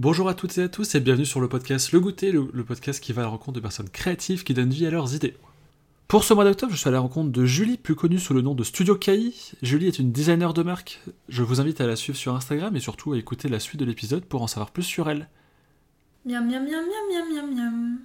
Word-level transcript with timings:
Bonjour 0.00 0.30
à 0.30 0.34
toutes 0.34 0.56
et 0.56 0.62
à 0.62 0.68
tous 0.70 0.94
et 0.94 1.00
bienvenue 1.00 1.26
sur 1.26 1.42
le 1.42 1.48
podcast 1.50 1.92
Le 1.92 2.00
Goûter, 2.00 2.32
le, 2.32 2.48
le 2.54 2.64
podcast 2.64 3.04
qui 3.04 3.12
va 3.12 3.20
à 3.20 3.24
la 3.26 3.30
rencontre 3.30 3.56
de 3.56 3.60
personnes 3.60 3.90
créatives 3.90 4.44
qui 4.44 4.54
donnent 4.54 4.70
vie 4.70 4.86
à 4.86 4.90
leurs 4.90 5.14
idées. 5.14 5.36
Pour 6.08 6.24
ce 6.24 6.32
mois 6.32 6.44
d'octobre, 6.44 6.72
je 6.72 6.78
suis 6.78 6.88
à 6.88 6.90
la 6.90 7.00
rencontre 7.00 7.30
de 7.30 7.44
Julie, 7.44 7.76
plus 7.76 7.94
connue 7.94 8.18
sous 8.18 8.32
le 8.32 8.40
nom 8.40 8.54
de 8.54 8.64
Studio 8.64 8.96
KI. 8.96 9.52
Julie 9.60 9.88
est 9.88 9.98
une 9.98 10.10
designer 10.10 10.54
de 10.54 10.62
marque. 10.62 11.02
Je 11.28 11.42
vous 11.42 11.60
invite 11.60 11.82
à 11.82 11.86
la 11.86 11.96
suivre 11.96 12.16
sur 12.16 12.34
Instagram 12.34 12.74
et 12.74 12.80
surtout 12.80 13.12
à 13.12 13.18
écouter 13.18 13.50
la 13.50 13.60
suite 13.60 13.78
de 13.78 13.84
l'épisode 13.84 14.24
pour 14.24 14.40
en 14.40 14.46
savoir 14.46 14.70
plus 14.70 14.84
sur 14.84 15.10
elle. 15.10 15.28
Miam 16.24 16.48
miam 16.48 16.64
miam 16.64 16.82
miam 16.82 17.12
miam 17.12 17.34
miam 17.34 17.54
miam. 17.54 17.98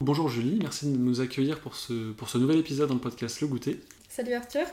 Bonjour 0.00 0.28
Julie, 0.28 0.58
merci 0.60 0.84
de 0.92 0.98
nous 0.98 1.22
accueillir 1.22 1.60
pour 1.60 1.76
ce, 1.76 2.12
pour 2.12 2.28
ce 2.28 2.36
nouvel 2.36 2.58
épisode 2.58 2.90
dans 2.90 2.94
le 2.94 3.00
podcast 3.00 3.40
Le 3.40 3.46
Goûter. 3.46 3.80
Salut 4.10 4.34
Arthur. 4.34 4.66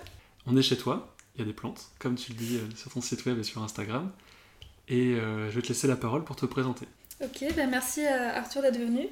On 0.45 0.57
est 0.57 0.61
chez 0.61 0.75
toi, 0.75 1.15
il 1.35 1.39
y 1.39 1.41
a 1.41 1.45
des 1.45 1.53
plantes, 1.53 1.85
comme 1.99 2.15
tu 2.15 2.33
le 2.33 2.37
dis 2.37 2.57
euh, 2.57 2.75
sur 2.75 2.91
ton 2.91 2.99
site 2.99 3.25
web 3.25 3.39
et 3.39 3.43
sur 3.43 3.63
Instagram. 3.63 4.11
Et 4.87 5.15
euh, 5.15 5.49
je 5.49 5.55
vais 5.55 5.61
te 5.61 5.69
laisser 5.69 5.87
la 5.87 5.95
parole 5.95 6.23
pour 6.23 6.35
te 6.35 6.45
présenter. 6.45 6.87
Ok, 7.23 7.45
ben 7.55 7.69
merci 7.69 8.05
à 8.05 8.35
Arthur 8.35 8.61
d'être 8.61 8.77
venu. 8.77 9.07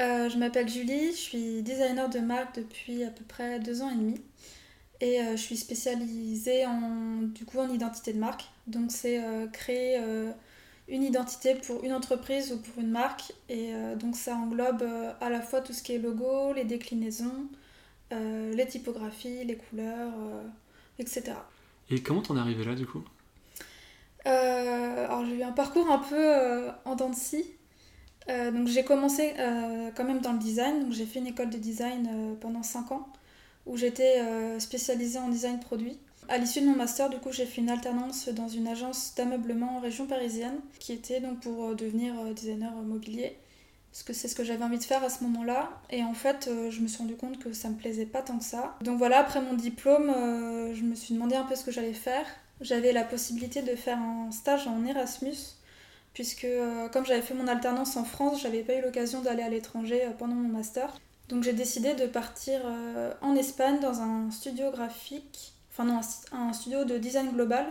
Euh, 0.00 0.28
je 0.28 0.38
m'appelle 0.38 0.68
Julie, 0.68 1.12
je 1.12 1.16
suis 1.16 1.62
designer 1.62 2.08
de 2.08 2.18
marque 2.18 2.56
depuis 2.56 3.04
à 3.04 3.10
peu 3.10 3.24
près 3.24 3.60
deux 3.60 3.82
ans 3.82 3.90
et 3.90 3.96
demi. 3.96 4.20
Et 5.00 5.20
euh, 5.20 5.32
je 5.32 5.42
suis 5.42 5.56
spécialisée 5.56 6.64
en, 6.66 7.22
du 7.22 7.44
coup, 7.44 7.58
en 7.58 7.68
identité 7.68 8.12
de 8.12 8.18
marque. 8.18 8.44
Donc 8.66 8.90
c'est 8.90 9.22
euh, 9.22 9.46
créer 9.48 9.98
euh, 10.00 10.32
une 10.88 11.02
identité 11.02 11.54
pour 11.54 11.84
une 11.84 11.92
entreprise 11.92 12.52
ou 12.52 12.58
pour 12.58 12.82
une 12.82 12.90
marque. 12.90 13.32
Et 13.48 13.74
euh, 13.74 13.96
donc 13.96 14.16
ça 14.16 14.34
englobe 14.36 14.82
euh, 14.82 15.12
à 15.20 15.28
la 15.28 15.42
fois 15.42 15.60
tout 15.60 15.72
ce 15.72 15.82
qui 15.82 15.92
est 15.92 15.98
logo, 15.98 16.52
les 16.54 16.64
déclinaisons, 16.64 17.48
euh, 18.12 18.54
les 18.54 18.66
typographies, 18.66 19.44
les 19.44 19.56
couleurs, 19.56 20.12
euh, 20.18 20.42
etc. 20.98 21.32
Et 21.90 22.02
comment 22.02 22.22
t'en 22.22 22.36
es 22.36 22.40
arrivé 22.40 22.64
là 22.64 22.74
du 22.74 22.86
coup? 22.86 22.98
Euh, 22.98 23.13
alors 24.24 25.24
j'ai 25.26 25.36
eu 25.36 25.42
un 25.42 25.52
parcours 25.52 25.90
un 25.90 25.98
peu 25.98 26.16
euh, 26.16 26.70
en 26.84 26.94
dents 26.96 27.10
de 27.10 27.14
scie. 27.14 27.44
Euh, 28.30 28.50
donc 28.50 28.68
j'ai 28.68 28.84
commencé 28.84 29.34
euh, 29.38 29.90
quand 29.94 30.04
même 30.04 30.20
dans 30.20 30.32
le 30.32 30.38
design. 30.38 30.84
Donc 30.84 30.92
j'ai 30.92 31.06
fait 31.06 31.18
une 31.18 31.26
école 31.26 31.50
de 31.50 31.58
design 31.58 32.08
euh, 32.10 32.34
pendant 32.40 32.62
5 32.62 32.92
ans 32.92 33.08
où 33.66 33.76
j'étais 33.76 34.20
euh, 34.20 34.58
spécialisée 34.58 35.18
en 35.18 35.28
design 35.28 35.58
produit. 35.60 35.98
À 36.28 36.38
l'issue 36.38 36.60
de 36.62 36.66
mon 36.66 36.76
master, 36.76 37.10
du 37.10 37.18
coup, 37.18 37.32
j'ai 37.32 37.44
fait 37.44 37.60
une 37.60 37.68
alternance 37.70 38.28
dans 38.30 38.48
une 38.48 38.66
agence 38.66 39.14
d'ameublement 39.14 39.76
en 39.76 39.80
région 39.80 40.06
parisienne 40.06 40.58
qui 40.78 40.92
était 40.92 41.20
donc 41.20 41.40
pour 41.40 41.64
euh, 41.64 41.74
devenir 41.74 42.14
euh, 42.18 42.32
designer 42.32 42.72
euh, 42.78 42.82
mobilier. 42.82 43.36
Parce 43.92 44.02
que 44.02 44.12
c'est 44.12 44.26
ce 44.26 44.34
que 44.34 44.42
j'avais 44.42 44.64
envie 44.64 44.78
de 44.78 44.84
faire 44.84 45.04
à 45.04 45.10
ce 45.10 45.22
moment-là. 45.24 45.70
Et 45.90 46.02
en 46.02 46.14
fait, 46.14 46.48
euh, 46.48 46.70
je 46.70 46.80
me 46.80 46.88
suis 46.88 46.98
rendu 46.98 47.14
compte 47.16 47.38
que 47.38 47.52
ça 47.52 47.68
me 47.68 47.76
plaisait 47.76 48.06
pas 48.06 48.22
tant 48.22 48.38
que 48.38 48.44
ça. 48.44 48.74
Donc 48.82 48.98
voilà, 48.98 49.18
après 49.18 49.40
mon 49.40 49.54
diplôme, 49.54 50.10
euh, 50.10 50.74
je 50.74 50.82
me 50.82 50.94
suis 50.94 51.14
demandé 51.14 51.36
un 51.36 51.44
peu 51.44 51.54
ce 51.54 51.64
que 51.64 51.70
j'allais 51.70 51.92
faire. 51.92 52.26
J'avais 52.64 52.92
la 52.92 53.04
possibilité 53.04 53.60
de 53.60 53.76
faire 53.76 53.98
un 53.98 54.30
stage 54.32 54.66
en 54.66 54.86
Erasmus, 54.86 55.36
puisque 56.14 56.44
euh, 56.44 56.88
comme 56.88 57.04
j'avais 57.04 57.20
fait 57.20 57.34
mon 57.34 57.46
alternance 57.46 57.98
en 57.98 58.04
France, 58.04 58.40
j'avais 58.40 58.62
pas 58.62 58.74
eu 58.74 58.80
l'occasion 58.80 59.20
d'aller 59.20 59.42
à 59.42 59.50
l'étranger 59.50 60.02
euh, 60.02 60.10
pendant 60.18 60.34
mon 60.34 60.48
master. 60.48 60.90
Donc 61.28 61.42
j'ai 61.42 61.52
décidé 61.52 61.92
de 61.92 62.06
partir 62.06 62.62
euh, 62.64 63.12
en 63.20 63.36
Espagne 63.36 63.80
dans 63.80 64.00
un 64.00 64.30
studio 64.30 64.70
graphique, 64.70 65.52
enfin 65.70 65.84
non, 65.84 66.00
un, 66.32 66.52
studio 66.54 66.84
de 66.84 66.96
design 66.96 67.32
global 67.32 67.66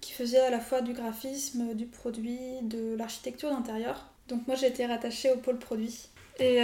qui 0.00 0.12
faisait 0.12 0.38
à 0.38 0.50
la 0.50 0.60
fois 0.60 0.82
du 0.82 0.92
graphisme, 0.92 1.74
du 1.74 1.86
produit, 1.86 2.38
de 2.62 2.94
l'architecture 2.94 3.50
d'intérieur. 3.50 4.08
Donc 4.28 4.46
moi 4.46 4.54
j'ai 4.54 4.68
été 4.68 4.86
rattachée 4.86 5.32
au 5.32 5.36
pôle 5.38 5.58
produit. 5.58 6.10
Et, 6.38 6.60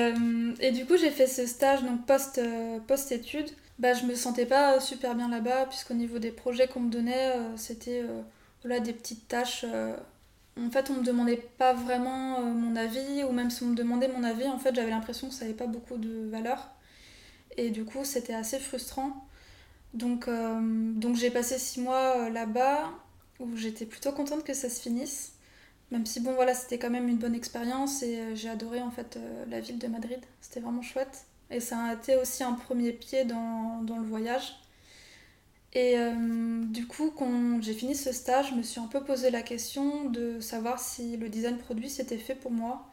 et 0.60 0.70
du 0.70 0.86
coup 0.86 0.96
j'ai 0.96 1.10
fait 1.10 1.26
ce 1.26 1.46
stage 1.46 1.82
donc 1.82 2.06
post, 2.06 2.38
euh, 2.38 2.78
post-études. 2.86 3.50
Bah, 3.78 3.92
je 3.94 4.04
me 4.06 4.14
sentais 4.14 4.46
pas 4.46 4.78
super 4.80 5.14
bien 5.16 5.28
là-bas 5.28 5.66
puisqu'au 5.66 5.94
niveau 5.94 6.18
des 6.18 6.30
projets 6.30 6.68
qu'on 6.68 6.80
me 6.80 6.90
donnait, 6.90 7.36
euh, 7.36 7.56
c'était 7.56 8.02
euh, 8.02 8.22
voilà, 8.62 8.80
des 8.80 8.92
petites 8.92 9.26
tâches. 9.28 9.64
euh, 9.68 9.96
en 10.60 10.70
fait, 10.70 10.90
on 10.90 10.94
me 10.94 11.04
demandait 11.04 11.36
pas 11.58 11.74
vraiment 11.74 12.40
euh, 12.40 12.44
mon 12.44 12.76
avis, 12.76 13.24
ou 13.24 13.32
même 13.32 13.50
si 13.50 13.62
on 13.64 13.68
me 13.68 13.74
demandait 13.76 14.08
mon 14.08 14.24
avis, 14.24 14.46
en 14.48 14.58
fait, 14.58 14.74
j'avais 14.74 14.90
l'impression 14.90 15.28
que 15.28 15.34
ça 15.34 15.44
n'avait 15.44 15.56
pas 15.56 15.66
beaucoup 15.66 15.96
de 15.98 16.28
valeur. 16.30 16.70
Et 17.58 17.70
du 17.70 17.84
coup, 17.84 18.04
c'était 18.04 18.34
assez 18.34 18.58
frustrant. 18.60 19.26
Donc, 19.94 20.28
euh, 20.28 20.60
donc 20.94 21.16
j'ai 21.16 21.30
passé 21.30 21.58
six 21.58 21.80
mois 21.80 22.26
euh, 22.26 22.30
là-bas, 22.30 22.90
où 23.40 23.56
j'étais 23.56 23.86
plutôt 23.86 24.12
contente 24.12 24.44
que 24.44 24.54
ça 24.54 24.68
se 24.70 24.80
finisse. 24.82 25.34
Même 25.92 26.06
si, 26.06 26.20
bon, 26.20 26.34
voilà, 26.34 26.54
c'était 26.54 26.78
quand 26.78 26.90
même 26.90 27.08
une 27.08 27.18
bonne 27.18 27.34
expérience, 27.36 28.02
et 28.04 28.18
euh, 28.20 28.34
j'ai 28.36 28.48
adoré, 28.50 28.80
en 28.82 28.90
fait, 28.92 29.16
euh, 29.18 29.44
la 29.50 29.60
ville 29.60 29.78
de 29.78 29.88
Madrid. 29.88 30.20
C'était 30.42 30.60
vraiment 30.60 30.82
chouette. 30.82 31.26
Et 31.50 31.60
ça 31.60 31.78
a 31.84 31.94
été 31.94 32.16
aussi 32.16 32.42
un 32.44 32.52
premier 32.54 32.92
pied 32.92 33.24
dans, 33.24 33.80
le 33.86 34.02
voyage. 34.06 34.54
Et 35.72 35.98
euh, 35.98 36.62
du 36.66 36.86
coup, 36.86 37.10
quand 37.10 37.60
j'ai 37.60 37.74
fini 37.74 37.94
ce 37.96 38.12
stage, 38.12 38.50
je 38.50 38.54
me 38.54 38.62
suis 38.62 38.80
un 38.80 38.86
peu 38.86 39.02
posé 39.02 39.30
la 39.30 39.42
question 39.42 40.04
de 40.08 40.38
savoir 40.40 40.78
si 40.78 41.16
le 41.16 41.28
design 41.28 41.58
produit 41.58 41.90
c'était 41.90 42.18
fait 42.18 42.34
pour 42.36 42.52
moi. 42.52 42.86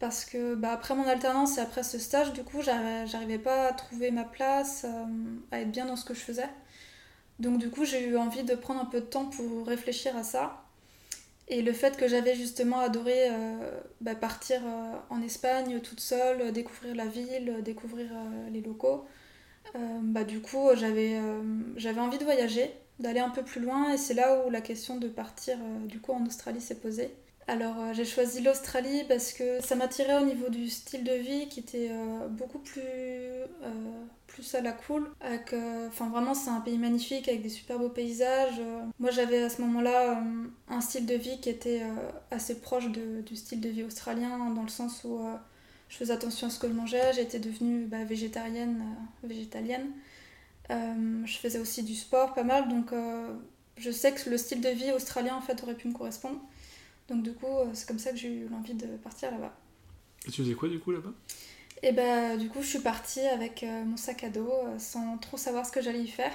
Parce 0.00 0.24
que 0.26 0.54
bah, 0.56 0.72
après 0.72 0.94
mon 0.96 1.06
alternance 1.08 1.58
et 1.58 1.62
après 1.62 1.82
ce 1.84 1.98
stage, 1.98 2.32
du 2.34 2.44
coup, 2.44 2.62
j'arri- 2.62 3.06
j'arrivais 3.08 3.38
pas 3.38 3.68
à 3.68 3.72
trouver 3.74 4.10
ma 4.12 4.24
place, 4.24 4.84
euh, 4.86 5.06
à 5.52 5.60
être 5.60 5.72
bien 5.72 5.86
dans 5.86 5.96
ce 5.96 6.04
que 6.06 6.14
je 6.14 6.20
faisais. 6.20 6.48
Donc 7.40 7.58
du 7.58 7.70
coup, 7.70 7.84
j'ai 7.86 8.06
eu 8.08 8.16
envie 8.18 8.44
de 8.44 8.54
prendre 8.56 8.80
un 8.82 8.86
peu 8.86 9.00
de 9.00 9.06
temps 9.06 9.26
pour 9.26 9.66
réfléchir 9.66 10.16
à 10.16 10.24
ça. 10.24 10.65
Et 11.48 11.62
le 11.62 11.72
fait 11.72 11.96
que 11.96 12.08
j'avais 12.08 12.34
justement 12.34 12.80
adoré 12.80 13.30
euh, 13.30 13.80
bah, 14.00 14.14
partir 14.16 14.60
euh, 14.66 14.96
en 15.10 15.22
Espagne 15.22 15.80
toute 15.80 16.00
seule, 16.00 16.40
euh, 16.42 16.50
découvrir 16.52 16.94
la 16.94 17.06
ville, 17.06 17.50
euh, 17.58 17.62
découvrir 17.62 18.10
euh, 18.12 18.50
les 18.50 18.60
locaux, 18.60 19.04
euh, 19.76 19.78
bah, 20.02 20.24
du 20.24 20.40
coup 20.42 20.68
j'avais 20.74 21.18
euh, 21.18 21.42
j'avais 21.76 22.00
envie 22.00 22.18
de 22.18 22.24
voyager, 22.24 22.70
d'aller 23.00 23.20
un 23.20 23.30
peu 23.30 23.44
plus 23.44 23.60
loin 23.62 23.92
et 23.92 23.98
c'est 23.98 24.14
là 24.14 24.44
où 24.46 24.50
la 24.50 24.60
question 24.62 24.98
de 24.98 25.08
partir 25.08 25.58
euh, 25.62 25.86
du 25.86 26.00
coup 26.00 26.12
en 26.12 26.26
Australie 26.26 26.60
s'est 26.62 26.80
posée. 26.80 27.14
Alors 27.48 27.78
euh, 27.78 27.92
j'ai 27.94 28.04
choisi 28.04 28.42
l'Australie 28.42 29.04
parce 29.08 29.32
que 29.32 29.62
ça 29.62 29.76
m'attirait 29.76 30.18
au 30.20 30.24
niveau 30.24 30.48
du 30.48 30.68
style 30.68 31.04
de 31.04 31.12
vie 31.12 31.48
qui 31.48 31.60
était 31.60 31.88
euh, 31.92 32.26
beaucoup 32.28 32.58
plus, 32.58 32.80
euh, 32.82 33.46
plus 34.26 34.52
à 34.56 34.60
la 34.60 34.72
cool. 34.72 35.08
Enfin 35.86 36.08
vraiment 36.08 36.34
c'est 36.34 36.50
un 36.50 36.60
pays 36.60 36.76
magnifique 36.78 37.28
avec 37.28 37.42
des 37.42 37.48
super 37.48 37.78
beaux 37.78 37.88
paysages. 37.88 38.60
Moi 38.98 39.12
j'avais 39.12 39.42
à 39.44 39.48
ce 39.50 39.62
moment-là 39.62 40.22
un 40.68 40.80
style 40.80 41.06
de 41.06 41.14
vie 41.14 41.38
qui 41.40 41.48
était 41.48 41.82
assez 42.32 42.60
proche 42.60 42.88
de- 42.90 43.20
du 43.22 43.36
style 43.36 43.60
de 43.60 43.68
vie 43.68 43.84
australien 43.84 44.50
dans 44.50 44.62
le 44.62 44.68
sens 44.68 45.04
où 45.04 45.20
je 45.88 45.96
faisais 45.96 46.12
attention 46.12 46.48
à 46.48 46.50
ce 46.50 46.58
que 46.58 46.66
je 46.66 46.72
mangeais, 46.72 47.12
j'étais 47.14 47.38
devenue 47.38 47.84
bah, 47.86 48.02
végétarienne, 48.04 48.82
végétalienne. 49.22 49.86
Je 50.68 51.38
faisais 51.38 51.60
aussi 51.60 51.84
du 51.84 51.94
sport 51.94 52.34
pas 52.34 52.42
mal 52.42 52.68
donc 52.68 52.90
je 53.78 53.90
sais 53.92 54.12
que 54.12 54.28
le 54.30 54.36
style 54.38 54.60
de 54.60 54.68
vie 54.70 54.90
australien 54.90 55.36
en 55.36 55.40
fait 55.40 55.62
aurait 55.62 55.74
pu 55.76 55.86
me 55.86 55.92
correspondre. 55.92 56.40
Donc 57.08 57.22
du 57.22 57.32
coup, 57.32 57.46
euh, 57.46 57.66
c'est 57.72 57.86
comme 57.86 57.98
ça 57.98 58.10
que 58.10 58.16
j'ai 58.16 58.32
eu 58.32 58.48
l'envie 58.48 58.74
de 58.74 58.86
partir 58.96 59.30
là-bas. 59.30 59.54
Et 60.26 60.30
tu 60.30 60.42
faisais 60.42 60.54
quoi 60.54 60.68
du 60.68 60.80
coup 60.80 60.90
là-bas? 60.90 61.12
Et 61.82 61.92
bah 61.92 62.36
du 62.36 62.48
coup, 62.48 62.62
je 62.62 62.66
suis 62.66 62.80
partie 62.80 63.20
avec 63.20 63.62
euh, 63.62 63.84
mon 63.84 63.96
sac 63.96 64.24
à 64.24 64.30
dos 64.30 64.50
euh, 64.50 64.78
sans 64.78 65.18
trop 65.18 65.36
savoir 65.36 65.66
ce 65.66 65.72
que 65.72 65.80
j'allais 65.80 66.02
y 66.02 66.08
faire. 66.08 66.32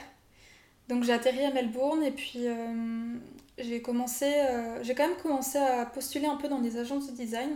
Donc 0.88 1.04
j'ai 1.04 1.14
atterri 1.14 1.46
à 1.46 1.52
Melbourne 1.52 2.04
et 2.04 2.12
puis 2.12 2.48
euh, 2.48 3.16
j'ai 3.58 3.82
commencé, 3.82 4.26
euh, 4.26 4.84
j'ai 4.84 4.94
quand 4.94 5.08
même 5.08 5.18
commencé 5.18 5.58
à 5.58 5.86
postuler 5.86 6.26
un 6.26 6.36
peu 6.36 6.50
dans 6.50 6.60
des 6.60 6.78
agences 6.78 7.10
de 7.10 7.16
design 7.16 7.50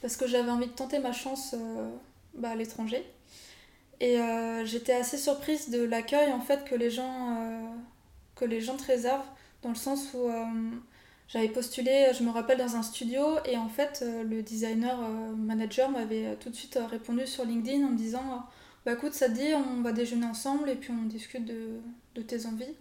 parce 0.00 0.16
que 0.16 0.26
j'avais 0.26 0.50
envie 0.50 0.66
de 0.66 0.72
tenter 0.72 1.00
ma 1.00 1.12
chance 1.12 1.54
euh, 1.58 1.90
bah, 2.34 2.50
à 2.50 2.54
l'étranger. 2.54 3.04
Et 4.00 4.16
j'étais 4.64 4.94
assez 4.94 5.16
surprise 5.16 5.70
de 5.70 5.80
l'accueil 5.80 6.32
en 6.32 6.40
fait 6.40 6.64
que 6.64 6.74
les 6.74 6.90
gens, 6.90 7.38
que 8.34 8.44
les 8.44 8.60
gens 8.60 8.76
te 8.76 8.84
réservent 8.84 9.28
dans 9.62 9.68
le 9.68 9.76
sens 9.76 10.08
où 10.14 10.28
j'avais 11.32 11.48
postulé, 11.48 12.12
je 12.18 12.22
me 12.24 12.30
rappelle, 12.30 12.58
dans 12.58 12.76
un 12.76 12.82
studio 12.82 13.38
et 13.46 13.56
en 13.56 13.68
fait, 13.68 14.00
euh, 14.02 14.22
le 14.22 14.42
designer 14.42 14.98
euh, 15.00 15.34
manager 15.34 15.90
m'avait 15.90 16.26
euh, 16.26 16.34
tout 16.38 16.50
de 16.50 16.54
suite 16.54 16.76
euh, 16.76 16.86
répondu 16.86 17.26
sur 17.26 17.44
LinkedIn 17.44 17.86
en 17.86 17.90
me 17.90 17.96
disant 17.96 18.24
euh, 18.32 18.36
Bah 18.84 18.92
écoute, 18.92 19.14
ça 19.14 19.28
te 19.28 19.34
dit, 19.34 19.54
on 19.54 19.80
va 19.82 19.92
déjeuner 19.92 20.26
ensemble 20.26 20.68
et 20.68 20.74
puis 20.74 20.90
on 20.92 21.06
discute 21.06 21.44
de, 21.46 21.80
de 22.14 22.22
tes 22.22 22.46
envies. 22.46 22.74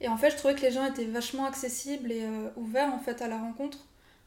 Et 0.00 0.08
en 0.08 0.16
fait, 0.16 0.30
je 0.30 0.36
trouvais 0.36 0.54
que 0.54 0.62
les 0.62 0.70
gens 0.70 0.84
étaient 0.84 1.06
vachement 1.06 1.44
accessibles 1.46 2.12
et 2.12 2.22
euh, 2.24 2.50
ouverts 2.56 2.92
en 2.94 3.00
fait 3.00 3.20
à 3.22 3.28
la 3.28 3.38
rencontre. 3.38 3.78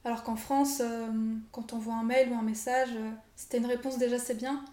Alors 0.03 0.23
qu'en 0.23 0.35
France, 0.35 0.81
euh, 0.81 1.07
quand 1.51 1.73
on 1.73 1.77
voit 1.77 1.95
un 1.95 2.03
mail 2.03 2.29
ou 2.31 2.35
un 2.35 2.41
message, 2.41 2.89
euh, 2.95 3.11
si 3.35 3.47
t'as 3.49 3.57
une 3.59 3.65
réponse 3.67 3.97
déjà 3.97 4.17
c'est 4.19 4.35
bien. 4.35 4.63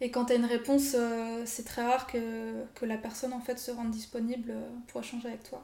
Et 0.00 0.10
quand 0.10 0.26
t'as 0.26 0.36
une 0.36 0.46
réponse, 0.46 0.94
euh, 0.94 1.42
c'est 1.44 1.64
très 1.64 1.82
rare 1.84 2.06
que, 2.06 2.64
que 2.74 2.86
la 2.86 2.96
personne 2.96 3.32
en 3.34 3.40
fait 3.40 3.58
se 3.58 3.70
rende 3.70 3.90
disponible 3.90 4.50
euh, 4.52 4.68
pour 4.88 5.00
échanger 5.02 5.28
avec 5.28 5.42
toi. 5.42 5.62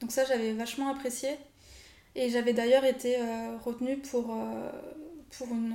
Donc 0.00 0.10
ça, 0.10 0.24
j'avais 0.24 0.52
vachement 0.52 0.90
apprécié. 0.90 1.30
Et 2.14 2.28
j'avais 2.28 2.52
d'ailleurs 2.52 2.84
été 2.84 3.16
euh, 3.18 3.56
retenue 3.64 3.96
pour, 3.98 4.32
euh, 4.32 4.70
pour, 5.30 5.48
une, 5.48 5.74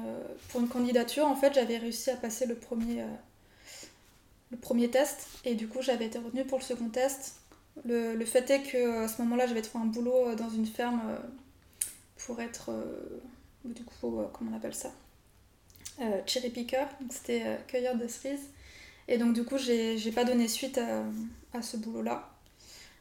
pour 0.50 0.62
une 0.62 0.68
candidature. 0.68 1.26
En 1.26 1.36
fait, 1.36 1.54
j'avais 1.54 1.78
réussi 1.78 2.12
à 2.12 2.16
passer 2.16 2.46
le 2.46 2.56
premier, 2.56 3.02
euh, 3.02 3.16
le 4.52 4.58
premier 4.58 4.90
test. 4.90 5.28
Et 5.46 5.56
du 5.56 5.68
coup, 5.68 5.82
j'avais 5.82 6.06
été 6.06 6.20
retenue 6.20 6.46
pour 6.46 6.60
le 6.60 6.64
second 6.64 6.90
test. 6.90 7.38
Le, 7.86 8.16
le 8.16 8.26
fait 8.26 8.50
est 8.50 8.62
que 8.62 9.04
à 9.04 9.08
ce 9.08 9.22
moment-là, 9.22 9.48
j'avais 9.48 9.62
trouvé 9.62 9.84
un 9.84 9.88
boulot 9.88 10.36
dans 10.36 10.50
une 10.50 10.66
ferme 10.66 11.02
pour 12.18 12.42
être, 12.42 12.72
du 13.66 13.84
coup, 13.84 14.20
comment 14.34 14.52
on 14.52 14.56
appelle 14.56 14.74
ça 14.74 14.92
Cherry 16.26 16.50
picker. 16.50 16.86
C'était 17.12 17.60
cueilleur 17.68 17.96
de 17.96 18.08
cerises. 18.08 18.50
Et 19.08 19.20
donc 19.20 19.34
du 19.34 19.44
coup, 19.44 19.58
j'ai 19.60 20.12
pas 20.12 20.24
donné 20.24 20.48
suite 20.48 20.80
à 21.54 21.62
ce 21.62 21.78
boulot-là. 21.78 22.37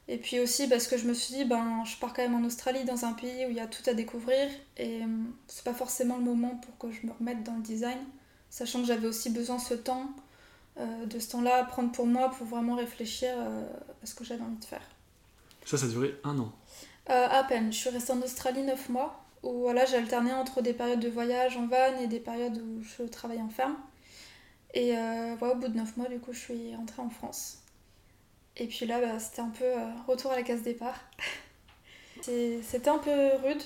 Et 0.08 0.18
puis 0.18 0.38
aussi 0.38 0.68
parce 0.68 0.86
que 0.86 0.96
je 0.96 1.06
me 1.06 1.14
suis 1.14 1.34
dit, 1.34 1.44
ben, 1.44 1.82
je 1.84 1.96
pars 1.96 2.12
quand 2.12 2.22
même 2.22 2.34
en 2.34 2.46
Australie, 2.46 2.84
dans 2.84 3.04
un 3.04 3.12
pays 3.12 3.44
où 3.46 3.50
il 3.50 3.56
y 3.56 3.60
a 3.60 3.66
tout 3.66 3.82
à 3.90 3.94
découvrir. 3.94 4.48
Et 4.76 5.02
euh, 5.02 5.06
c'est 5.48 5.64
pas 5.64 5.74
forcément 5.74 6.16
le 6.16 6.22
moment 6.22 6.60
pour 6.64 6.78
que 6.78 6.94
je 6.94 7.06
me 7.06 7.12
remette 7.12 7.42
dans 7.42 7.54
le 7.54 7.62
design, 7.62 7.98
sachant 8.48 8.80
que 8.80 8.86
j'avais 8.86 9.08
aussi 9.08 9.30
besoin 9.30 9.58
ce 9.58 9.74
temps, 9.74 10.10
de 10.78 11.18
ce 11.18 11.30
temps-là, 11.30 11.56
à 11.56 11.64
prendre 11.64 11.90
pour 11.90 12.06
moi 12.06 12.30
pour 12.30 12.46
vraiment 12.46 12.74
réfléchir 12.74 13.30
à 13.38 14.06
ce 14.06 14.14
que 14.14 14.24
j'avais 14.24 14.42
envie 14.42 14.58
de 14.58 14.64
faire. 14.66 14.82
Ça, 15.64 15.78
ça 15.78 15.86
a 15.86 15.88
duré 15.88 16.14
un 16.22 16.38
an 16.38 16.52
À 17.06 17.42
peine. 17.44 17.72
Je 17.72 17.78
suis 17.78 17.88
restée 17.88 18.12
en 18.12 18.20
Australie 18.20 18.62
neuf 18.62 18.90
mois, 18.90 19.24
où 19.42 19.60
voilà, 19.60 19.86
j'ai 19.86 19.96
alterné 19.96 20.34
entre 20.34 20.60
des 20.60 20.74
périodes 20.74 21.00
de 21.00 21.08
voyage 21.08 21.56
en 21.56 21.66
van 21.66 21.98
et 21.98 22.08
des 22.08 22.20
périodes 22.20 22.58
où 22.58 22.82
je 22.82 23.04
travaillais 23.04 23.40
en 23.40 23.48
ferme. 23.48 23.76
Et 24.74 24.92
voilà, 25.38 25.54
au 25.54 25.56
bout 25.56 25.68
de 25.68 25.76
neuf 25.78 25.96
mois, 25.96 26.08
du 26.10 26.18
coup, 26.18 26.34
je 26.34 26.40
suis 26.40 26.76
rentrée 26.76 27.00
en 27.00 27.08
France. 27.08 27.62
Et 28.56 28.66
puis 28.66 28.86
là, 28.86 29.00
bah, 29.00 29.18
c'était 29.18 29.42
un 29.42 29.50
peu 29.50 29.64
retour 30.06 30.32
à 30.32 30.36
la 30.36 30.42
case 30.42 30.62
départ. 30.62 30.98
C'était 32.22 32.88
un 32.88 32.98
peu 32.98 33.28
rude. 33.44 33.62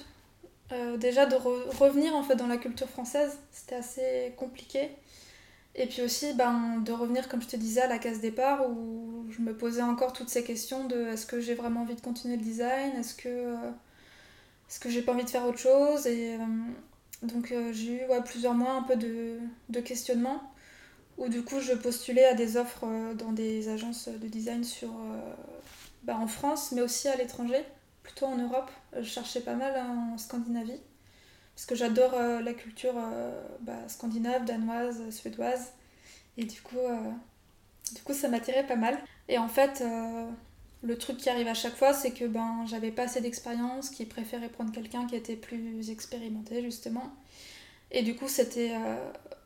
Euh, 0.72 0.96
déjà 0.96 1.26
de 1.26 1.34
revenir 1.34 2.14
en 2.14 2.22
fait 2.22 2.36
dans 2.36 2.46
la 2.46 2.56
culture 2.56 2.88
française, 2.88 3.38
c'était 3.50 3.74
assez 3.76 4.34
compliqué. 4.36 4.90
Et 5.74 5.86
puis 5.86 6.02
aussi 6.02 6.34
ben, 6.34 6.80
de 6.84 6.92
revenir, 6.92 7.28
comme 7.28 7.42
je 7.42 7.48
te 7.48 7.56
disais, 7.56 7.82
à 7.82 7.86
la 7.86 7.98
case 7.98 8.20
départ 8.20 8.68
où 8.68 9.24
je 9.30 9.40
me 9.40 9.56
posais 9.56 9.82
encore 9.82 10.12
toutes 10.12 10.28
ces 10.28 10.44
questions 10.44 10.84
de 10.86 11.06
est-ce 11.06 11.26
que 11.26 11.40
j'ai 11.40 11.54
vraiment 11.54 11.82
envie 11.82 11.94
de 11.94 12.00
continuer 12.00 12.36
le 12.36 12.42
design? 12.42 12.96
Est-ce 12.96 13.14
que, 13.14 13.28
euh, 13.28 13.70
est-ce 14.68 14.80
que 14.80 14.90
j'ai 14.90 15.02
pas 15.02 15.12
envie 15.12 15.24
de 15.24 15.30
faire 15.30 15.46
autre 15.46 15.58
chose? 15.58 16.06
Et 16.06 16.34
euh, 16.34 16.38
donc 17.22 17.52
j'ai 17.72 18.04
eu 18.04 18.06
ouais, 18.08 18.22
plusieurs 18.24 18.54
mois 18.54 18.72
un 18.72 18.82
peu 18.82 18.96
de, 18.96 19.38
de 19.68 19.80
questionnement 19.80 20.49
où 21.20 21.28
du 21.28 21.44
coup 21.44 21.60
je 21.60 21.74
postulais 21.74 22.24
à 22.24 22.34
des 22.34 22.56
offres 22.56 22.86
dans 23.14 23.30
des 23.30 23.68
agences 23.68 24.08
de 24.08 24.26
design 24.26 24.64
sur, 24.64 24.90
ben, 26.02 26.16
en 26.16 26.26
France 26.26 26.72
mais 26.72 26.82
aussi 26.82 27.06
à 27.06 27.14
l'étranger 27.14 27.64
plutôt 28.02 28.26
en 28.26 28.36
Europe. 28.36 28.70
Je 28.96 29.02
cherchais 29.02 29.40
pas 29.40 29.54
mal 29.54 29.76
en 29.76 30.18
Scandinavie, 30.18 30.80
parce 31.54 31.66
que 31.66 31.74
j'adore 31.74 32.14
euh, 32.14 32.40
la 32.40 32.54
culture 32.54 32.94
euh, 32.96 33.38
bah, 33.60 33.88
scandinave, 33.88 34.44
danoise, 34.44 35.10
suédoise. 35.10 35.72
Et 36.36 36.44
du 36.44 36.60
coup, 36.62 36.78
euh, 36.78 36.96
du 37.94 38.02
coup 38.02 38.14
ça 38.14 38.28
m'attirait 38.28 38.66
pas 38.66 38.76
mal. 38.76 38.98
Et 39.28 39.38
en 39.38 39.48
fait, 39.48 39.84
le 40.82 40.98
truc 40.98 41.18
qui 41.18 41.28
arrive 41.28 41.46
à 41.46 41.54
chaque 41.54 41.76
fois, 41.76 41.92
c'est 41.92 42.12
que 42.12 42.24
ben, 42.24 42.64
j'avais 42.66 42.90
pas 42.90 43.02
assez 43.02 43.20
d'expérience, 43.20 43.90
qui 43.90 44.06
préférait 44.06 44.48
prendre 44.48 44.72
quelqu'un 44.72 45.06
qui 45.06 45.14
était 45.14 45.36
plus 45.36 45.90
expérimenté, 45.90 46.62
justement. 46.62 47.12
Et 47.92 48.02
du 48.02 48.16
coup, 48.16 48.26
c'était 48.26 48.72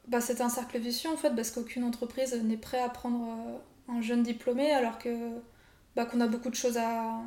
bah, 0.09 0.19
un 0.41 0.49
cercle 0.49 0.79
vicieux, 0.79 1.11
en 1.11 1.17
fait, 1.17 1.31
parce 1.35 1.51
qu'aucune 1.51 1.85
entreprise 1.85 2.35
n'est 2.43 2.57
prête 2.57 2.83
à 2.83 2.89
prendre 2.89 3.61
un 3.89 4.01
jeune 4.01 4.23
diplômé, 4.23 4.71
alors 4.73 4.99
que 4.99 5.31
bah, 5.97 6.07
qu'on 6.07 6.21
a 6.21 6.27
beaucoup 6.27 6.51
de 6.51 6.55
choses 6.55 6.79
à, 6.79 7.21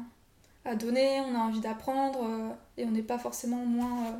à 0.67 0.75
donner, 0.75 1.21
on 1.21 1.35
a 1.35 1.39
envie 1.39 1.61
d'apprendre 1.61 2.19
euh, 2.23 2.49
et 2.77 2.85
on 2.85 2.91
n'est 2.91 3.01
pas 3.01 3.17
forcément 3.17 3.65
moins, 3.65 4.07
euh, 4.07 4.11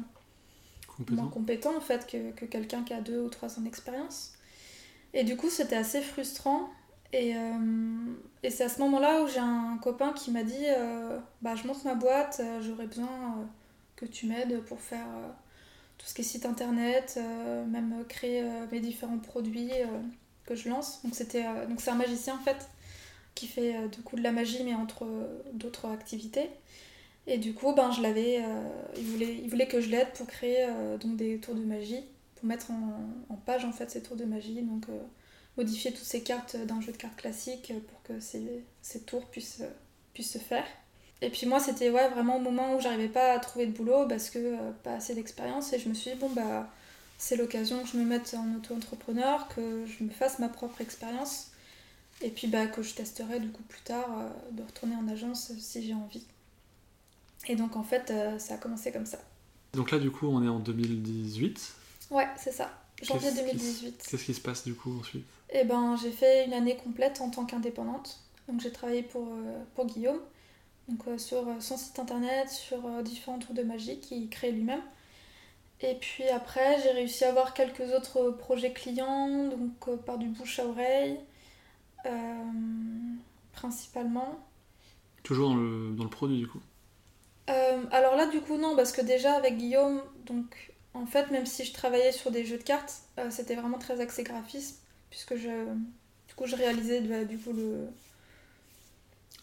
compétent. 0.88 1.22
moins 1.22 1.32
compétent 1.32 1.76
en 1.76 1.82
fait 1.82 2.08
que, 2.08 2.32
que 2.32 2.46
quelqu'un 2.46 2.84
qui 2.84 2.94
a 2.94 3.02
deux 3.02 3.20
ou 3.20 3.30
trois 3.30 3.58
ans 3.58 3.62
d'expérience. 3.62 4.34
Et 5.14 5.24
du 5.24 5.36
coup, 5.36 5.50
c'était 5.50 5.76
assez 5.76 6.02
frustrant. 6.02 6.70
Et, 7.14 7.36
euh, 7.36 7.52
et 8.44 8.50
c'est 8.50 8.66
à 8.66 8.70
ce 8.70 8.80
moment-là 8.80 9.24
où 9.24 9.28
j'ai 9.28 9.40
un 9.40 9.78
copain 9.82 10.14
qui 10.14 10.32
m'a 10.32 10.44
dit 10.44 10.66
bah, 11.42 11.56
Je 11.56 11.66
monte 11.66 11.84
ma 11.86 11.96
boîte, 11.96 12.42
j'aurais 12.62 12.88
besoin 12.88 13.48
que 13.96 14.06
tu 14.06 14.28
m'aides 14.28 14.62
pour 14.66 14.82
faire 14.82 15.08
tout 15.98 16.06
ce 16.06 16.14
qui 16.14 16.22
est 16.22 16.26
site 16.26 16.46
internet, 16.46 17.20
même 17.68 18.06
créer 18.08 18.44
mes 18.72 18.80
différents 18.80 19.18
produits 19.20 19.72
que 20.46 20.56
je 20.56 20.70
lance. 20.70 21.02
Donc, 21.04 21.16
c'était, 21.16 21.44
donc 21.68 21.82
c'est 21.82 21.90
un 21.92 21.96
magicien 21.96 22.36
en 22.36 22.44
fait 22.44 22.70
qui 23.38 23.48
fait 23.48 23.76
euh, 23.76 23.88
du 23.88 24.02
coup 24.02 24.16
de 24.16 24.24
la 24.24 24.32
magie 24.32 24.64
mais 24.64 24.74
entre 24.74 25.06
euh, 25.06 25.42
d'autres 25.54 25.88
activités. 25.88 26.50
Et 27.28 27.38
du 27.38 27.54
coup, 27.54 27.74
ben, 27.74 27.92
je 27.92 28.02
l'avais, 28.02 28.42
euh, 28.42 28.70
il, 28.98 29.04
voulait, 29.04 29.36
il 29.36 29.50
voulait 29.50 29.68
que 29.68 29.82
je 29.82 29.90
l'aide 29.90 30.12
pour 30.14 30.28
créer 30.28 30.66
donc 31.02 31.18
des 31.18 31.40
tours 31.40 31.56
de 31.56 31.64
magie, 31.64 32.02
pour 32.36 32.46
mettre 32.46 32.72
en, 32.72 33.36
page 33.46 33.66
en 33.66 33.74
fait 33.74 33.92
ces 33.92 34.02
tours 34.02 34.16
de 34.16 34.24
magie, 34.24 34.62
donc 34.62 34.86
modifier 35.58 35.92
toutes 35.92 36.06
ces 36.06 36.24
cartes 36.24 36.56
d'un 36.56 36.80
jeu 36.80 36.94
de 36.94 36.98
cartes 36.98 37.18
classique 37.18 37.74
pour 37.90 38.02
que 38.04 38.22
ces, 38.22 38.64
ces 38.82 39.02
tours 39.02 39.26
puissent, 39.26 39.64
puissent 40.14 40.32
se 40.32 40.38
faire. 40.38 40.66
Et 41.22 41.30
puis 41.30 41.48
moi, 41.48 41.60
c'était 41.60 41.90
ouais, 41.90 42.10
vraiment 42.10 42.38
au 42.38 42.40
moment 42.40 42.76
où 42.76 42.80
j'arrivais 42.80 43.08
pas 43.08 43.34
à 43.34 43.40
trouver 43.40 43.66
de 43.66 43.72
boulot 43.72 44.08
parce 44.08 44.30
que 44.30 44.56
pas 44.84 44.94
assez 44.94 45.16
d'expérience, 45.16 45.74
et 45.74 45.80
je 45.80 45.90
me 45.90 45.94
suis 45.94 46.12
dit, 46.12 46.18
bon, 46.18 46.30
bah, 46.30 46.70
c'est 47.18 47.36
l'occasion 47.36 47.82
que 47.82 47.90
je 47.90 47.98
me 47.98 48.06
mette 48.06 48.36
en 48.38 48.56
auto-entrepreneur, 48.56 49.48
que 49.48 49.86
je 49.86 50.04
me 50.04 50.10
fasse 50.10 50.40
ma 50.40 50.50
propre 50.50 50.82
expérience 50.82 51.52
et 52.22 52.30
puis 52.30 52.48
bah, 52.48 52.68
que 52.68 52.82
je 52.82 52.94
testerai 52.94 53.40
du 53.40 53.50
coup 53.50 53.64
plus 53.64 53.82
tard 53.82 54.10
euh, 54.20 54.30
de 54.52 54.64
retourner 54.64 54.96
en 54.96 55.08
agence 55.08 55.52
si 55.60 55.86
j'ai 55.86 55.94
envie. 55.94 56.26
Et 57.48 57.56
donc 57.56 57.76
en 57.76 57.84
fait, 57.84 58.12
euh, 58.12 58.40
ça 58.40 58.56
a 58.56 58.58
commencé 58.58 58.92
comme 58.92 59.06
ça. 59.06 59.20
Donc 59.74 59.92
là, 59.92 60.00
du 60.00 60.12
coup, 60.12 60.28
on 60.28 60.44
est 60.44 60.50
en 60.50 60.60
2018 60.60 61.74
Ouais, 62.10 62.28
c'est 62.38 62.52
ça. 62.52 62.72
Janvier 63.02 63.32
2018. 63.32 64.08
Qu'est-ce 64.10 64.24
qui 64.24 64.34
se 64.34 64.42
passe 64.42 64.64
du 64.64 64.74
coup 64.74 64.98
ensuite? 65.00 65.26
Eh 65.52 65.64
ben, 65.64 65.96
j'ai 66.02 66.12
fait 66.12 66.46
une 66.46 66.54
année 66.54 66.78
complète 66.78 67.22
en 67.22 67.30
tant 67.30 67.46
qu'indépendante. 67.46 68.20
Donc 68.48 68.62
j'ai 68.62 68.72
travaillé 68.72 69.04
pour, 69.04 69.28
euh, 69.28 69.64
pour 69.76 69.86
Guillaume, 69.86 70.20
donc 70.88 71.04
sur 71.20 71.46
son 71.60 71.78
site 71.78 72.00
internet, 72.00 72.50
sur 72.50 72.80
différents 73.04 73.40
tours 73.40 73.56
de 73.56 73.64
magie 73.64 74.00
qu'il 74.00 74.30
crée 74.30 74.52
lui-même. 74.52 74.82
Et 75.82 75.96
puis 75.96 76.28
après, 76.30 76.82
j'ai 76.82 76.92
réussi 76.92 77.24
à 77.24 77.30
avoir 77.30 77.54
quelques 77.54 77.94
autres 77.94 78.32
projets 78.32 78.74
clients, 78.74 79.50
donc 79.50 80.04
par 80.06 80.18
du 80.18 80.28
bouche 80.28 80.60
à 80.60 80.66
oreille. 80.66 81.20
Euh, 82.06 82.44
principalement. 83.52 84.40
Toujours 85.24 85.50
dans 85.50 85.56
le, 85.56 85.92
dans 85.96 86.04
le 86.04 86.10
produit 86.10 86.38
du 86.38 86.48
coup? 86.48 86.62
Euh, 87.50 87.84
Alors 87.92 88.16
là 88.16 88.28
du 88.28 88.40
coup 88.40 88.58
non 88.58 88.76
parce 88.76 88.92
que 88.92 89.02
déjà 89.02 89.34
avec 89.34 89.58
Guillaume, 89.58 90.02
donc 90.26 90.74
en 90.94 91.06
fait 91.06 91.32
même 91.32 91.46
si 91.46 91.66
je 91.66 91.74
travaillais 91.74 92.12
sur 92.12 92.32
des 92.32 92.46
jeux 92.46 92.58
de 92.58 92.64
cartes, 92.64 93.02
euh, 93.18 93.30
c'était 93.30 93.56
vraiment 93.56 93.80
très 93.80 94.00
axé 94.00 94.24
graphisme 94.24 94.78
puisque 95.10 95.36
je, 95.38 95.66
du 96.28 96.36
coup 96.36 96.46
je 96.46 96.56
réalisais 96.56 97.02
du 97.26 97.38
coup 97.38 97.52
le... 97.52 97.88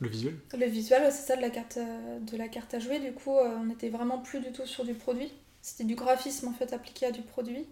Le 0.01 0.09
visuel 0.09 0.37
Le 0.59 0.67
visuel, 0.67 1.13
c'est 1.13 1.27
ça 1.27 1.37
de 1.37 1.41
la, 1.43 1.51
carte, 1.51 1.79
de 1.79 2.37
la 2.37 2.49
carte 2.49 2.75
à 2.75 2.79
jouer. 2.79 2.99
Du 2.99 3.13
coup, 3.13 3.31
on 3.31 3.65
n'était 3.65 3.91
vraiment 3.91 4.19
plus 4.19 4.41
du 4.41 4.53
tout 4.53 4.67
sur 4.67 4.85
du 4.85 4.95
produit. 4.95 5.33
C'était 5.63 5.85
du 5.85 5.95
graphisme 5.95 6.49
en 6.49 6.53
fait 6.53 6.73
appliqué 6.73 7.07
à 7.07 7.11
du 7.11 7.23
produit. 7.23 7.67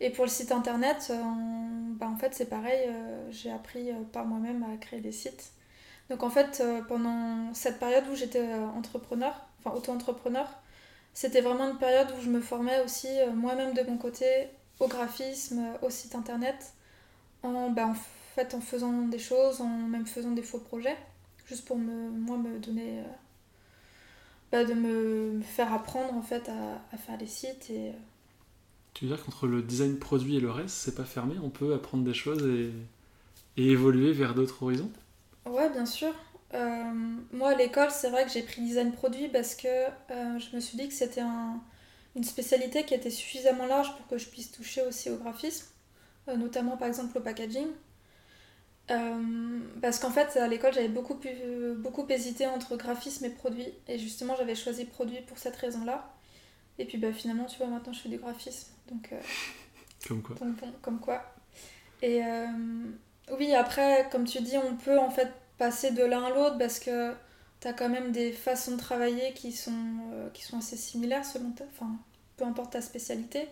Et 0.00 0.10
pour 0.10 0.24
le 0.24 0.30
site 0.30 0.50
internet, 0.50 1.08
euh, 1.10 1.22
bah, 1.92 2.08
en 2.08 2.16
fait 2.16 2.34
c'est 2.34 2.48
pareil, 2.48 2.88
euh, 2.88 3.30
j'ai 3.30 3.50
appris 3.52 3.90
euh, 3.90 4.02
par 4.12 4.24
moi-même 4.24 4.64
à 4.64 4.76
créer 4.78 5.00
des 5.00 5.12
sites. 5.12 5.52
Donc 6.08 6.22
en 6.24 6.30
fait 6.30 6.60
pendant 6.88 7.54
cette 7.54 7.78
période 7.78 8.02
où 8.10 8.16
j'étais 8.16 8.52
entrepreneur, 8.76 9.32
enfin 9.60 9.76
auto-entrepreneur, 9.76 10.48
c'était 11.14 11.40
vraiment 11.40 11.70
une 11.70 11.78
période 11.78 12.08
où 12.18 12.20
je 12.20 12.28
me 12.30 12.40
formais 12.40 12.80
aussi 12.80 13.06
moi-même 13.36 13.74
de 13.74 13.82
mon 13.82 13.96
côté 13.96 14.48
au 14.80 14.88
graphisme, 14.88 15.62
au 15.82 15.90
site 15.90 16.16
internet, 16.16 16.72
en, 17.44 17.70
bah, 17.70 17.86
en 17.86 17.94
fait 18.34 18.54
en 18.54 18.60
faisant 18.60 19.02
des 19.02 19.20
choses, 19.20 19.60
en 19.60 19.68
même 19.68 20.04
faisant 20.04 20.32
des 20.32 20.42
faux 20.42 20.58
projets, 20.58 20.96
juste 21.50 21.66
pour 21.66 21.76
me, 21.76 22.10
moi 22.10 22.38
me 22.38 22.58
donner, 22.58 23.02
bah, 24.50 24.64
de 24.64 24.72
me, 24.72 25.42
faire 25.42 25.72
apprendre 25.74 26.14
en 26.14 26.22
fait 26.22 26.48
à, 26.48 26.80
à 26.92 26.96
faire 26.96 27.18
des 27.18 27.26
sites 27.26 27.68
et 27.68 27.92
tu 28.94 29.06
veux 29.06 29.14
dire 29.14 29.24
qu'entre 29.24 29.46
le 29.46 29.62
design 29.62 29.98
produit 29.98 30.36
et 30.36 30.40
le 30.40 30.50
reste, 30.50 30.74
c'est 30.74 30.94
pas 30.94 31.04
fermé 31.04 31.36
On 31.42 31.50
peut 31.50 31.74
apprendre 31.74 32.04
des 32.04 32.14
choses 32.14 32.44
et, 32.46 32.72
évoluer 33.56 34.12
vers 34.12 34.34
d'autres 34.34 34.62
horizons? 34.62 34.90
Ouais, 35.46 35.68
bien 35.70 35.84
sûr. 35.84 36.12
Euh, 36.54 36.84
moi, 37.32 37.50
à 37.50 37.54
l'école, 37.54 37.90
c'est 37.90 38.08
vrai 38.08 38.24
que 38.24 38.30
j'ai 38.30 38.42
pris 38.42 38.62
design 38.62 38.92
produit 38.92 39.28
parce 39.28 39.54
que 39.54 39.68
euh, 39.68 40.38
je 40.38 40.56
me 40.56 40.60
suis 40.60 40.78
dit 40.78 40.88
que 40.88 40.94
c'était 40.94 41.22
une 42.16 42.24
spécialité 42.24 42.84
qui 42.84 42.94
était 42.94 43.10
suffisamment 43.10 43.66
large 43.66 43.94
pour 43.96 44.06
que 44.08 44.18
je 44.18 44.26
puisse 44.26 44.50
toucher 44.50 44.82
aussi 44.82 45.10
au 45.10 45.16
graphisme, 45.16 45.66
euh, 46.28 46.36
notamment 46.36 46.76
par 46.76 46.88
exemple 46.88 47.18
au 47.18 47.20
packaging. 47.20 47.68
Parce 49.80 49.98
qu'en 49.98 50.10
fait, 50.10 50.36
à 50.36 50.48
l'école, 50.48 50.72
j'avais 50.72 50.88
beaucoup, 50.88 51.18
beaucoup 51.78 52.06
hésité 52.08 52.46
entre 52.46 52.76
graphisme 52.76 53.24
et 53.24 53.30
produit. 53.30 53.68
Et 53.88 53.98
justement, 53.98 54.34
j'avais 54.36 54.54
choisi 54.54 54.84
produit 54.84 55.20
pour 55.22 55.38
cette 55.38 55.56
raison-là. 55.56 56.12
Et 56.78 56.86
puis 56.86 56.98
bah, 56.98 57.12
finalement, 57.12 57.44
tu 57.44 57.58
vois, 57.58 57.66
maintenant 57.66 57.92
je 57.92 58.00
fais 58.00 58.08
du 58.08 58.16
graphisme. 58.16 58.72
Donc, 58.90 59.10
euh, 59.12 59.20
comme 60.08 60.22
quoi. 60.22 60.36
comme 60.82 60.98
quoi. 60.98 61.22
Et 62.02 62.24
euh, 62.24 62.46
oui, 63.38 63.54
après, 63.54 64.08
comme 64.10 64.24
tu 64.24 64.40
dis, 64.40 64.56
on 64.56 64.76
peut 64.76 64.98
en 64.98 65.10
fait 65.10 65.30
passer 65.58 65.90
de 65.90 66.02
l'un 66.02 66.24
à 66.24 66.30
l'autre 66.30 66.56
parce 66.58 66.78
que 66.78 67.12
tu 67.60 67.68
as 67.68 67.74
quand 67.74 67.90
même 67.90 68.12
des 68.12 68.32
façons 68.32 68.72
de 68.72 68.78
travailler 68.78 69.34
qui 69.34 69.52
sont, 69.52 69.72
euh, 70.14 70.30
qui 70.30 70.42
sont 70.42 70.56
assez 70.56 70.76
similaires 70.76 71.24
selon 71.24 71.50
ta. 71.50 71.64
Enfin, 71.64 71.90
peu 72.38 72.44
importe 72.44 72.72
ta 72.72 72.80
spécialité. 72.80 73.46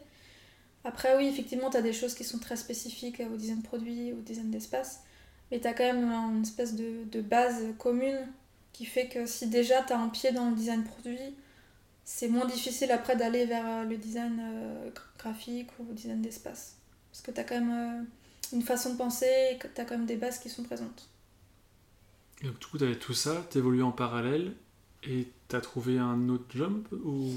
Après, 0.84 1.16
oui, 1.18 1.26
effectivement, 1.26 1.68
tu 1.68 1.76
as 1.76 1.82
des 1.82 1.92
choses 1.92 2.14
qui 2.14 2.24
sont 2.24 2.38
très 2.38 2.56
spécifiques 2.56 3.20
au 3.30 3.36
design 3.36 3.62
produit, 3.62 4.14
au 4.14 4.22
design 4.22 4.50
d'espace. 4.50 5.02
Mais 5.50 5.60
tu 5.60 5.66
as 5.66 5.72
quand 5.72 5.84
même 5.84 6.04
une 6.04 6.42
espèce 6.42 6.74
de, 6.74 7.04
de 7.10 7.20
base 7.20 7.62
commune 7.78 8.18
qui 8.72 8.84
fait 8.84 9.08
que 9.08 9.26
si 9.26 9.48
déjà 9.48 9.82
tu 9.82 9.92
as 9.92 9.98
un 9.98 10.08
pied 10.08 10.32
dans 10.32 10.50
le 10.50 10.56
design 10.56 10.84
produit, 10.84 11.34
c'est 12.04 12.28
moins 12.28 12.46
difficile 12.46 12.90
après 12.92 13.16
d'aller 13.16 13.44
vers 13.44 13.66
euh, 13.66 13.84
le 13.84 13.96
design 13.96 14.40
euh, 14.40 14.90
graphique 15.18 15.70
ou 15.78 15.84
le 15.88 15.94
design 15.94 16.22
d'espace. 16.22 16.76
Parce 17.10 17.22
que 17.22 17.30
tu 17.30 17.40
as 17.40 17.44
quand 17.44 17.60
même 17.60 17.72
euh, 17.72 18.56
une 18.56 18.62
façon 18.62 18.92
de 18.92 18.98
penser 18.98 19.28
et 19.52 19.58
que 19.58 19.66
tu 19.66 19.80
as 19.80 19.84
quand 19.84 19.96
même 19.96 20.06
des 20.06 20.16
bases 20.16 20.38
qui 20.38 20.48
sont 20.48 20.62
présentes. 20.62 21.08
donc, 22.42 22.58
du 22.58 22.66
coup, 22.66 22.78
tu 22.78 22.84
avais 22.84 22.96
tout 22.96 23.14
ça, 23.14 23.44
tu 23.50 23.82
en 23.82 23.92
parallèle 23.92 24.54
et 25.02 25.28
tu 25.48 25.56
as 25.56 25.60
trouvé 25.60 25.98
un 25.98 26.28
autre 26.28 26.46
job 26.50 26.86
ou... 27.04 27.30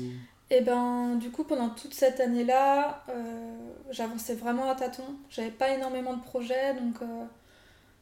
Et 0.50 0.60
ben 0.60 1.16
du 1.16 1.32
coup 1.32 1.46
pendant 1.46 1.70
toute 1.70 1.94
cette 1.94 2.20
année-là, 2.20 3.06
euh, 3.08 3.56
j'avançais 3.90 4.36
vraiment 4.36 4.70
à 4.70 4.76
tâtons. 4.76 5.16
J'avais 5.30 5.52
pas 5.52 5.70
énormément 5.70 6.14
de 6.14 6.22
projets, 6.22 6.74
donc, 6.74 7.02
euh, 7.02 7.24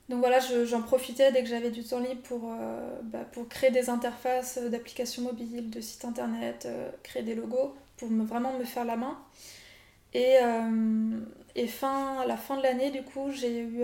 donc 0.10 0.20
voilà, 0.20 0.40
j'en 0.40 0.82
profitais 0.82 1.32
dès 1.32 1.44
que 1.44 1.50
j'avais 1.50 1.72
du 1.72 1.84
temps 1.84 2.00
libre 2.00 2.22
pour, 2.24 2.52
euh, 2.52 3.00
bah, 3.04 3.26
créer 3.50 3.72
des 3.72 3.90
interfaces 3.90 4.58
d'applications 4.58 5.22
mobiles, 5.24 5.70
de 5.70 5.82
sites 5.82 6.06
internet, 6.06 6.68
créer 7.04 7.24
des 7.24 7.36
logos, 7.36 7.76
pour 7.98 8.10
me, 8.10 8.26
vraiment 8.26 8.54
me 8.54 8.66
faire 8.66 8.86
la 8.86 8.98
main. 8.98 9.18
Et, 10.14 10.38
à 10.38 10.66
la 12.28 12.38
fin 12.38 12.58
de 12.58 12.64
l'année, 12.64 12.92
du 12.92 13.04
coup, 13.04 13.32
j'ai 13.32 13.62
eu, 13.62 13.84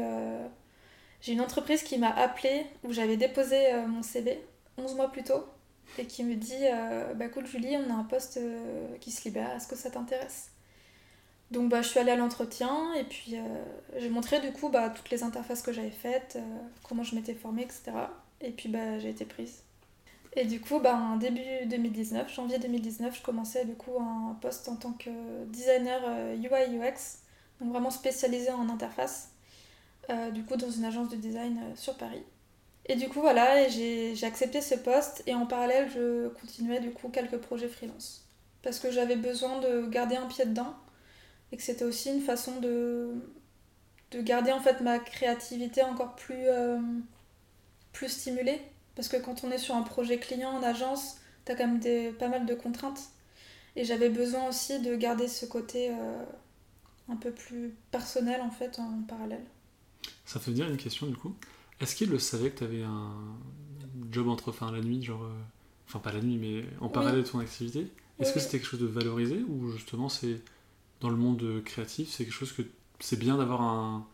j'ai 1.21 1.33
une 1.33 1.41
entreprise 1.41 1.83
qui 1.83 1.97
m'a 1.97 2.09
appelée 2.09 2.65
où 2.83 2.91
j'avais 2.91 3.17
déposé 3.17 3.57
mon 3.87 4.01
CV 4.01 4.41
11 4.77 4.95
mois 4.95 5.11
plus 5.11 5.23
tôt 5.23 5.45
et 5.97 6.05
qui 6.05 6.23
me 6.23 6.35
dit 6.35 6.53
euh, 6.63 7.13
Bah 7.13 7.25
écoute, 7.25 7.45
Julie, 7.45 7.75
on 7.77 7.89
a 7.89 7.93
un 7.93 8.03
poste 8.03 8.37
euh, 8.37 8.97
qui 8.99 9.11
se 9.11 9.23
libère, 9.25 9.51
est-ce 9.55 9.67
que 9.67 9.75
ça 9.75 9.89
t'intéresse? 9.89 10.51
Donc 11.51 11.69
bah, 11.69 11.81
je 11.81 11.89
suis 11.89 11.99
allée 11.99 12.11
à 12.11 12.15
l'entretien 12.15 12.93
et 12.95 13.03
puis 13.03 13.35
euh, 13.35 13.41
j'ai 13.97 14.09
montré 14.09 14.39
du 14.41 14.51
coup 14.51 14.69
bah, 14.69 14.89
toutes 14.89 15.09
les 15.09 15.23
interfaces 15.23 15.61
que 15.61 15.71
j'avais 15.71 15.91
faites, 15.91 16.37
comment 16.83 17.03
je 17.03 17.15
m'étais 17.15 17.35
formée, 17.35 17.63
etc. 17.63 17.91
Et 18.41 18.51
puis 18.51 18.69
bah, 18.69 18.99
j'ai 18.99 19.09
été 19.09 19.25
prise. 19.25 19.61
Et 20.37 20.45
du 20.45 20.59
coup, 20.59 20.79
bah, 20.79 20.97
en 20.97 21.15
début 21.15 21.65
2019, 21.67 22.33
janvier 22.33 22.59
2019, 22.59 23.17
je 23.17 23.21
commençais 23.21 23.63
du 23.63 23.75
coup 23.75 23.93
un 23.99 24.37
poste 24.41 24.67
en 24.67 24.75
tant 24.75 24.91
que 24.91 25.09
designer 25.45 26.01
UI 26.35 26.77
UX, 26.77 27.19
donc 27.61 27.69
vraiment 27.71 27.89
spécialisé 27.89 28.51
en 28.51 28.67
interface, 28.67 29.29
du 30.33 30.43
coup 30.43 30.57
dans 30.57 30.69
une 30.69 30.83
agence 30.83 31.07
de 31.07 31.15
design 31.15 31.61
sur 31.75 31.95
Paris. 31.95 32.23
Et 32.87 32.95
du 32.95 33.07
coup, 33.07 33.21
voilà, 33.21 33.67
j'ai 33.69 34.23
accepté 34.23 34.61
ce 34.61 34.75
poste 34.75 35.23
et 35.25 35.33
en 35.33 35.45
parallèle, 35.45 35.89
je 35.89 36.27
continuais 36.27 36.81
du 36.81 36.91
coup 36.91 37.07
quelques 37.07 37.37
projets 37.37 37.69
freelance. 37.69 38.27
Parce 38.61 38.79
que 38.79 38.91
j'avais 38.91 39.15
besoin 39.15 39.59
de 39.59 39.87
garder 39.87 40.17
un 40.17 40.27
pied 40.27 40.45
dedans 40.45 40.73
et 41.55 41.57
que 41.57 41.63
c'était 41.63 41.85
aussi 41.85 42.09
une 42.09 42.19
façon 42.19 42.59
de, 42.59 43.13
de 44.11 44.19
garder 44.19 44.51
en 44.51 44.59
fait 44.59 44.81
ma 44.81 44.99
créativité 44.99 45.81
encore 45.81 46.17
plus, 46.17 46.35
euh, 46.49 46.77
plus 47.93 48.09
stimulée. 48.09 48.61
Parce 48.93 49.07
que 49.07 49.15
quand 49.15 49.45
on 49.45 49.51
est 49.51 49.57
sur 49.57 49.73
un 49.73 49.81
projet 49.81 50.19
client 50.19 50.49
en 50.49 50.61
agence, 50.61 51.15
t'as 51.45 51.55
quand 51.55 51.65
même 51.65 51.79
des, 51.79 52.11
pas 52.11 52.27
mal 52.27 52.45
de 52.45 52.53
contraintes. 52.55 53.03
Et 53.77 53.85
j'avais 53.85 54.09
besoin 54.09 54.49
aussi 54.49 54.81
de 54.81 54.97
garder 54.97 55.29
ce 55.29 55.45
côté 55.45 55.91
euh, 55.91 56.25
un 57.07 57.15
peu 57.15 57.31
plus 57.31 57.73
personnel 57.89 58.41
en 58.41 58.51
fait 58.51 58.77
en 58.77 59.03
parallèle. 59.07 59.45
Ça 60.25 60.41
te 60.41 60.51
dire 60.51 60.67
une 60.67 60.75
question 60.75 61.07
du 61.07 61.15
coup 61.15 61.33
est-ce 61.79 61.95
qu'il 61.95 62.09
le 62.09 62.19
savait 62.19 62.51
que 62.51 62.59
tu 62.59 62.63
avais 62.65 62.83
un 62.83 63.13
job 64.11 64.27
entre 64.27 64.51
fin 64.51 64.71
la 64.71 64.81
nuit, 64.81 65.03
genre. 65.03 65.23
Euh, 65.23 65.33
enfin, 65.87 65.99
pas 65.99 66.11
la 66.11 66.21
nuit, 66.21 66.37
mais 66.37 66.65
en 66.79 66.89
parallèle 66.89 67.23
de 67.23 67.27
ton 67.27 67.39
activité? 67.39 67.87
Est-ce 68.19 68.33
que 68.33 68.39
c'était 68.39 68.59
quelque 68.59 68.67
chose 68.67 68.79
de 68.79 68.85
valorisé 68.85 69.43
ou 69.49 69.71
justement 69.71 70.07
c'est 70.07 70.41
dans 71.05 71.11
le 71.11 71.17
monde 71.17 71.61
créatif, 71.63 72.09
c'est 72.11 72.25
quelque 72.25 72.33
chose 72.33 72.53
que 72.53 72.63
c'est 72.99 73.19
bien 73.19 73.37
d'avoir 73.37 73.61
un, 73.61 74.07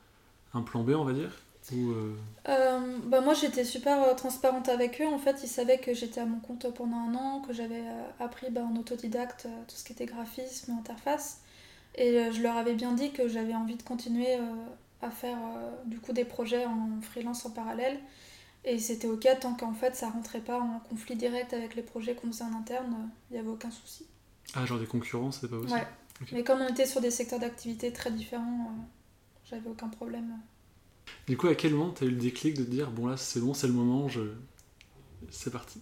un, 0.54 0.62
plan 0.62 0.84
B, 0.84 0.90
on 0.90 1.04
va 1.04 1.14
dire? 1.14 1.32
Ou 1.72 1.92
euh, 1.92 2.16
euh, 2.50 2.98
bah 3.06 3.22
moi 3.22 3.36
j'étais 3.36 3.64
super 3.64 4.16
transparente 4.16 4.68
avec 4.68 5.00
eux. 5.00 5.08
En 5.08 5.20
fait, 5.20 5.40
ils 5.44 5.48
savaient 5.48 5.78
que 5.78 5.94
j'étais 5.94 6.20
à 6.20 6.26
mon 6.26 6.40
compte 6.40 6.66
pendant 6.74 6.98
un 6.98 7.16
an, 7.16 7.42
que 7.48 7.54
j'avais 7.54 7.84
appris 8.20 8.50
bah, 8.50 8.62
en 8.64 8.76
autodidacte 8.76 9.48
tout 9.68 9.76
ce 9.76 9.84
qui 9.84 9.94
était 9.94 10.06
graphisme, 10.06 10.74
interface. 10.74 11.42
Et 11.96 12.32
je 12.32 12.42
leur 12.42 12.58
avais 12.58 12.74
bien 12.74 12.94
dit 12.94 13.12
que 13.12 13.28
j'avais 13.28 13.54
envie 13.54 13.76
de 13.76 13.84
continuer 13.84 14.38
à 15.02 15.10
faire 15.10 15.38
euh, 15.38 15.72
du 15.86 16.00
coup 16.00 16.14
des 16.14 16.26
projets 16.26 16.66
en 16.66 17.02
freelance 17.02 17.46
en 17.46 17.52
parallèle. 17.52 18.00
Et 18.64 18.78
c'était 18.78 19.08
ok 19.08 19.28
tant 19.40 19.56
qu'en 19.56 19.74
fait 19.74 19.96
ça 19.96 20.10
rentrait 20.10 20.42
pas 20.42 20.60
en 20.60 20.80
conflit 20.80 21.16
direct 21.16 21.54
avec 21.54 21.76
les 21.76 21.82
projets 21.82 22.14
qu'on 22.14 22.28
faisait 22.28 22.44
en 22.44 22.54
interne, 22.54 23.10
il 23.30 23.34
n'y 23.34 23.40
avait 23.40 23.50
aucun 23.50 23.72
souci. 23.72 24.06
Ah, 24.54 24.66
genre 24.66 24.80
des 24.80 24.86
concurrents, 24.86 25.32
c'est 25.32 25.50
pas 25.50 25.58
possible? 25.58 25.80
Ouais. 25.80 25.88
Mais 26.32 26.44
comme 26.44 26.62
on 26.62 26.68
était 26.68 26.86
sur 26.86 27.02
des 27.02 27.12
secteurs 27.12 27.40
d'activité 27.40 27.92
très 27.92 28.12
différents, 28.12 28.68
euh, 28.68 28.82
j'avais 29.50 29.70
aucun 29.70 29.90
problème. 29.90 30.38
Du 31.28 31.38
coup, 31.38 31.48
à 31.48 31.56
quel 31.56 31.74
moment 31.74 31.92
tu 31.92 32.04
as 32.04 32.08
eu 32.08 32.12
le 32.12 32.18
déclic 32.18 32.56
de 32.56 32.64
te 32.64 32.70
dire 32.70 32.92
bon 32.92 33.08
là 33.08 33.18
c'est 33.18 33.40
bon, 33.40 33.54
c'est 33.54 33.68
le 33.68 33.74
moment, 33.74 34.08
je... 34.08 34.22
c'est 35.30 35.52
parti? 35.52 35.82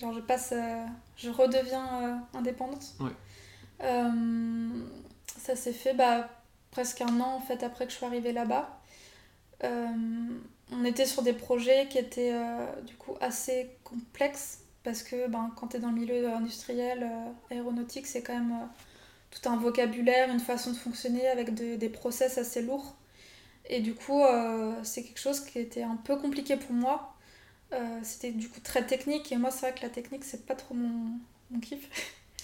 Genre 0.00 0.12
je 0.12 0.20
passe, 0.20 0.52
euh, 0.52 0.84
je 1.16 1.30
redeviens 1.30 2.22
indépendante. 2.34 2.94
Ouais. 3.00 3.12
ça 5.38 5.56
s'est 5.56 5.72
fait 5.72 5.94
bah, 5.94 6.28
presque 6.70 7.00
un 7.00 7.20
an 7.20 7.36
en 7.36 7.40
fait 7.40 7.62
après 7.62 7.86
que 7.86 7.92
je 7.92 7.96
suis 7.96 8.06
arrivée 8.06 8.32
là-bas. 8.32 8.80
Euh, 9.62 9.86
on 10.72 10.84
était 10.84 11.06
sur 11.06 11.22
des 11.22 11.32
projets 11.32 11.86
qui 11.88 11.98
étaient 11.98 12.32
euh, 12.34 12.80
du 12.82 12.96
coup 12.96 13.14
assez 13.20 13.70
complexes 13.84 14.60
parce 14.82 15.02
que 15.02 15.28
ben, 15.28 15.50
quand 15.56 15.68
tu 15.68 15.76
es 15.76 15.80
dans 15.80 15.90
le 15.90 15.94
milieu 15.94 16.28
industriel, 16.28 17.02
euh, 17.02 17.54
aéronautique, 17.54 18.06
c'est 18.06 18.22
quand 18.22 18.34
même 18.34 18.68
tout 19.34 19.48
un 19.48 19.56
vocabulaire, 19.56 20.30
une 20.30 20.40
façon 20.40 20.70
de 20.70 20.76
fonctionner 20.76 21.26
avec 21.28 21.54
des 21.54 21.88
process 21.88 22.38
assez 22.38 22.62
lourds. 22.62 22.96
Et 23.68 23.80
du 23.80 23.94
coup, 23.94 24.22
c'est 24.82 25.02
quelque 25.02 25.20
chose 25.20 25.40
qui 25.40 25.58
était 25.58 25.82
un 25.82 25.96
peu 25.96 26.16
compliqué 26.16 26.56
pour 26.56 26.72
moi. 26.72 27.14
C'était 28.02 28.30
du 28.30 28.48
coup 28.48 28.60
très 28.60 28.86
technique 28.86 29.32
et 29.32 29.36
moi, 29.36 29.50
c'est 29.50 29.70
vrai 29.70 29.74
que 29.74 29.82
la 29.82 29.88
technique, 29.88 30.24
c'est 30.24 30.46
pas 30.46 30.54
trop 30.54 30.74
mon, 30.74 31.18
mon 31.50 31.60
kiff. 31.60 31.88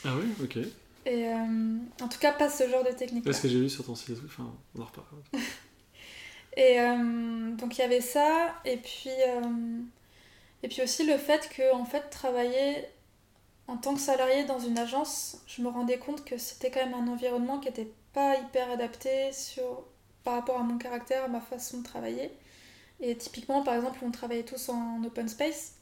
Ah 0.05 0.15
oui, 0.17 0.33
ok. 0.43 0.59
Et 1.07 1.29
euh, 1.29 1.79
en 2.03 2.09
tout 2.09 2.19
cas, 2.19 2.33
pas 2.33 2.49
ce 2.49 2.69
genre 2.69 2.85
de 2.85 2.91
technique. 2.91 3.25
Parce 3.25 3.41
que 3.41 3.49
j'ai 3.49 3.61
vu 3.61 3.71
sur 3.71 3.85
ton 3.85 3.95
site, 3.95 4.17
enfin, 4.25 4.53
on 4.75 4.83
en 4.83 4.85
reparle. 4.85 5.07
et 6.57 6.81
euh, 6.81 7.51
donc 7.53 7.79
il 7.79 7.81
y 7.81 7.85
avait 7.85 8.01
ça, 8.01 8.55
et 8.65 8.77
puis, 8.77 9.09
euh, 9.09 9.81
et 10.63 10.69
puis 10.69 10.83
aussi 10.83 11.07
le 11.07 11.17
fait 11.17 11.49
que, 11.55 11.75
en 11.75 11.85
fait, 11.85 12.11
travailler 12.11 12.85
en 13.71 13.77
tant 13.77 13.95
que 13.95 14.01
salarié 14.01 14.45
dans 14.45 14.59
une 14.59 14.79
agence, 14.79 15.39
je 15.47 15.63
me 15.63 15.69
rendais 15.69 15.99
compte 15.99 16.25
que 16.25 16.39
c'était 16.39 16.73
quand 16.73 16.85
même 16.85 16.95
un 16.95 17.07
environnement 17.07 17.61
qui 17.61 17.69
n'était 17.69 17.93
pas 18.13 18.37
hyper 18.37 18.69
adapté 18.69 19.33
sur, 19.33 19.85
par 20.25 20.35
rapport 20.35 20.59
à 20.59 20.65
mon 20.65 20.77
caractère, 20.77 21.25
à 21.25 21.29
ma 21.29 21.41
façon 21.41 21.79
de 21.79 21.85
travailler. 21.85 22.33
Et 23.01 23.17
typiquement, 23.17 23.63
par 23.63 23.75
exemple, 23.75 24.01
on 24.03 24.11
travaillait 24.11 24.43
tous 24.43 24.71
en 24.71 25.03
open 25.05 25.29
space. 25.29 25.75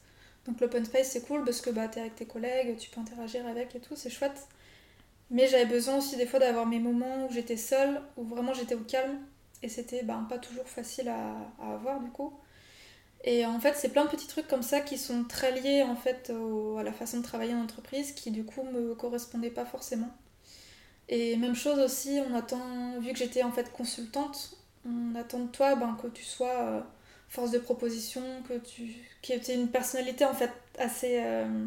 Donc 0.45 0.61
l'open 0.61 0.85
space, 0.85 1.09
c'est 1.09 1.25
cool 1.27 1.43
parce 1.43 1.61
que 1.61 1.71
bah, 1.71 1.87
tu 1.87 1.97
es 1.97 2.01
avec 2.01 2.15
tes 2.15 2.25
collègues, 2.25 2.77
tu 2.77 2.91
peux 2.91 3.01
interagir 3.01 3.45
avec 3.47 3.75
et 3.75 3.79
tout, 3.79 3.95
c'est 3.95 4.11
chouette. 4.11 4.47
Mais 5.31 5.47
j'avais 5.47 5.65
besoin 5.65 5.97
aussi 5.97 6.15
des 6.15 6.27
fois 6.27 6.39
d'avoir 6.39 6.67
mes 6.67 6.79
moments 6.79 7.25
où 7.25 7.33
j'étais 7.33 7.57
seule, 7.57 8.01
où 8.17 8.23
vraiment 8.23 8.53
j'étais 8.53 8.75
au 8.75 8.83
calme. 8.83 9.17
Et 9.63 9.69
c'était 9.69 10.03
ben, 10.03 10.25
pas 10.29 10.37
toujours 10.37 10.67
facile 10.67 11.09
à, 11.09 11.35
avoir 11.73 11.99
du 11.99 12.09
coup. 12.11 12.33
Et 13.23 13.45
en 13.45 13.59
fait, 13.59 13.75
c'est 13.75 13.89
plein 13.89 14.05
de 14.05 14.09
petits 14.09 14.27
trucs 14.27 14.47
comme 14.47 14.63
ça 14.63 14.79
qui 14.81 14.97
sont 14.97 15.25
très 15.25 15.51
liés 15.59 15.83
en 15.83 15.95
fait 15.95 16.31
à 16.79 16.83
la 16.83 16.93
façon 16.93 17.17
de 17.17 17.23
travailler 17.23 17.53
en 17.53 17.61
entreprise 17.61 18.13
qui 18.13 18.31
du 18.31 18.45
coup 18.45 18.63
me 18.63 18.95
correspondaient 18.95 19.49
pas 19.49 19.65
forcément. 19.65 20.09
Et 21.09 21.35
même 21.37 21.55
chose 21.55 21.79
aussi, 21.79 22.19
on 22.29 22.35
attend, 22.35 22.99
vu 22.99 23.11
que 23.11 23.17
j'étais 23.17 23.41
en 23.43 23.51
fait 23.51 23.71
consultante, 23.71 24.55
on 24.85 25.15
attend 25.15 25.39
de 25.39 25.47
toi 25.47 25.75
ben, 25.75 25.97
que 26.01 26.07
tu 26.07 26.23
sois 26.23 26.61
euh, 26.61 26.81
force 27.27 27.51
de 27.51 27.57
proposition, 27.57 28.21
que 28.47 28.59
tu 28.59 28.93
que 29.23 29.33
aies 29.33 29.55
une 29.55 29.69
personnalité 29.69 30.23
en 30.25 30.33
fait 30.33 30.51
assez. 30.77 31.19
Euh, 31.23 31.65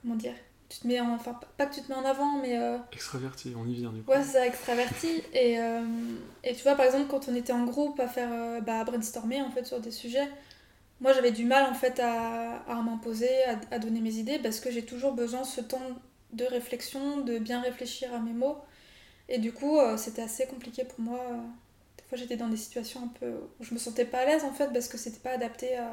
comment 0.00 0.14
dire 0.14 0.34
tu 0.68 0.80
te 0.80 0.86
mets 0.86 1.00
en, 1.00 1.14
enfin 1.14 1.38
pas 1.56 1.66
que 1.66 1.74
tu 1.74 1.82
te 1.82 1.88
mets 1.88 1.94
en 1.98 2.04
avant 2.04 2.38
mais 2.42 2.58
euh... 2.58 2.76
extraverti 2.92 3.54
on 3.56 3.66
y 3.66 3.74
vient 3.74 3.90
du 3.90 4.02
coup. 4.02 4.10
ouais 4.10 4.22
ça 4.22 4.46
extraverti. 4.46 5.22
Et, 5.32 5.58
euh, 5.58 5.80
et 6.44 6.54
tu 6.54 6.62
vois 6.62 6.74
par 6.74 6.84
exemple 6.84 7.06
quand 7.08 7.28
on 7.28 7.34
était 7.34 7.52
en 7.54 7.64
groupe 7.64 7.98
à 8.00 8.06
faire 8.08 8.28
euh, 8.32 8.60
bah, 8.60 8.80
à 8.80 8.84
brainstormer 8.84 9.40
en 9.40 9.50
fait 9.50 9.66
sur 9.66 9.80
des 9.80 9.90
sujets 9.90 10.28
moi 11.00 11.12
j'avais 11.12 11.30
du 11.30 11.44
mal 11.44 11.64
en 11.70 11.74
fait 11.74 12.00
à, 12.00 12.58
à 12.68 12.74
m'imposer 12.82 13.30
à, 13.44 13.58
à, 13.74 13.78
donner 13.78 14.00
mes 14.00 14.14
idées 14.16 14.38
parce 14.38 14.60
que 14.60 14.70
j'ai 14.70 14.84
toujours 14.84 15.12
besoin 15.12 15.40
de 15.42 15.46
ce 15.46 15.60
temps 15.60 15.80
de 16.32 16.44
réflexion 16.44 17.18
de 17.22 17.38
bien 17.38 17.60
réfléchir 17.62 18.12
à 18.12 18.18
mes 18.18 18.32
mots. 18.34 18.58
Et 19.30 19.38
du 19.38 19.52
coup 19.52 19.78
euh, 19.78 19.96
c'était 19.96 20.22
assez 20.22 20.46
compliqué 20.46 20.84
pour 20.84 21.00
moi 21.00 21.20
des 21.96 22.04
fois 22.04 22.18
j'étais 22.18 22.36
dans 22.36 22.48
des 22.48 22.56
situations 22.58 23.04
un 23.04 23.18
peu 23.18 23.30
où 23.58 23.64
je 23.64 23.72
me 23.72 23.78
sentais 23.78 24.04
pas 24.04 24.18
à 24.18 24.24
l'aise 24.26 24.44
en 24.44 24.52
fait 24.52 24.70
parce 24.72 24.88
que 24.88 24.98
c'était 24.98 25.20
pas 25.20 25.30
adapté 25.32 25.76
à, 25.76 25.92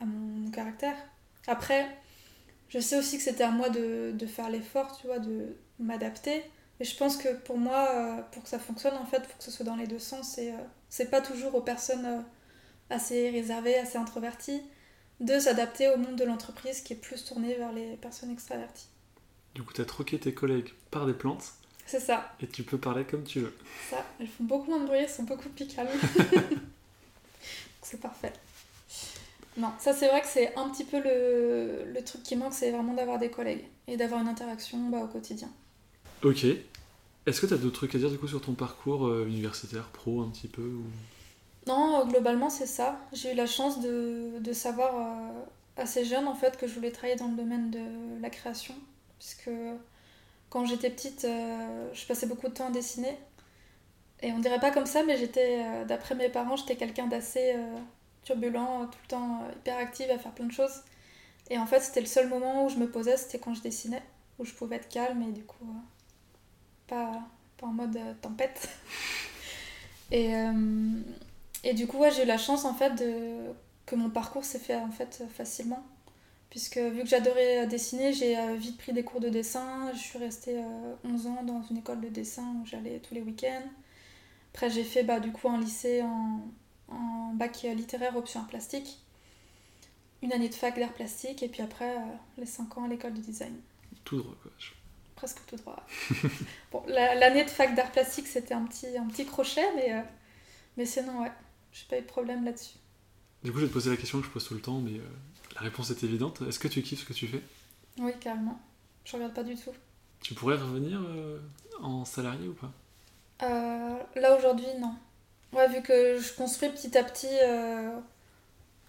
à 0.00 0.04
mon 0.04 0.48
caractère. 0.52 0.96
Après 1.46 1.88
je 2.74 2.80
sais 2.80 2.98
aussi 2.98 3.18
que 3.18 3.22
c'était 3.22 3.44
à 3.44 3.52
moi 3.52 3.68
de, 3.68 4.10
de 4.12 4.26
faire 4.26 4.50
l'effort, 4.50 4.98
tu 5.00 5.06
vois, 5.06 5.20
de 5.20 5.54
m'adapter. 5.78 6.42
Mais 6.80 6.84
je 6.84 6.96
pense 6.96 7.16
que 7.16 7.32
pour 7.32 7.56
moi, 7.56 7.88
euh, 7.92 8.22
pour 8.32 8.42
que 8.42 8.48
ça 8.48 8.58
fonctionne, 8.58 8.94
en 8.94 9.06
fait, 9.06 9.18
il 9.18 9.26
faut 9.26 9.38
que 9.38 9.44
ce 9.44 9.52
soit 9.52 9.64
dans 9.64 9.76
les 9.76 9.86
deux 9.86 10.00
sens. 10.00 10.38
Et 10.38 10.50
euh, 10.50 10.56
c'est 10.88 11.08
pas 11.08 11.20
toujours 11.20 11.54
aux 11.54 11.60
personnes 11.60 12.04
euh, 12.04 12.20
assez 12.90 13.30
réservées, 13.30 13.76
assez 13.76 13.96
introverties, 13.96 14.60
de 15.20 15.38
s'adapter 15.38 15.88
au 15.88 15.98
monde 15.98 16.16
de 16.16 16.24
l'entreprise 16.24 16.80
qui 16.80 16.94
est 16.94 16.96
plus 16.96 17.24
tourné 17.24 17.54
vers 17.54 17.72
les 17.72 17.94
personnes 17.96 18.32
extraverties. 18.32 18.88
Du 19.54 19.62
coup, 19.62 19.72
tu 19.72 19.80
as 19.80 19.84
troqué 19.84 20.18
tes 20.18 20.34
collègues 20.34 20.72
par 20.90 21.06
des 21.06 21.14
plantes. 21.14 21.52
C'est 21.86 22.00
ça. 22.00 22.34
Et 22.40 22.48
tu 22.48 22.64
peux 22.64 22.78
parler 22.78 23.04
comme 23.04 23.22
tu 23.22 23.38
veux. 23.38 23.56
Ça, 23.88 24.04
elles 24.18 24.26
font 24.26 24.42
beaucoup 24.42 24.70
moins 24.70 24.80
de 24.80 24.86
bruit, 24.86 24.98
elles 24.98 25.08
sont 25.08 25.22
beaucoup 25.22 25.48
plus 25.50 25.68
calmes. 25.68 25.88
c'est 27.82 28.00
parfait. 28.00 28.32
Non, 29.56 29.70
ça 29.78 29.92
c'est 29.92 30.08
vrai 30.08 30.20
que 30.20 30.26
c'est 30.26 30.56
un 30.56 30.68
petit 30.68 30.84
peu 30.84 31.00
le, 31.00 31.84
le 31.92 32.04
truc 32.04 32.22
qui 32.22 32.34
manque, 32.34 32.54
c'est 32.54 32.72
vraiment 32.72 32.94
d'avoir 32.94 33.18
des 33.18 33.30
collègues 33.30 33.64
et 33.86 33.96
d'avoir 33.96 34.20
une 34.20 34.28
interaction 34.28 34.78
bah, 34.90 34.98
au 34.98 35.06
quotidien. 35.06 35.48
Ok. 36.24 36.44
Est-ce 37.26 37.40
que 37.40 37.46
tu 37.46 37.54
as 37.54 37.56
d'autres 37.56 37.76
trucs 37.76 37.94
à 37.94 37.98
dire 37.98 38.10
du 38.10 38.18
coup 38.18 38.28
sur 38.28 38.40
ton 38.40 38.52
parcours 38.52 39.06
euh, 39.06 39.26
universitaire, 39.26 39.88
pro 39.92 40.22
un 40.22 40.28
petit 40.28 40.48
peu 40.48 40.62
ou... 40.62 40.84
Non, 41.66 42.00
euh, 42.00 42.04
globalement 42.04 42.50
c'est 42.50 42.66
ça. 42.66 43.00
J'ai 43.12 43.32
eu 43.32 43.36
la 43.36 43.46
chance 43.46 43.80
de, 43.80 44.38
de 44.40 44.52
savoir 44.52 44.94
euh, 44.96 45.44
assez 45.76 46.04
jeune 46.04 46.26
en 46.26 46.34
fait 46.34 46.56
que 46.56 46.66
je 46.66 46.74
voulais 46.74 46.90
travailler 46.90 47.16
dans 47.16 47.28
le 47.28 47.36
domaine 47.36 47.70
de 47.70 48.20
la 48.20 48.30
création. 48.30 48.74
Puisque 49.18 49.50
quand 50.50 50.66
j'étais 50.66 50.90
petite, 50.90 51.22
je 51.22 52.06
passais 52.06 52.26
beaucoup 52.26 52.48
de 52.48 52.52
temps 52.52 52.68
à 52.68 52.70
dessiner. 52.70 53.16
Et 54.20 54.32
on 54.32 54.38
dirait 54.38 54.60
pas 54.60 54.70
comme 54.70 54.86
ça, 54.86 55.02
mais 55.04 55.16
j'étais, 55.16 55.84
d'après 55.86 56.14
mes 56.14 56.28
parents, 56.28 56.56
j'étais 56.56 56.76
quelqu'un 56.76 57.06
d'assez 57.06 57.54
turbulent, 58.24 58.86
tout 58.90 58.98
le 59.02 59.08
temps 59.08 59.40
hyper 59.56 59.78
active 59.78 60.10
à 60.10 60.18
faire 60.18 60.32
plein 60.32 60.46
de 60.46 60.52
choses. 60.52 60.82
Et 61.50 61.58
en 61.58 61.66
fait, 61.66 61.80
c'était 61.80 62.00
le 62.00 62.06
seul 62.06 62.28
moment 62.28 62.66
où 62.66 62.68
je 62.68 62.76
me 62.76 62.90
posais, 62.90 63.16
c'était 63.16 63.38
quand 63.38 63.54
je 63.54 63.62
dessinais, 63.62 64.02
où 64.38 64.44
je 64.44 64.52
pouvais 64.54 64.76
être 64.76 64.88
calme 64.88 65.22
et 65.22 65.32
du 65.32 65.44
coup, 65.44 65.66
pas, 66.86 67.20
pas 67.58 67.66
en 67.66 67.72
mode 67.72 67.98
tempête. 68.22 68.68
et, 70.10 71.74
du 71.74 71.86
coup, 71.86 71.98
ouais, 71.98 72.10
j'ai 72.10 72.22
eu 72.22 72.26
la 72.26 72.38
chance 72.38 72.64
en 72.64 72.74
fait 72.74 73.04
que 73.86 73.94
mon 73.94 74.10
parcours 74.10 74.44
s'est 74.44 74.58
fait 74.58 74.76
en 74.76 74.90
fait 74.90 75.24
facilement 75.34 75.84
puisque 76.54 76.78
vu 76.78 77.02
que 77.02 77.08
j'adorais 77.08 77.66
dessiner, 77.66 78.12
j'ai 78.12 78.38
euh, 78.38 78.54
vite 78.54 78.78
pris 78.78 78.92
des 78.92 79.02
cours 79.02 79.18
de 79.18 79.28
dessin. 79.28 79.90
Je 79.92 79.98
suis 79.98 80.20
restée 80.20 80.62
11 81.02 81.26
euh, 81.26 81.30
ans 81.30 81.42
dans 81.42 81.60
une 81.68 81.78
école 81.78 82.00
de 82.00 82.06
dessin 82.06 82.44
où 82.62 82.64
j'allais 82.64 83.00
tous 83.00 83.12
les 83.12 83.22
week-ends. 83.22 83.68
Après, 84.52 84.70
j'ai 84.70 84.84
fait 84.84 85.02
bah, 85.02 85.18
du 85.18 85.32
coup 85.32 85.48
un 85.48 85.58
lycée 85.58 86.02
en, 86.02 86.38
en 86.88 87.32
bac 87.34 87.62
littéraire 87.62 88.16
option 88.16 88.40
art 88.40 88.46
plastique, 88.46 88.98
une 90.22 90.32
année 90.32 90.48
de 90.48 90.54
fac 90.54 90.78
d'art 90.78 90.92
plastique, 90.92 91.42
et 91.42 91.48
puis 91.48 91.62
après, 91.62 91.96
euh, 91.96 92.00
les 92.38 92.46
5 92.46 92.78
ans 92.78 92.84
à 92.84 92.88
l'école 92.88 93.14
de 93.14 93.20
design. 93.20 93.54
Tout 94.04 94.18
droit, 94.18 94.34
quoi. 94.42 94.50
Presque 95.16 95.40
tout 95.46 95.56
droit. 95.56 95.84
bon, 96.72 96.82
l'année 96.86 97.44
de 97.44 97.50
fac 97.50 97.74
d'art 97.74 97.92
plastique, 97.92 98.26
c'était 98.26 98.54
un 98.54 98.64
petit, 98.64 98.96
un 98.96 99.06
petit 99.06 99.26
crochet, 99.26 99.66
mais, 99.76 100.04
mais 100.76 100.86
sinon, 100.86 101.22
ouais, 101.22 101.32
j'ai 101.72 101.84
pas 101.88 101.98
eu 101.98 102.02
de 102.02 102.06
problème 102.06 102.44
là-dessus. 102.44 102.76
Du 103.42 103.52
coup, 103.52 103.58
je 103.58 103.64
vais 103.64 103.68
te 103.68 103.74
poser 103.74 103.90
la 103.90 103.96
question 103.96 104.20
que 104.20 104.26
je 104.26 104.30
pose 104.30 104.46
tout 104.46 104.54
le 104.54 104.60
temps, 104.60 104.80
mais 104.80 105.00
la 105.54 105.60
réponse 105.60 105.90
est 105.90 106.02
évidente. 106.02 106.42
Est-ce 106.48 106.58
que 106.58 106.68
tu 106.68 106.82
kiffes 106.82 107.00
ce 107.00 107.04
que 107.04 107.12
tu 107.12 107.28
fais? 107.28 107.42
Oui, 107.98 108.12
carrément. 108.20 108.58
Je 109.04 109.16
regarde 109.16 109.34
pas 109.34 109.44
du 109.44 109.54
tout. 109.54 109.70
Tu 110.20 110.34
pourrais 110.34 110.56
revenir 110.56 111.00
euh, 111.00 111.38
en 111.80 112.04
salarié 112.04 112.48
ou 112.48 112.54
pas? 112.54 112.72
Euh, 113.42 113.98
Là 114.16 114.36
aujourd'hui, 114.36 114.66
non. 114.80 114.94
Ouais, 115.54 115.68
vu 115.68 115.82
que 115.82 116.18
je 116.18 116.32
construis 116.34 116.68
petit 116.70 116.96
à 116.98 117.04
petit 117.04 117.28
euh, 117.44 117.96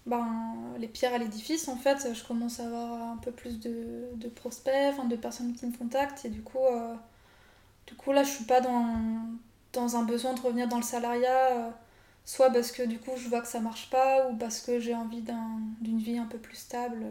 ben, 0.06 0.26
les 0.78 0.88
pierres 0.88 1.14
à 1.14 1.18
l'édifice, 1.18 1.68
en 1.68 1.76
fait, 1.76 2.12
je 2.12 2.24
commence 2.24 2.60
à 2.60 2.66
avoir 2.66 3.02
un 3.12 3.16
peu 3.18 3.30
plus 3.32 3.60
de, 3.60 4.08
de 4.14 4.28
prospects, 4.28 4.94
de 5.08 5.16
personnes 5.16 5.54
qui 5.54 5.66
me 5.66 5.76
contactent. 5.76 6.24
Et 6.24 6.28
du 6.28 6.42
coup, 6.42 6.58
du 7.86 7.94
coup 7.94 8.12
là, 8.12 8.24
je 8.24 8.30
suis 8.30 8.44
pas 8.44 8.60
dans, 8.60 8.86
dans 9.72 9.96
un 9.96 10.02
besoin 10.04 10.34
de 10.34 10.40
revenir 10.40 10.68
dans 10.68 10.78
le 10.78 10.82
salariat 10.82 11.72
soit 12.26 12.50
parce 12.50 12.72
que 12.72 12.82
du 12.82 12.98
coup 12.98 13.12
je 13.16 13.28
vois 13.28 13.40
que 13.40 13.48
ça 13.48 13.60
marche 13.60 13.88
pas 13.88 14.28
ou 14.28 14.36
parce 14.36 14.60
que 14.60 14.80
j'ai 14.80 14.94
envie 14.94 15.22
d'une 15.80 15.98
vie 15.98 16.18
un 16.18 16.26
peu 16.26 16.38
plus 16.38 16.56
stable. 16.56 17.04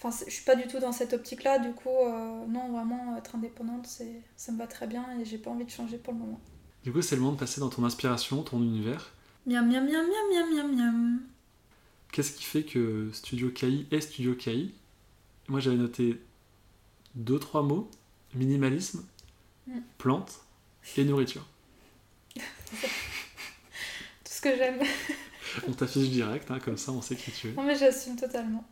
Enfin, 0.00 0.16
je 0.26 0.32
suis 0.32 0.44
pas 0.44 0.56
du 0.56 0.66
tout 0.66 0.78
dans 0.80 0.92
cette 0.92 1.12
optique-là, 1.14 1.58
du 1.58 1.72
coup, 1.72 1.88
euh, 1.88 2.46
non, 2.46 2.68
vraiment, 2.70 3.16
être 3.16 3.36
indépendante, 3.36 3.86
ça 4.36 4.52
me 4.52 4.58
va 4.58 4.66
très 4.66 4.86
bien 4.86 5.06
et 5.18 5.24
j'ai 5.24 5.38
pas 5.38 5.50
envie 5.50 5.64
de 5.64 5.70
changer 5.70 5.98
pour 5.98 6.12
le 6.12 6.18
moment. 6.20 6.40
Du 6.84 6.92
coup, 6.92 7.02
c'est 7.02 7.16
le 7.16 7.22
moment 7.22 7.32
de 7.32 7.40
passer 7.40 7.60
dans 7.60 7.70
ton 7.70 7.84
inspiration, 7.84 8.42
ton 8.42 8.62
univers. 8.62 9.10
Miam, 9.46 9.68
miam, 9.68 9.84
miam, 9.84 10.06
miam, 10.06 10.30
miam, 10.30 10.54
miam, 10.54 10.76
miam. 10.76 11.20
Qu'est-ce 12.12 12.32
qui 12.32 12.44
fait 12.44 12.62
que 12.62 13.10
Studio 13.12 13.50
KI 13.50 13.86
est 13.90 14.00
Studio 14.00 14.34
KI 14.34 14.72
Moi, 15.48 15.60
j'avais 15.60 15.76
noté 15.76 16.20
deux, 17.14 17.38
trois 17.38 17.62
mots 17.62 17.90
minimalisme, 18.34 19.04
mm. 19.66 19.78
plantes 19.98 20.40
et 20.96 21.04
nourriture. 21.04 21.46
que 24.44 24.56
j'aime. 24.56 24.80
on 25.68 25.72
t'affiche 25.72 26.10
direct, 26.10 26.50
hein, 26.50 26.58
comme 26.62 26.76
ça 26.76 26.92
on 26.92 27.00
sait 27.00 27.16
qui 27.16 27.30
tu 27.32 27.48
es. 27.48 27.52
Non 27.52 27.62
mais 27.62 27.76
j'assume 27.76 28.16
totalement. 28.16 28.64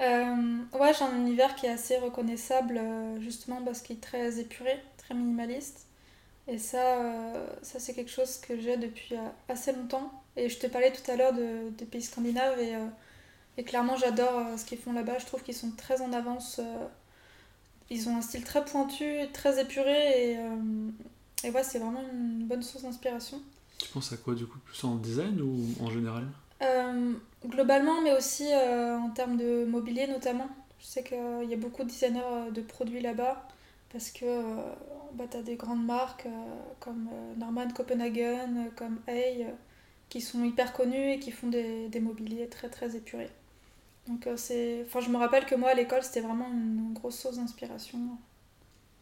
Euh, 0.00 0.58
ouais, 0.78 0.92
j'ai 0.96 1.04
un 1.04 1.16
univers 1.16 1.56
qui 1.56 1.66
est 1.66 1.70
assez 1.70 1.98
reconnaissable, 1.98 2.78
euh, 2.80 3.20
justement 3.20 3.60
parce 3.62 3.82
qu'il 3.82 3.96
est 3.96 4.00
très 4.00 4.38
épuré, 4.38 4.78
très 4.96 5.14
minimaliste. 5.14 5.87
Et 6.48 6.58
ça, 6.58 6.96
euh, 7.04 7.46
ça 7.62 7.78
c'est 7.78 7.94
quelque 7.94 8.10
chose 8.10 8.38
que 8.38 8.58
j'ai 8.58 8.76
depuis 8.76 9.14
assez 9.48 9.72
longtemps. 9.72 10.10
Et 10.36 10.48
je 10.48 10.58
te 10.58 10.66
parlais 10.66 10.92
tout 10.92 11.08
à 11.10 11.16
l'heure 11.16 11.32
de, 11.34 11.70
des 11.70 11.84
pays 11.84 12.02
scandinaves 12.02 12.58
et, 12.60 12.74
et 13.58 13.64
clairement 13.64 13.96
j'adore 13.96 14.58
ce 14.58 14.64
qu'ils 14.64 14.78
font 14.78 14.92
là-bas. 14.92 15.18
Je 15.18 15.26
trouve 15.26 15.42
qu'ils 15.42 15.54
sont 15.56 15.70
très 15.72 16.00
en 16.00 16.12
avance. 16.12 16.60
ils 17.90 18.08
ont 18.08 18.16
un 18.16 18.22
style 18.22 18.44
très 18.44 18.64
pointu, 18.64 19.04
très 19.32 19.60
épuré 19.60 20.32
et, 20.32 20.38
et 21.44 21.50
ouais, 21.50 21.62
c'est 21.62 21.78
vraiment 21.78 22.02
une 22.12 22.46
bonne 22.46 22.62
source 22.62 22.84
d'inspiration. 22.84 23.40
Tu 23.78 23.88
penses 23.88 24.12
à 24.12 24.16
quoi 24.16 24.34
du 24.34 24.46
coup 24.46 24.58
Plus 24.64 24.84
en 24.84 24.96
design 24.96 25.40
ou 25.40 25.74
en 25.84 25.90
général? 25.90 26.26
Euh, 26.62 27.12
Globalement, 27.46 28.00
mais 28.02 28.12
aussi 28.16 28.46
euh, 28.52 28.98
en 28.98 29.10
termes 29.10 29.36
de 29.36 29.64
mobilier 29.64 30.06
notamment. 30.08 30.48
Je 30.80 30.86
sais 30.86 31.02
qu'il 31.04 31.48
y 31.48 31.54
a 31.54 31.56
beaucoup 31.56 31.84
de 31.84 31.88
designers 31.88 32.20
euh, 32.24 32.50
de 32.50 32.60
produits 32.60 33.00
là-bas 33.00 33.48
parce 33.92 34.10
que 34.10 34.56
bah, 35.14 35.24
tu 35.30 35.36
as 35.36 35.42
des 35.42 35.56
grandes 35.56 35.84
marques 35.84 36.28
comme 36.80 37.08
Norman 37.36 37.68
Copenhagen, 37.74 38.70
comme 38.76 39.00
Hay, 39.06 39.46
qui 40.08 40.20
sont 40.20 40.44
hyper 40.44 40.72
connues 40.72 41.12
et 41.12 41.18
qui 41.18 41.30
font 41.30 41.48
des, 41.48 41.88
des 41.88 42.00
mobiliers 42.00 42.48
très 42.48 42.68
très 42.68 42.96
épurés. 42.96 43.30
Donc 44.06 44.28
c'est... 44.36 44.84
Enfin, 44.86 45.00
je 45.00 45.10
me 45.10 45.16
rappelle 45.16 45.44
que 45.46 45.54
moi 45.54 45.70
à 45.70 45.74
l'école 45.74 46.02
c'était 46.02 46.20
vraiment 46.20 46.48
une 46.48 46.92
grosse 46.94 47.18
source 47.18 47.36
d'inspiration. 47.36 47.98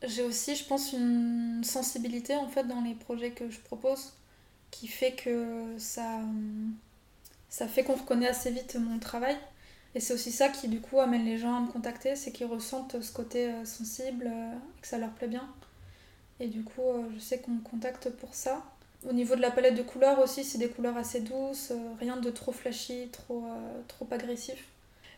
J'ai 0.03 0.23
aussi, 0.23 0.57
je 0.57 0.65
pense, 0.65 0.93
une 0.93 1.63
sensibilité 1.65 2.37
en 2.37 2.49
fait 2.49 2.65
dans 2.65 2.81
les 2.83 2.95
projets 2.95 3.31
que 3.31 3.51
je 3.51 3.61
propose 3.61 4.13
qui 4.71 4.89
fait 4.89 5.13
que 5.13 5.75
ça, 5.79 6.21
ça 7.49 7.67
fait 7.69 7.83
qu'on 7.85 7.95
reconnaît 7.95 8.29
assez 8.29 8.51
vite 8.51 8.77
mon 8.77 8.99
travail. 8.99 9.37
Et 9.97 10.01
c'est 10.01 10.13
aussi 10.13 10.31
ça 10.31 10.51
qui 10.51 10.69
du 10.69 10.83
coup 10.83 11.01
amène 11.01 11.25
les 11.25 11.39
gens 11.39 11.57
à 11.57 11.61
me 11.61 11.69
contacter, 11.69 12.17
c'est 12.17 12.31
qu'ils 12.31 12.47
ressentent 12.47 13.01
ce 13.01 13.11
côté 13.11 13.47
euh, 13.47 13.65
sensible 13.65 14.27
euh, 14.31 14.53
et 14.53 14.81
que 14.83 14.87
ça 14.87 14.99
leur 14.99 15.09
plaît 15.09 15.27
bien. 15.27 15.49
Et 16.39 16.49
du 16.49 16.65
coup, 16.65 16.83
euh, 16.83 17.05
je 17.15 17.19
sais 17.19 17.39
qu'on 17.39 17.53
me 17.53 17.63
contacte 17.63 18.11
pour 18.11 18.35
ça. 18.35 18.63
Au 19.09 19.15
niveau 19.15 19.37
de 19.37 19.41
la 19.41 19.51
palette 19.51 19.75
de 19.75 19.83
couleurs 19.83 20.19
aussi, 20.19 20.45
c'est 20.45 20.59
des 20.59 20.69
couleurs 20.69 20.99
assez 20.99 21.21
douces, 21.21 21.73
rien 21.99 22.19
de 22.19 22.29
trop 22.29 22.53
flashy, 22.53 23.09
trop, 23.11 23.47
trop 23.89 24.07
agressif. 24.11 24.65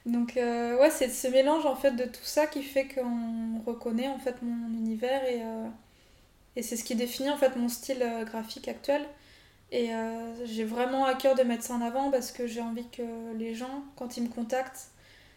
Donc 0.06 0.32
ouais, 0.36 0.90
c'est 0.90 1.08
ce 1.08 1.28
mélange 1.28 1.64
en 1.64 1.74
fait 1.74 1.92
de 1.92 2.04
tout 2.04 2.24
ça 2.24 2.46
qui 2.46 2.62
fait 2.62 2.86
qu'on 2.86 3.60
reconnaît 3.66 4.08
en 4.08 4.18
fait 4.18 4.34
mon 4.42 4.68
univers 4.68 5.24
et, 5.24 5.42
et 6.56 6.62
c'est 6.62 6.76
ce 6.76 6.84
qui 6.84 6.96
définit 6.96 7.30
en 7.30 7.36
fait 7.36 7.56
mon 7.56 7.68
style 7.68 8.04
graphique 8.26 8.68
actuel. 8.68 9.02
Et 9.70 9.92
euh, 9.92 10.46
j'ai 10.46 10.64
vraiment 10.64 11.04
à 11.04 11.14
cœur 11.14 11.34
de 11.34 11.42
mettre 11.42 11.62
ça 11.62 11.74
en 11.74 11.82
avant 11.82 12.10
parce 12.10 12.32
que 12.32 12.46
j'ai 12.46 12.60
envie 12.60 12.88
que 12.88 13.02
les 13.36 13.54
gens, 13.54 13.84
quand 13.96 14.16
ils 14.16 14.22
me 14.22 14.28
contactent, 14.28 14.88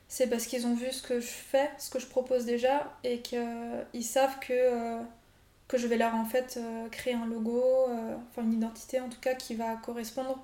c'est 0.08 0.28
parce 0.28 0.46
qu'ils 0.46 0.66
ont 0.66 0.76
vu 0.76 0.92
ce 0.92 1.02
que 1.02 1.20
je 1.20 1.28
fais, 1.28 1.70
ce 1.78 1.90
que 1.90 2.00
je 2.00 2.08
propose 2.08 2.46
déjà, 2.46 2.98
et 3.04 3.22
qu'ils 3.22 4.04
savent 4.04 4.40
que, 4.40 4.54
euh, 4.54 5.02
que 5.68 5.78
je 5.78 5.88
vais 5.88 5.98
leur 5.98 6.16
en 6.16 6.26
fait 6.26 6.58
euh, 6.58 6.88
créer 6.90 7.14
un 7.14 7.26
logo, 7.26 7.64
enfin 8.30 8.44
une 8.44 8.54
identité 8.54 9.00
en 9.00 9.10
tout 9.10 9.20
cas 9.20 9.36
qui 9.36 9.56
va 9.56 9.76
correspondre 9.76 10.40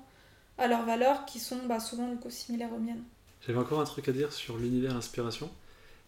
à 0.58 0.68
leurs 0.68 0.84
valeurs 0.84 1.24
qui 1.24 1.38
sont 1.38 1.60
bah, 1.66 1.80
souvent 1.80 2.08
du 2.08 2.30
similaires 2.30 2.72
aux 2.74 2.78
miennes. 2.78 3.02
J'avais 3.46 3.58
encore 3.58 3.80
un 3.80 3.84
truc 3.84 4.08
à 4.08 4.12
dire 4.12 4.32
sur 4.32 4.58
l'univers 4.58 4.96
inspiration. 4.96 5.50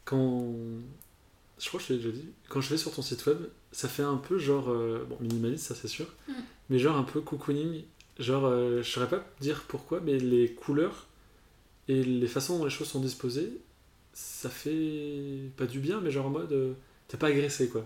Quand 0.04 0.42
je 1.60 1.68
crois 1.68 1.78
que 1.78 1.86
je 1.86 1.92
l'ai 1.92 1.98
déjà 1.98 2.10
dit, 2.10 2.28
quand 2.48 2.60
je 2.60 2.70
vais 2.70 2.76
sur 2.78 2.92
ton 2.92 3.02
site 3.02 3.24
web, 3.26 3.38
ça 3.70 3.88
fait 3.88 4.02
un 4.02 4.16
peu 4.16 4.38
genre, 4.38 4.64
bon 4.64 5.16
minimaliste 5.20 5.66
ça 5.66 5.74
c'est 5.74 5.88
sûr, 5.88 6.06
mm 6.28 6.32
mais 6.70 6.78
genre 6.78 6.96
un 6.96 7.02
peu 7.02 7.20
cocooning. 7.20 7.82
Genre, 8.18 8.44
euh, 8.46 8.82
je 8.82 8.90
saurais 8.90 9.08
pas 9.08 9.24
dire 9.40 9.64
pourquoi, 9.68 10.00
mais 10.00 10.18
les 10.18 10.54
couleurs 10.54 11.08
et 11.88 12.02
les 12.02 12.26
façons 12.28 12.58
dont 12.58 12.64
les 12.64 12.70
choses 12.70 12.88
sont 12.88 13.00
disposées, 13.00 13.60
ça 14.12 14.48
fait 14.48 15.50
pas 15.56 15.66
du 15.66 15.80
bien, 15.80 16.00
mais 16.00 16.10
genre 16.10 16.26
en 16.26 16.30
mode, 16.30 16.52
euh, 16.52 16.72
t'es 17.08 17.16
pas 17.16 17.28
agressé 17.28 17.68
quoi. 17.68 17.84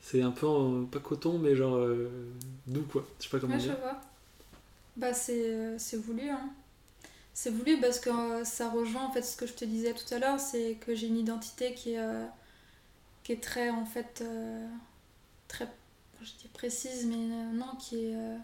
C'est 0.00 0.22
un 0.22 0.30
peu, 0.30 0.46
pas 0.90 1.00
coton, 1.00 1.38
mais 1.38 1.54
genre 1.54 1.76
euh, 1.76 2.08
doux 2.66 2.86
quoi. 2.90 3.06
Je 3.18 3.24
sais 3.24 3.30
pas 3.30 3.38
comment 3.38 3.54
ouais, 3.54 3.60
dire. 3.60 3.74
Je 3.76 3.80
vois. 3.80 4.00
Bah 4.96 5.12
c'est 5.12 5.96
voulu, 5.96 6.30
hein. 6.30 6.48
C'est 7.34 7.50
voulu 7.50 7.78
parce 7.80 8.00
que 8.00 8.10
ça 8.44 8.70
rejoint 8.70 9.04
en 9.04 9.12
fait 9.12 9.20
ce 9.20 9.36
que 9.36 9.46
je 9.46 9.52
te 9.52 9.66
disais 9.66 9.92
tout 9.92 10.14
à 10.14 10.18
l'heure, 10.18 10.40
c'est 10.40 10.78
que 10.80 10.94
j'ai 10.94 11.08
une 11.08 11.18
identité 11.18 11.74
qui 11.74 11.92
est, 11.92 12.00
qui 13.26 13.32
est 13.32 13.42
très 13.42 13.70
en 13.70 13.84
fait 13.84 14.22
très 15.48 15.66
je 16.26 16.32
dis 16.42 16.48
précise, 16.48 17.06
mais 17.06 17.14
euh, 17.14 17.52
non, 17.52 17.76
qui 17.78 18.06
est, 18.06 18.16
euh, 18.16 18.36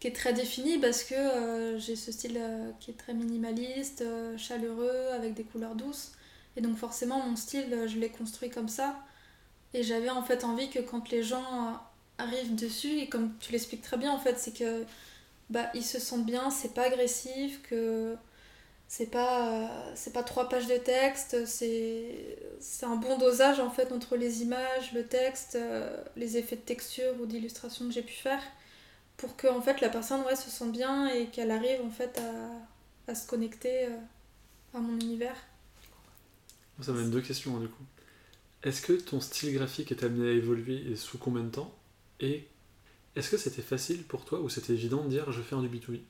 qui 0.00 0.08
est 0.08 0.16
très 0.16 0.32
définie 0.32 0.78
parce 0.78 1.04
que 1.04 1.14
euh, 1.14 1.78
j'ai 1.78 1.96
ce 1.96 2.12
style 2.12 2.40
qui 2.80 2.90
est 2.90 2.94
très 2.94 3.14
minimaliste, 3.14 4.04
chaleureux, 4.36 5.08
avec 5.12 5.34
des 5.34 5.44
couleurs 5.44 5.74
douces. 5.74 6.12
Et 6.56 6.60
donc 6.60 6.76
forcément, 6.76 7.20
mon 7.20 7.36
style, 7.36 7.86
je 7.86 7.98
l'ai 7.98 8.10
construit 8.10 8.50
comme 8.50 8.68
ça. 8.68 8.96
Et 9.74 9.82
j'avais 9.82 10.10
en 10.10 10.22
fait 10.22 10.44
envie 10.44 10.70
que 10.70 10.78
quand 10.78 11.10
les 11.10 11.22
gens 11.22 11.80
arrivent 12.18 12.54
dessus, 12.54 12.98
et 13.00 13.08
comme 13.08 13.36
tu 13.40 13.52
l'expliques 13.52 13.82
très 13.82 13.96
bien, 13.96 14.12
en 14.12 14.18
fait, 14.18 14.38
c'est 14.38 14.56
que 14.56 14.84
bah, 15.50 15.68
ils 15.74 15.84
se 15.84 15.98
sentent 15.98 16.26
bien, 16.26 16.50
c'est 16.50 16.74
pas 16.74 16.84
agressif, 16.84 17.60
que 17.62 18.16
c'est 18.88 19.10
pas 19.10 19.64
euh, 19.64 19.92
c'est 19.96 20.12
pas 20.12 20.22
trois 20.22 20.48
pages 20.48 20.66
de 20.66 20.76
texte 20.76 21.46
c'est 21.46 22.38
c'est 22.60 22.86
un 22.86 22.96
bon 22.96 23.18
dosage 23.18 23.60
en 23.60 23.70
fait 23.70 23.92
entre 23.92 24.16
les 24.16 24.42
images 24.42 24.92
le 24.92 25.06
texte 25.06 25.56
euh, 25.56 26.02
les 26.16 26.36
effets 26.36 26.56
de 26.56 26.62
texture 26.62 27.14
ou 27.20 27.26
d'illustration 27.26 27.86
que 27.86 27.92
j'ai 27.92 28.02
pu 28.02 28.14
faire 28.14 28.42
pour 29.16 29.36
que 29.36 29.46
en 29.46 29.60
fait 29.60 29.80
la 29.80 29.88
personne 29.88 30.22
ouais, 30.22 30.36
se 30.36 30.50
sente 30.50 30.72
bien 30.72 31.08
et 31.08 31.26
qu'elle 31.26 31.50
arrive 31.50 31.80
en 31.82 31.90
fait 31.90 32.18
à, 32.18 33.10
à 33.10 33.14
se 33.14 33.26
connecter 33.26 33.86
euh, 33.86 33.96
à 34.74 34.80
mon 34.80 34.94
univers. 34.98 35.36
Ça 36.80 36.92
mène 36.92 37.10
deux 37.10 37.20
questions 37.20 37.56
hein, 37.56 37.60
du 37.60 37.68
coup. 37.68 37.84
Est-ce 38.64 38.82
que 38.82 38.94
ton 38.94 39.20
style 39.20 39.54
graphique 39.54 39.92
est 39.92 40.02
amené 40.02 40.30
à 40.30 40.32
évoluer 40.32 40.90
et 40.90 40.96
sous 40.96 41.18
combien 41.18 41.44
de 41.44 41.50
temps? 41.50 41.72
Et 42.20 42.48
est-ce 43.14 43.30
que 43.30 43.36
c'était 43.36 43.62
facile 43.62 44.02
pour 44.04 44.24
toi 44.24 44.40
ou 44.40 44.48
c'était 44.48 44.72
évident 44.72 45.04
de 45.04 45.10
dire 45.10 45.30
je 45.30 45.42
fais 45.42 45.54
un 45.54 45.62
du 45.62 45.68
B2B 45.68 46.00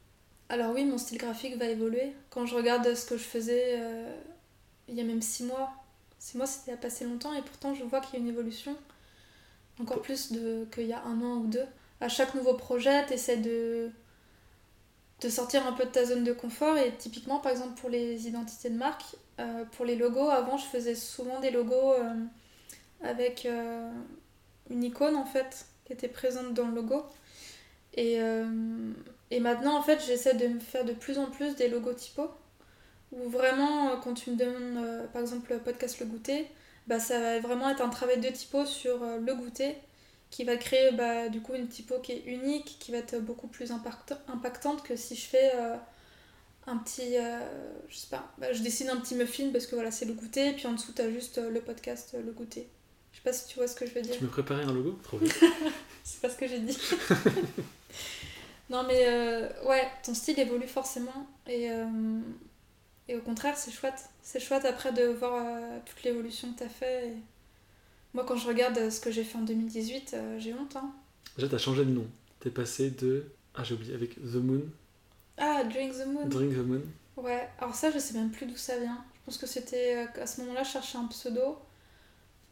Alors 0.48 0.72
oui, 0.72 0.84
mon 0.84 0.96
style 0.96 1.18
graphique 1.18 1.58
va 1.58 1.66
évoluer. 1.66 2.12
Quand 2.30 2.46
je 2.46 2.54
regarde 2.54 2.94
ce 2.94 3.06
que 3.06 3.18
je 3.18 3.24
faisais 3.24 3.74
euh, 3.78 4.16
il 4.88 4.94
y 4.94 5.00
a 5.00 5.04
même 5.04 5.22
six 5.22 5.44
mois, 5.44 5.72
six 6.24 6.38
mois 6.38 6.46
c'était 6.46 6.72
a 6.72 6.78
passé 6.78 7.04
longtemps 7.04 7.34
et 7.34 7.42
pourtant 7.42 7.74
je 7.74 7.84
vois 7.84 8.00
qu'il 8.00 8.14
y 8.14 8.16
a 8.16 8.20
une 8.20 8.30
évolution. 8.30 8.74
Encore 9.78 10.00
plus 10.00 10.32
de, 10.32 10.66
qu'il 10.72 10.86
y 10.86 10.92
a 10.94 11.02
un 11.02 11.20
an 11.20 11.36
ou 11.36 11.46
deux. 11.48 11.66
À 12.00 12.08
chaque 12.08 12.34
nouveau 12.34 12.54
projet, 12.54 13.04
tu 13.06 13.12
essaies 13.12 13.36
de, 13.36 13.90
de 15.20 15.28
sortir 15.28 15.66
un 15.66 15.72
peu 15.72 15.84
de 15.84 15.90
ta 15.90 16.06
zone 16.06 16.24
de 16.24 16.32
confort 16.32 16.78
et 16.78 16.96
typiquement 16.96 17.40
par 17.40 17.52
exemple 17.52 17.78
pour 17.78 17.90
les 17.90 18.26
identités 18.26 18.70
de 18.70 18.76
marque, 18.78 19.16
euh, 19.38 19.64
pour 19.72 19.84
les 19.84 19.96
logos, 19.96 20.30
avant 20.30 20.56
je 20.56 20.64
faisais 20.64 20.94
souvent 20.94 21.40
des 21.40 21.50
logos 21.50 21.92
euh, 21.92 22.14
avec 23.02 23.44
euh, 23.44 23.90
une 24.70 24.82
icône 24.82 25.16
en 25.16 25.26
fait 25.26 25.66
qui 25.84 25.92
était 25.92 26.08
présente 26.08 26.54
dans 26.54 26.68
le 26.68 26.74
logo. 26.74 27.04
Et, 27.96 28.18
et 29.30 29.40
maintenant 29.40 29.76
en 29.78 29.82
fait 29.82 30.02
j'essaie 30.04 30.34
de 30.34 30.48
me 30.48 30.58
faire 30.58 30.84
de 30.84 30.94
plus 30.94 31.18
en 31.18 31.26
plus 31.26 31.54
des 31.54 31.68
logos 31.68 31.92
typos 31.92 32.28
où 33.14 33.28
vraiment 33.28 33.96
quand 34.02 34.14
tu 34.14 34.30
me 34.30 34.36
demandes 34.36 35.08
par 35.12 35.22
exemple 35.22 35.52
le 35.52 35.58
podcast 35.58 36.00
Le 36.00 36.06
Goûter, 36.06 36.46
bah, 36.86 36.98
ça 36.98 37.18
va 37.18 37.40
vraiment 37.40 37.70
être 37.70 37.80
un 37.80 37.88
travail 37.88 38.20
de 38.20 38.28
typo 38.28 38.66
sur 38.66 38.98
le 39.04 39.34
goûter 39.34 39.76
qui 40.30 40.44
va 40.44 40.56
créer 40.56 40.90
bah, 40.92 41.28
du 41.28 41.40
coup 41.40 41.54
une 41.54 41.68
typo 41.68 41.98
qui 42.00 42.12
est 42.12 42.24
unique, 42.26 42.76
qui 42.80 42.92
va 42.92 42.98
être 42.98 43.18
beaucoup 43.20 43.46
plus 43.46 43.72
impactante 43.72 44.82
que 44.82 44.96
si 44.96 45.14
je 45.14 45.26
fais 45.26 45.52
un 46.66 46.76
petit. 46.78 47.16
Euh, 47.16 47.40
je 47.88 47.96
sais 47.96 48.08
pas, 48.08 48.32
bah, 48.38 48.52
je 48.52 48.62
dessine 48.62 48.90
un 48.90 48.96
petit 48.96 49.14
muffin 49.14 49.50
parce 49.52 49.66
que 49.66 49.74
voilà, 49.74 49.90
c'est 49.90 50.04
le 50.04 50.14
goûter, 50.14 50.50
et 50.50 50.52
puis 50.52 50.66
en 50.66 50.72
dessous, 50.72 50.92
t'as 50.92 51.10
juste 51.10 51.38
euh, 51.38 51.50
le 51.50 51.60
podcast, 51.60 52.12
euh, 52.14 52.22
le 52.22 52.32
goûter. 52.32 52.68
Je 53.12 53.18
sais 53.18 53.22
pas 53.22 53.32
si 53.32 53.46
tu 53.46 53.56
vois 53.56 53.68
ce 53.68 53.76
que 53.76 53.86
je 53.86 53.94
veux 53.94 54.02
dire. 54.02 54.16
Tu 54.16 54.24
me 54.24 54.28
préparais 54.28 54.64
un 54.64 54.72
logo? 54.72 54.98
Trop 55.02 55.18
bien. 55.18 55.32
c'est 56.04 56.20
pas 56.20 56.28
ce 56.28 56.36
que 56.36 56.48
j'ai 56.48 56.58
dit. 56.58 56.76
non, 58.70 58.82
mais 58.84 59.06
ouais, 59.66 59.86
ton 60.02 60.14
style 60.14 60.38
évolue 60.38 60.66
forcément, 60.66 61.28
et, 61.46 61.70
et 63.08 63.16
au 63.16 63.20
contraire, 63.20 63.56
c'est 63.56 63.70
chouette. 63.70 64.08
C'est 64.22 64.40
chouette 64.40 64.64
après 64.64 64.92
de 64.92 65.04
voir 65.06 65.44
toute 65.84 66.02
l'évolution 66.02 66.52
que 66.52 66.60
t'as 66.60 66.68
fait. 66.68 67.08
Et... 67.08 67.12
Moi, 68.14 68.24
quand 68.24 68.36
je 68.36 68.46
regarde 68.46 68.90
ce 68.90 69.00
que 69.00 69.10
j'ai 69.10 69.24
fait 69.24 69.38
en 69.38 69.42
2018, 69.42 70.16
j'ai 70.38 70.54
honte. 70.54 70.76
Hein. 70.76 70.92
Déjà, 71.36 71.48
t'as 71.48 71.58
changé 71.58 71.84
de 71.84 71.90
nom. 71.90 72.06
T'es 72.40 72.50
passé 72.50 72.90
de. 72.90 73.26
Ah, 73.54 73.64
j'ai 73.64 73.74
oublié, 73.74 73.94
avec 73.94 74.16
The 74.16 74.36
Moon 74.36 74.62
ah, 75.36 75.64
Drink 75.64 75.92
the 75.92 76.06
Moon. 76.06 76.26
Drink 76.26 76.54
the 76.54 76.66
Moon. 76.66 76.82
Ouais, 77.16 77.48
alors 77.58 77.74
ça, 77.74 77.90
je 77.90 77.98
sais 77.98 78.14
même 78.14 78.30
plus 78.30 78.46
d'où 78.46 78.56
ça 78.56 78.78
vient. 78.78 79.04
Je 79.14 79.24
pense 79.26 79.38
que 79.38 79.46
c'était 79.46 79.96
euh, 79.96 80.22
à 80.22 80.26
ce 80.26 80.40
moment-là, 80.42 80.62
je 80.62 80.70
cherchais 80.70 80.98
un 80.98 81.06
pseudo 81.06 81.58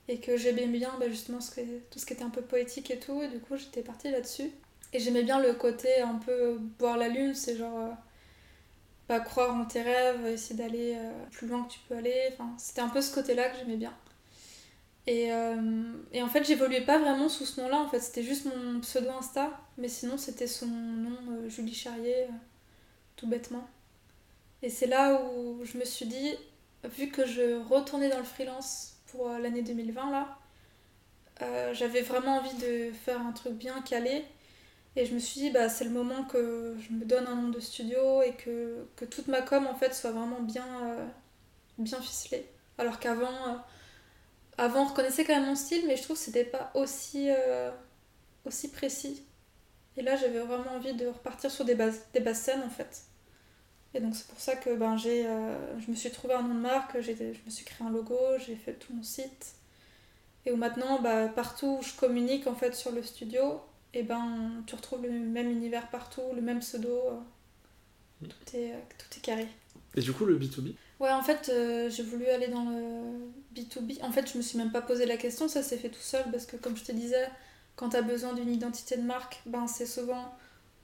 et 0.08 0.18
que 0.18 0.36
j'aimais 0.36 0.66
bien 0.66 0.92
bah, 0.98 1.08
justement 1.08 1.40
ce 1.40 1.52
que, 1.52 1.60
tout 1.90 1.98
ce 1.98 2.06
qui 2.06 2.12
était 2.12 2.24
un 2.24 2.30
peu 2.30 2.42
poétique 2.42 2.90
et 2.90 2.98
tout, 2.98 3.22
et 3.22 3.28
du 3.28 3.38
coup, 3.38 3.56
j'étais 3.56 3.82
partie 3.82 4.10
là-dessus. 4.10 4.50
Et 4.92 4.98
j'aimais 4.98 5.22
bien 5.22 5.40
le 5.40 5.54
côté 5.54 6.00
un 6.00 6.16
peu 6.16 6.58
boire 6.78 6.96
la 6.96 7.08
lune, 7.08 7.34
c'est 7.34 7.56
genre. 7.56 7.94
Euh, 9.10 9.18
pas 9.18 9.20
croire 9.20 9.54
en 9.54 9.64
tes 9.64 9.82
rêves, 9.82 10.26
essayer 10.26 10.56
d'aller 10.56 10.94
euh, 10.96 11.12
plus 11.30 11.46
loin 11.46 11.64
que 11.64 11.72
tu 11.72 11.80
peux 11.88 11.96
aller. 11.96 12.30
Enfin, 12.32 12.54
c'était 12.58 12.80
un 12.80 12.88
peu 12.88 13.00
ce 13.00 13.14
côté-là 13.14 13.50
que 13.50 13.58
j'aimais 13.58 13.76
bien. 13.76 13.94
Et, 15.08 15.30
et, 16.12 16.22
en 16.22 16.28
fait, 16.28 16.44
j'évoluais 16.44 16.82
pas 16.82 16.96
vraiment 16.96 17.28
sous 17.28 17.44
ce 17.44 17.60
nom-là, 17.60 17.80
en 17.80 17.88
fait, 17.88 17.98
c'était 17.98 18.22
juste 18.22 18.46
mon 18.46 18.78
pseudo 18.80 19.10
Insta, 19.10 19.50
mais 19.76 19.88
sinon, 19.88 20.16
c'était 20.16 20.46
son 20.46 20.68
nom, 20.68 21.48
Julie 21.48 21.74
Charrier 21.74 22.28
tout 23.16 23.26
bêtement. 23.26 23.68
Et 24.62 24.70
c'est 24.70 24.86
là 24.86 25.22
où 25.24 25.64
je 25.64 25.76
me 25.78 25.84
suis 25.84 26.06
dit, 26.06 26.34
vu 26.84 27.08
que 27.08 27.26
je 27.26 27.62
retournais 27.68 28.08
dans 28.08 28.18
le 28.18 28.24
freelance 28.24 28.96
pour 29.06 29.28
euh, 29.28 29.38
l'année 29.38 29.62
2020 29.62 30.10
là, 30.10 30.38
euh, 31.42 31.74
j'avais 31.74 32.02
vraiment 32.02 32.38
envie 32.38 32.56
de 32.58 32.92
faire 32.92 33.20
un 33.20 33.32
truc 33.32 33.54
bien 33.54 33.80
calé. 33.82 34.24
Et 34.96 35.07
je 35.07 35.14
me 35.14 35.18
suis 35.18 35.40
dit, 35.40 35.50
bah, 35.50 35.68
c'est 35.68 35.85
le 35.85 35.90
moment 35.90 36.24
que 36.24 36.76
je 36.81 36.92
me 36.92 37.05
donne 37.05 37.26
un 37.26 37.35
nom 37.35 37.48
de 37.48 37.61
studio 37.61 38.22
et 38.22 38.35
que, 38.35 38.87
que 38.96 39.05
toute 39.05 39.28
ma 39.28 39.40
com 39.42 39.66
en 39.66 39.74
fait 39.74 39.94
soit 39.94 40.11
vraiment 40.11 40.40
bien, 40.40 40.66
euh, 40.85 41.07
bien 41.78 42.00
ficelée. 42.00 42.46
Alors 42.78 43.00
qu'avant, 43.00 43.62
avant 44.59 44.83
on 44.83 44.87
reconnaissait 44.87 45.24
quand 45.24 45.35
même 45.35 45.46
mon 45.46 45.57
style, 45.57 45.87
mais 45.87 45.96
je 45.96 46.02
trouve 46.02 46.16
que 46.16 46.22
c'était 46.22 46.44
pas 46.44 46.70
aussi, 46.74 47.31
aussi 48.44 48.70
précis. 48.70 49.22
Et 49.96 50.02
là, 50.02 50.16
j'avais 50.16 50.40
vraiment 50.40 50.72
envie 50.72 50.94
de 50.94 51.07
repartir 51.07 51.50
sur 51.50 51.64
des 51.64 51.74
bases, 51.74 52.00
des 52.14 52.20
bases 52.20 52.40
scènes 52.40 52.62
en 52.62 52.70
fait. 52.70 53.02
Et 53.94 54.00
donc 54.00 54.14
c'est 54.16 54.26
pour 54.26 54.40
ça 54.40 54.57
que 54.57 54.74
ben, 54.74 54.96
j'ai, 54.96 55.26
euh, 55.26 55.78
je 55.81 55.90
me 55.90 55.96
suis 55.96 56.11
trouvé 56.11 56.35
un 56.35 56.42
nom 56.42 56.55
de 56.55 56.61
marque, 56.61 56.98
je 57.00 57.12
me 57.12 57.50
suis 57.50 57.64
créé 57.64 57.87
un 57.87 57.90
logo, 57.90 58.16
j'ai 58.38 58.57
fait 58.57 58.72
tout 58.74 58.94
mon 58.94 59.02
site. 59.02 59.55
Et 60.46 60.52
où 60.52 60.57
maintenant, 60.57 61.00
bah, 61.00 61.28
partout 61.28 61.78
où 61.78 61.83
je 61.83 61.94
communique 61.94 62.46
en 62.46 62.55
fait 62.55 62.74
sur 62.74 62.90
le 62.90 63.02
studio, 63.02 63.61
et 63.94 64.00
eh 64.00 64.02
ben, 64.02 64.62
tu 64.66 64.74
retrouves 64.74 65.02
le 65.02 65.11
même 65.11 65.50
univers 65.50 65.90
partout, 65.90 66.22
le 66.35 66.40
même 66.40 66.61
pseudo. 66.61 66.88
Euh, 66.88 68.26
tout, 68.26 68.57
est, 68.57 68.72
euh, 68.72 68.78
tout 68.98 69.18
est 69.18 69.20
carré. 69.20 69.46
Et 69.94 70.00
du 70.00 70.12
coup, 70.12 70.24
le 70.24 70.38
B2B 70.38 70.74
Ouais, 71.00 71.11
en 71.11 71.22
fait, 71.22 71.50
j'ai 71.90 72.02
voulu 72.02 72.26
aller 72.26 72.48
dans 72.48 72.64
le 72.64 73.31
B2B. 73.55 74.02
En 74.02 74.12
fait, 74.12 74.31
je 74.31 74.38
me 74.38 74.42
suis 74.42 74.57
même 74.57 74.70
pas 74.70 74.81
posé 74.81 75.05
la 75.05 75.16
question, 75.16 75.48
ça 75.48 75.62
s'est 75.62 75.76
fait 75.76 75.90
tout 75.90 76.00
seul 76.00 76.24
parce 76.31 76.46
que, 76.46 76.57
comme 76.57 76.76
je 76.76 76.85
te 76.85 76.92
disais, 76.92 77.28
quand 77.76 77.90
tu 77.90 77.96
as 77.96 78.02
besoin 78.02 78.33
d'une 78.35 78.50
identité 78.50 78.96
de 78.96 79.02
marque, 79.02 79.42
ben, 79.44 79.66
c'est 79.66 79.87
souvent 79.87 80.33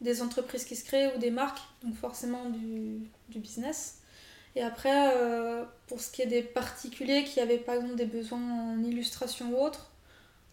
des 0.01 0.23
entreprises 0.23 0.64
qui 0.64 0.77
se 0.77 0.85
créent 0.85 1.14
ou 1.14 1.18
des 1.18 1.31
marques, 1.31 1.61
donc 1.83 1.94
forcément 1.97 2.51
du, 2.51 3.01
du 3.29 3.38
business. 3.38 3.99
Et 4.57 4.62
après, 4.62 5.16
euh, 5.16 5.64
pour 5.87 6.01
ce 6.01 6.11
qui 6.11 6.23
est 6.23 6.27
des 6.27 6.42
particuliers 6.42 7.25
qui 7.25 7.40
avaient 7.40 7.59
par 7.59 7.77
exemple 7.77 7.97
des 7.97 8.07
besoins 8.07 8.40
en 8.40 8.83
illustration 8.83 9.53
ou 9.53 9.62
autre, 9.62 9.90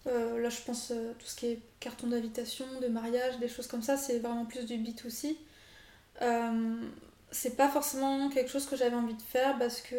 euh, 0.08 0.39
là 0.39 0.50
je 0.50 0.62
pense 0.62 0.91
euh, 0.91 1.13
tout 1.20 1.26
ce 1.26 1.36
qui 1.36 1.48
est 1.48 1.60
carton 1.80 2.08
d'invitation, 2.08 2.65
de 2.82 2.88
mariage, 2.88 3.39
des 3.39 3.48
choses 3.48 3.68
comme 3.68 3.82
ça, 3.82 3.98
c'est 3.98 4.20
vraiment 4.20 4.46
plus 4.46 4.65
du 4.65 4.76
B2C. 4.76 5.36
c'est 7.32 7.58
pas 7.58 7.70
forcément 7.70 8.30
quelque 8.30 8.50
chose 8.50 8.65
que 8.65 8.76
j'avais 8.76 8.96
envie 8.96 9.15
de 9.15 9.22
faire 9.22 9.58
parce 9.58 9.82
que, 9.82 9.96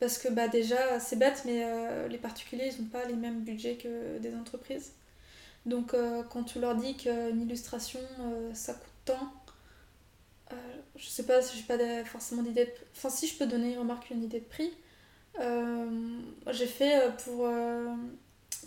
parce 0.00 0.18
que 0.18 0.28
bah, 0.28 0.48
déjà 0.48 0.98
c'est 1.00 1.16
bête, 1.16 1.42
mais 1.44 2.08
les 2.08 2.18
particuliers 2.18 2.70
ils 2.74 2.82
n'ont 2.82 2.88
pas 2.88 3.04
les 3.04 3.14
mêmes 3.14 3.42
budgets 3.42 3.76
que 3.76 4.18
des 4.18 4.34
entreprises. 4.34 4.92
Donc 5.66 5.94
euh, 5.94 6.22
quand 6.30 6.44
tu 6.44 6.60
leur 6.60 6.74
dis 6.74 6.96
qu'une 6.96 7.42
illustration 7.42 8.00
euh, 8.20 8.50
ça 8.54 8.74
coûte 8.74 8.92
tant, 9.04 9.32
euh, 10.52 10.56
je 10.96 11.06
sais 11.06 11.24
pas 11.24 11.42
si 11.42 11.58
j'ai 11.58 11.64
pas 11.64 12.04
forcément 12.04 12.42
d'idée. 12.42 12.72
Enfin 12.96 13.10
si 13.10 13.26
je 13.26 13.36
peux 13.36 13.46
donner 13.46 13.76
remarque 13.76 14.10
une 14.10 14.22
idée 14.24 14.40
de 14.40 14.44
prix. 14.44 14.72
j'ai 16.50 16.66
fait 16.66 17.10
pour, 17.24 17.48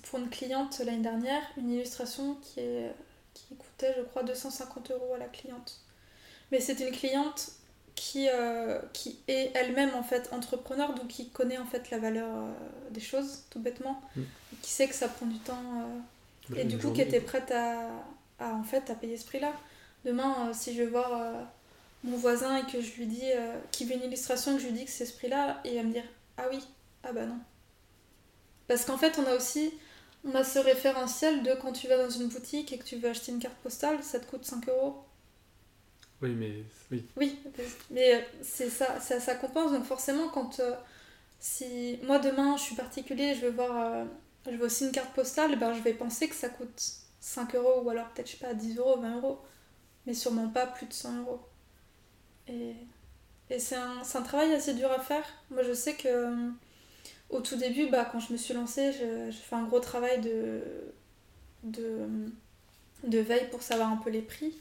pour 0.04 0.20
une 0.20 0.30
cliente 0.30 0.80
l'année 0.86 1.02
dernière 1.02 1.42
une 1.58 1.72
illustration 1.72 2.36
qui, 2.42 2.60
est, 2.60 2.92
qui 3.34 3.56
coûtait 3.56 3.94
je 3.98 4.04
crois 4.04 4.24
250 4.24 4.92
euros 4.92 5.14
à 5.16 5.18
la 5.18 5.28
cliente. 5.28 5.82
Mais 6.52 6.60
c'est 6.60 6.80
une 6.80 6.92
cliente 6.92 7.52
qui, 7.96 8.28
qui 8.92 9.20
est 9.28 9.52
elle-même 9.56 9.96
en 9.96 10.04
fait 10.04 10.30
entrepreneur, 10.32 10.94
donc 10.94 11.08
qui 11.08 11.30
connaît 11.30 11.58
en 11.58 11.66
fait 11.66 11.90
la 11.90 12.00
valeur 12.00 12.28
des 12.92 13.00
choses, 13.00 13.44
tout 13.50 13.60
bêtement, 13.60 14.02
mm. 14.16 14.22
qui 14.62 14.72
sait 14.72 14.88
que 14.88 14.96
ça 14.96 15.08
prend 15.08 15.26
du 15.26 15.40
temps 15.40 15.88
et 16.56 16.66
du 16.66 16.78
coup, 16.78 16.92
qui 16.92 17.02
était 17.02 17.22
prête 17.22 17.52
à, 17.52 17.90
à, 18.40 18.54
en 18.54 18.64
fait, 18.64 18.90
à 18.90 18.96
payer 18.96 19.18
ce 19.18 19.26
prix-là. 19.26 19.54
Demain, 20.06 20.50
euh, 20.50 20.54
si 20.54 20.74
je 20.74 20.84
vais 20.84 20.90
voir 20.90 21.14
euh, 21.14 21.44
mon 22.04 22.18
voisin 22.18 22.58
et 22.58 22.70
que 22.70 22.82
je 22.82 22.94
lui 22.96 23.06
dis, 23.06 23.22
euh, 23.24 23.58
qui 23.72 23.86
veut 23.86 23.96
une 23.96 24.04
illustration 24.04 24.54
et 24.54 24.56
que 24.56 24.62
je 24.62 24.68
lui 24.68 24.74
dis 24.74 24.86
que 24.86 24.92
c'est 24.92 25.06
ce 25.06 25.16
prix-là, 25.16 25.62
il 25.66 25.76
va 25.76 25.84
me 25.84 25.94
dire, 25.94 26.04
ah 26.38 26.44
oui, 26.52 26.60
ah 27.04 27.14
bah 27.14 27.26
non. 27.26 27.40
Parce 28.68 28.86
qu'en 28.86 28.98
fait, 28.98 29.18
on 29.20 29.26
a 29.26 29.36
aussi, 29.36 29.74
on 30.26 30.36
a 30.36 30.44
ce 30.44 30.60
référentiel 30.60 31.44
de 31.44 31.54
quand 31.54 31.74
tu 31.74 31.88
vas 31.88 31.98
dans 31.98 32.10
une 32.10 32.28
boutique 32.28 32.72
et 32.72 32.78
que 32.78 32.84
tu 32.84 32.98
veux 32.98 33.10
acheter 33.10 33.32
une 33.32 33.40
carte 33.40 33.58
postale, 33.58 34.04
ça 34.04 34.20
te 34.20 34.26
coûte 34.26 34.46
5 34.46 34.70
euros. 34.70 35.04
Oui, 36.22 36.34
mais 36.36 36.64
oui. 36.92 37.06
Oui, 37.18 37.40
mais 37.92 38.26
c'est 38.42 38.70
ça, 38.70 39.00
ça, 39.00 39.20
ça 39.20 39.36
compense. 39.36 39.72
Donc 39.72 39.84
forcément, 39.84 40.30
quand 40.30 40.62
si 41.40 42.00
moi 42.04 42.20
demain 42.20 42.56
je 42.56 42.64
suis 42.64 42.76
particulier, 42.76 43.36
je 43.36 43.48
veux 43.48 43.52
voir 43.52 44.06
je 44.52 44.58
veux 44.58 44.66
aussi 44.66 44.86
une 44.86 44.92
carte 44.92 45.14
postale, 45.14 45.58
ben, 45.58 45.74
je 45.74 45.82
vais 45.82 45.94
penser 45.94 46.28
que 46.28 46.36
ça 46.36 46.50
coûte 46.50 46.82
5 47.20 47.56
euros 47.56 47.82
ou 47.84 47.90
alors 47.90 48.10
peut-être, 48.10 48.28
je 48.28 48.34
sais 48.34 48.46
pas, 48.46 48.54
10 48.54 48.78
euros, 48.78 49.00
20 49.00 49.18
euros. 49.18 49.40
Mais 50.06 50.14
sûrement 50.14 50.50
pas 50.50 50.68
plus 50.68 50.86
de 50.86 50.94
100 50.94 51.20
euros. 51.20 51.40
Et, 52.48 52.76
et 53.50 53.60
c'est 53.60 53.78
un, 53.78 54.02
un, 54.02 54.22
travail 54.22 54.54
assez 54.54 54.74
dur 54.74 54.92
à 54.92 55.00
faire. 55.00 55.24
Moi, 55.50 55.64
je 55.64 55.74
sais 55.74 55.96
que 55.96 56.28
au 57.30 57.42
tout 57.42 57.56
début, 57.56 57.88
bah, 57.90 58.08
quand 58.12 58.20
je 58.20 58.32
me 58.34 58.38
suis 58.38 58.54
lancée, 58.54 58.92
j'ai 58.94 59.32
fait 59.32 59.56
un 59.56 59.64
gros 59.64 59.80
travail 59.80 60.22
de, 60.22 60.62
de, 61.64 62.08
de 63.04 63.20
veille 63.20 63.50
pour 63.50 63.62
savoir 63.62 63.90
un 63.92 63.98
peu 63.98 64.10
les 64.10 64.22
prix. 64.22 64.54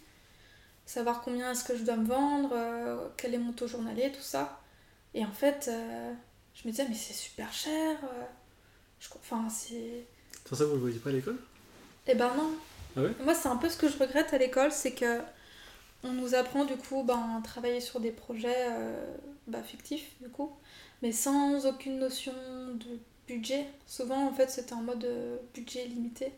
Savoir 0.87 1.22
combien 1.22 1.53
est-ce 1.53 1.64
que 1.64 1.77
je 1.77 1.85
dois 1.85 1.96
me 1.96 2.07
vendre, 2.07 2.51
euh, 2.53 3.09
quel 3.16 3.35
est 3.35 3.38
mon 3.38 3.53
taux 3.53 3.68
journalier, 3.68 4.11
tout 4.11 4.20
ça. 4.22 4.61
Et 5.14 5.25
en 5.25 5.33
fait, 5.33 5.68
euh, 5.68 6.12
je 6.55 6.66
me 6.66 6.72
disais, 6.72 6.87
mais 6.88 6.94
c'est 6.94 7.14
super 7.14 7.53
cher. 7.53 7.98
Euh, 8.05 8.25
Enfin, 9.16 9.48
c'est. 9.48 10.07
Sans 10.48 10.55
ça, 10.55 10.64
vous 10.64 10.75
le 10.75 10.81
voyez 10.81 10.98
pas 11.01 11.11
à 11.11 11.12
l'école? 11.12 11.37
Eh 12.07 12.14
ben 12.14 12.33
non. 12.37 12.53
Ah 12.96 13.03
ouais? 13.03 13.11
Moi, 13.25 13.35
c'est 13.35 13.48
un 13.48 13.57
peu 13.57 13.68
ce 13.68 13.77
que 13.77 13.88
je 13.88 13.98
regrette 13.98 14.33
à 14.33 14.38
l'école, 14.38 14.70
c'est 14.70 14.92
que 14.92 15.20
on 16.05 16.12
nous 16.12 16.37
apprend 16.37 16.64
du 16.64 16.77
coup 16.77 17.03
ben, 17.03 17.38
à 17.38 17.42
travailler 17.42 17.81
sur 17.81 17.98
des 17.98 18.12
projets 18.12 18.68
euh, 18.70 19.16
bah, 19.48 19.62
fictifs, 19.64 20.12
du 20.20 20.29
coup, 20.29 20.53
mais 21.03 21.12
sans 21.12 21.67
aucune 21.67 21.99
notion 21.99 22.33
de 22.75 22.99
budget. 23.27 23.67
Souvent, 23.87 24.27
en 24.29 24.33
fait, 24.33 24.51
c'était 24.51 24.75
en 24.75 24.83
mode 24.83 25.05
euh, 25.05 25.37
budget 25.55 25.87
limité. 25.87 26.33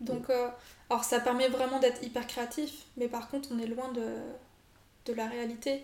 Donc, 0.00 0.30
euh, 0.30 0.48
alors 0.88 1.04
ça 1.04 1.20
permet 1.20 1.48
vraiment 1.48 1.78
d'être 1.78 2.02
hyper 2.02 2.26
créatif, 2.26 2.86
mais 2.96 3.08
par 3.08 3.28
contre, 3.30 3.50
on 3.52 3.58
est 3.58 3.66
loin 3.66 3.92
de, 3.92 4.06
de 5.06 5.12
la 5.12 5.26
réalité. 5.26 5.82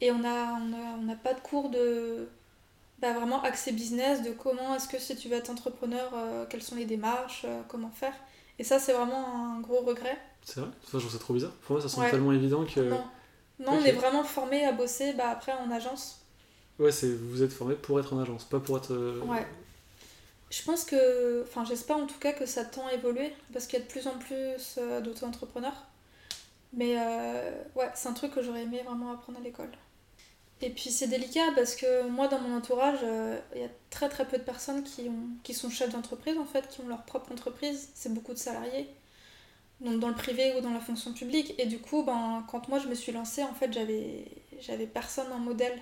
Et 0.00 0.10
on 0.12 0.18
n'a 0.18 0.54
on 0.60 0.72
a, 0.72 0.98
on 1.00 1.08
a 1.08 1.16
pas 1.16 1.34
de 1.34 1.40
cours 1.40 1.70
de 1.70 2.28
bah, 3.00 3.12
vraiment 3.12 3.42
accès 3.42 3.72
business, 3.72 4.22
de 4.22 4.30
comment 4.32 4.74
est-ce 4.74 4.88
que 4.88 4.98
si 4.98 5.16
tu 5.16 5.28
veux 5.28 5.36
être 5.36 5.50
entrepreneur, 5.50 6.10
euh, 6.14 6.46
quelles 6.48 6.62
sont 6.62 6.76
les 6.76 6.86
démarches, 6.86 7.42
euh, 7.44 7.62
comment 7.68 7.90
faire. 7.90 8.14
Et 8.58 8.64
ça, 8.64 8.78
c'est 8.78 8.92
vraiment 8.92 9.54
un 9.56 9.60
gros 9.60 9.80
regret. 9.80 10.18
C'est 10.42 10.60
vrai? 10.60 10.70
Enfin, 10.82 10.98
je 10.98 11.04
trouve 11.04 11.12
ça 11.12 11.18
trop 11.18 11.34
bizarre. 11.34 11.52
Pour 11.62 11.74
moi, 11.76 11.82
ça 11.82 11.88
semble 11.88 12.06
Ouais. 12.06 12.10
tellement 12.10 12.32
évident 12.32 12.64
que. 12.64 12.80
Non, 12.80 13.04
non 13.60 13.72
on 13.72 13.84
est 13.84 13.92
vraiment 13.92 14.24
formé 14.24 14.64
à 14.64 14.72
bosser 14.72 15.12
bah, 15.12 15.30
après 15.30 15.52
en 15.52 15.70
agence. 15.70 16.25
Ouais, 16.78 16.92
c'est 16.92 17.08
vous 17.14 17.42
êtes 17.42 17.52
formé 17.52 17.74
pour 17.74 17.98
être 18.00 18.12
en 18.12 18.18
agence, 18.20 18.44
pas 18.44 18.60
pour 18.60 18.76
être. 18.76 18.92
euh, 18.92 19.20
Ouais. 19.26 19.46
Je 20.50 20.62
pense 20.62 20.84
que, 20.84 21.42
enfin 21.42 21.64
j'espère 21.64 21.96
en 21.96 22.06
tout 22.06 22.18
cas 22.18 22.32
que 22.32 22.46
ça 22.46 22.64
tend 22.64 22.86
à 22.86 22.92
évoluer 22.94 23.32
parce 23.52 23.66
qu'il 23.66 23.78
y 23.78 23.82
a 23.82 23.84
de 23.84 23.90
plus 23.90 24.06
en 24.06 24.18
plus 24.18 24.76
euh, 24.78 25.00
d'auto-entrepreneurs. 25.00 25.86
Mais 26.72 26.96
euh, 26.98 27.50
ouais, 27.76 27.90
c'est 27.94 28.08
un 28.08 28.12
truc 28.12 28.32
que 28.34 28.42
j'aurais 28.42 28.62
aimé 28.64 28.82
vraiment 28.86 29.12
apprendre 29.12 29.38
à 29.38 29.42
l'école. 29.42 29.70
Et 30.62 30.70
puis 30.70 30.90
c'est 30.90 31.08
délicat 31.08 31.52
parce 31.54 31.74
que 31.76 32.08
moi 32.08 32.28
dans 32.28 32.40
mon 32.40 32.56
entourage, 32.56 33.00
il 33.54 33.60
y 33.60 33.64
a 33.64 33.68
très 33.90 34.08
très 34.08 34.26
peu 34.26 34.38
de 34.38 34.42
personnes 34.42 34.82
qui, 34.84 35.02
ont, 35.08 35.28
qui 35.42 35.54
sont 35.54 35.70
chefs 35.70 35.90
d'entreprise 35.92 36.38
en 36.38 36.46
fait, 36.46 36.68
qui 36.68 36.80
ont 36.80 36.88
leur 36.88 37.04
propre 37.04 37.32
entreprise. 37.32 37.90
C'est 37.94 38.12
beaucoup 38.14 38.32
de 38.32 38.38
salariés, 38.38 38.88
donc 39.80 40.00
dans 40.00 40.08
le 40.08 40.14
privé 40.14 40.54
ou 40.58 40.60
dans 40.62 40.72
la 40.72 40.80
fonction 40.80 41.12
publique. 41.12 41.54
Et 41.58 41.66
du 41.66 41.78
coup, 41.80 42.02
ben, 42.04 42.44
quand 42.50 42.68
moi 42.68 42.78
je 42.78 42.88
me 42.88 42.94
suis 42.94 43.12
lancée, 43.12 43.42
en 43.44 43.54
fait 43.54 43.72
j'avais 43.72 44.86
personne 44.86 45.30
en 45.32 45.38
modèle. 45.38 45.78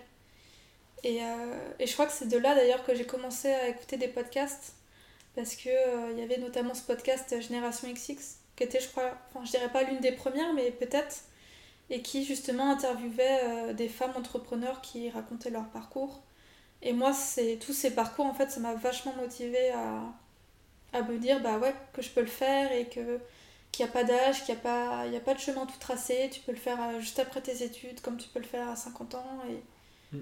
Et, 1.04 1.22
euh, 1.22 1.56
et 1.78 1.86
je 1.86 1.92
crois 1.92 2.06
que 2.06 2.12
c'est 2.12 2.28
de 2.28 2.38
là 2.38 2.54
d'ailleurs 2.54 2.84
que 2.84 2.94
j'ai 2.94 3.06
commencé 3.06 3.48
à 3.52 3.68
écouter 3.68 3.96
des 3.98 4.08
podcasts 4.08 4.74
parce 5.36 5.56
que 5.56 5.68
euh, 5.68 6.12
il 6.12 6.18
y 6.18 6.22
avait 6.22 6.38
notamment 6.38 6.74
ce 6.74 6.82
podcast 6.82 7.40
Génération 7.42 7.92
XX 7.92 8.38
qui 8.56 8.64
était 8.64 8.80
je 8.80 8.88
crois, 8.88 9.12
enfin 9.30 9.44
je 9.44 9.50
dirais 9.52 9.70
pas 9.70 9.82
l'une 9.84 10.00
des 10.00 10.12
premières 10.12 10.52
mais 10.54 10.70
peut-être 10.70 11.24
et 11.90 12.02
qui 12.02 12.24
justement 12.24 12.70
interviewait 12.72 13.40
euh, 13.44 13.72
des 13.74 13.88
femmes 13.88 14.12
entrepreneurs 14.16 14.80
qui 14.82 15.10
racontaient 15.10 15.50
leur 15.50 15.68
parcours. 15.70 16.22
Et 16.82 16.92
moi 16.92 17.12
tous 17.60 17.72
ces 17.74 17.94
parcours 17.94 18.26
en 18.26 18.34
fait 18.34 18.50
ça 18.50 18.60
m'a 18.60 18.74
vachement 18.74 19.14
motivée 19.16 19.70
à, 19.72 21.02
me 21.02 21.18
dire 21.18 21.40
bah 21.42 21.58
ouais 21.58 21.74
que 21.92 22.02
je 22.02 22.10
peux 22.10 22.20
le 22.20 22.26
faire 22.28 22.72
et 22.72 22.88
que 22.88 23.20
qu'il 23.72 23.84
n'y 23.84 23.90
a 23.90 23.92
pas 23.92 24.04
d'âge, 24.04 24.44
qu'il 24.44 24.54
n'y 24.54 24.60
a, 24.60 24.62
pas- 24.62 25.00
a 25.02 25.20
pas 25.20 25.34
de 25.34 25.40
chemin 25.40 25.66
tout 25.66 25.78
tracé, 25.80 26.30
tu 26.32 26.40
peux 26.40 26.52
le 26.52 26.58
faire 26.58 26.80
euh, 26.82 27.00
juste 27.00 27.18
après 27.18 27.40
tes 27.42 27.62
études 27.64 28.00
comme 28.00 28.16
tu 28.18 28.28
peux 28.28 28.38
le 28.40 28.46
faire 28.46 28.68
à 28.68 28.76
50 28.76 29.14
ans. 29.16 29.42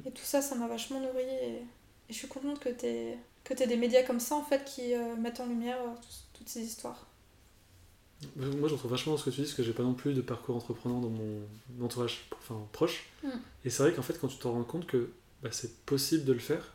Et 0.07 0.11
tout 0.13 0.23
ça, 0.25 0.43
ça 0.43 0.55
m'a 0.57 0.67
vachement 0.69 1.01
nourri 1.01 1.23
et, 1.25 1.57
et 1.59 1.65
je 2.11 2.15
suis 2.15 2.29
contente 2.29 2.61
que 2.61 2.69
tu 2.71 2.87
aies, 2.87 3.19
que 3.45 3.55
t'aies 3.55 3.67
des 3.67 3.77
médias 3.77 4.03
comme 4.05 4.21
ça 4.21 4.37
en 4.37 4.43
fait 4.45 4.65
qui 4.65 4.95
euh, 4.95 5.17
mettent 5.17 5.41
en 5.41 5.47
lumière 5.47 5.79
euh, 5.83 5.95
tout- 5.97 6.39
toutes 6.39 6.49
ces 6.49 6.63
histoires. 6.63 7.07
Moi, 8.37 8.69
je 8.69 8.75
retrouve 8.75 8.91
vachement 8.91 9.17
ce 9.17 9.25
que 9.25 9.31
tu 9.31 9.37
dis, 9.37 9.43
parce 9.43 9.55
que 9.55 9.63
j'ai 9.63 9.73
pas 9.73 9.83
non 9.83 9.95
plus 9.95 10.15
de 10.15 10.21
parcours 10.21 10.55
entreprenant 10.57 11.01
dans 11.01 11.11
mon 11.11 11.43
entourage 11.85 12.29
enfin, 12.39 12.57
proche. 12.73 13.07
Mm. 13.23 13.39
Et 13.65 13.71
c'est 13.71 13.83
vrai 13.83 13.93
qu'en 13.95 14.03
fait, 14.03 14.19
quand 14.21 14.29
tu 14.29 14.39
te 14.39 14.49
rends 14.49 14.65
compte 14.65 14.87
que 14.87 15.11
bah, 15.43 15.51
c'est 15.53 15.77
possible 15.87 16.25
de 16.25 16.33
le 16.33 16.39
faire, 16.41 16.75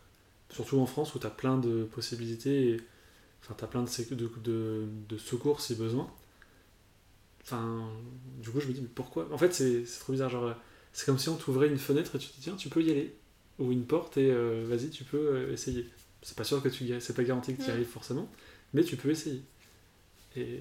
surtout 0.51 0.79
en 0.79 0.85
France 0.85 1.15
où 1.15 1.19
tu 1.19 1.27
as 1.27 1.31
plein 1.31 1.57
de 1.57 1.85
possibilités, 1.85 2.71
et, 2.71 2.81
enfin, 3.43 3.55
tu 3.57 3.63
as 3.65 3.67
plein 3.67 3.83
de, 3.83 3.89
sé- 3.89 4.07
de, 4.15 4.31
de, 4.43 4.87
de 5.09 5.17
secours 5.17 5.61
si 5.61 5.75
besoin. 5.75 6.09
Enfin, 7.43 7.89
du 8.41 8.49
coup, 8.49 8.59
je 8.59 8.67
me 8.67 8.73
dis, 8.73 8.81
mais 8.81 8.87
pourquoi? 8.93 9.27
En 9.31 9.37
fait, 9.37 9.53
c'est 9.53 9.85
c'est 9.85 9.99
trop 9.99 10.11
bizarre. 10.13 10.29
Genre, 10.29 10.53
c'est 10.97 11.05
comme 11.05 11.19
si 11.19 11.29
on 11.29 11.35
t'ouvrait 11.35 11.67
une 11.67 11.77
fenêtre 11.77 12.15
et 12.15 12.17
tu 12.17 12.27
te 12.29 12.33
dis, 12.33 12.41
tiens, 12.41 12.55
tu 12.55 12.69
peux 12.69 12.81
y 12.81 12.89
aller. 12.89 13.15
Ou 13.59 13.71
une 13.71 13.85
porte 13.85 14.17
et 14.17 14.31
euh, 14.31 14.65
vas-y, 14.67 14.89
tu 14.89 15.03
peux 15.03 15.17
euh, 15.17 15.53
essayer. 15.53 15.87
C'est 16.23 16.35
pas 16.35 16.43
sûr 16.43 16.59
que 16.61 16.69
tu 16.69 16.91
c'est 16.99 17.15
pas 17.15 17.23
garanti 17.23 17.55
que 17.55 17.61
tu 17.61 17.67
y 17.67 17.71
arrives 17.71 17.85
forcément, 17.87 18.27
mais 18.73 18.83
tu 18.83 18.97
peux 18.97 19.11
essayer. 19.11 19.43
Et 20.35 20.59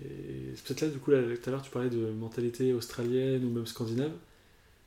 c'est 0.55 0.63
peut-être 0.67 0.81
là, 0.83 0.89
du 0.89 0.99
coup, 0.99 1.11
là, 1.11 1.23
tout 1.23 1.49
à 1.49 1.51
l'heure, 1.53 1.63
tu 1.63 1.71
parlais 1.71 1.89
de 1.89 2.11
mentalité 2.11 2.75
australienne 2.75 3.47
ou 3.47 3.51
même 3.51 3.67
scandinave. 3.67 4.13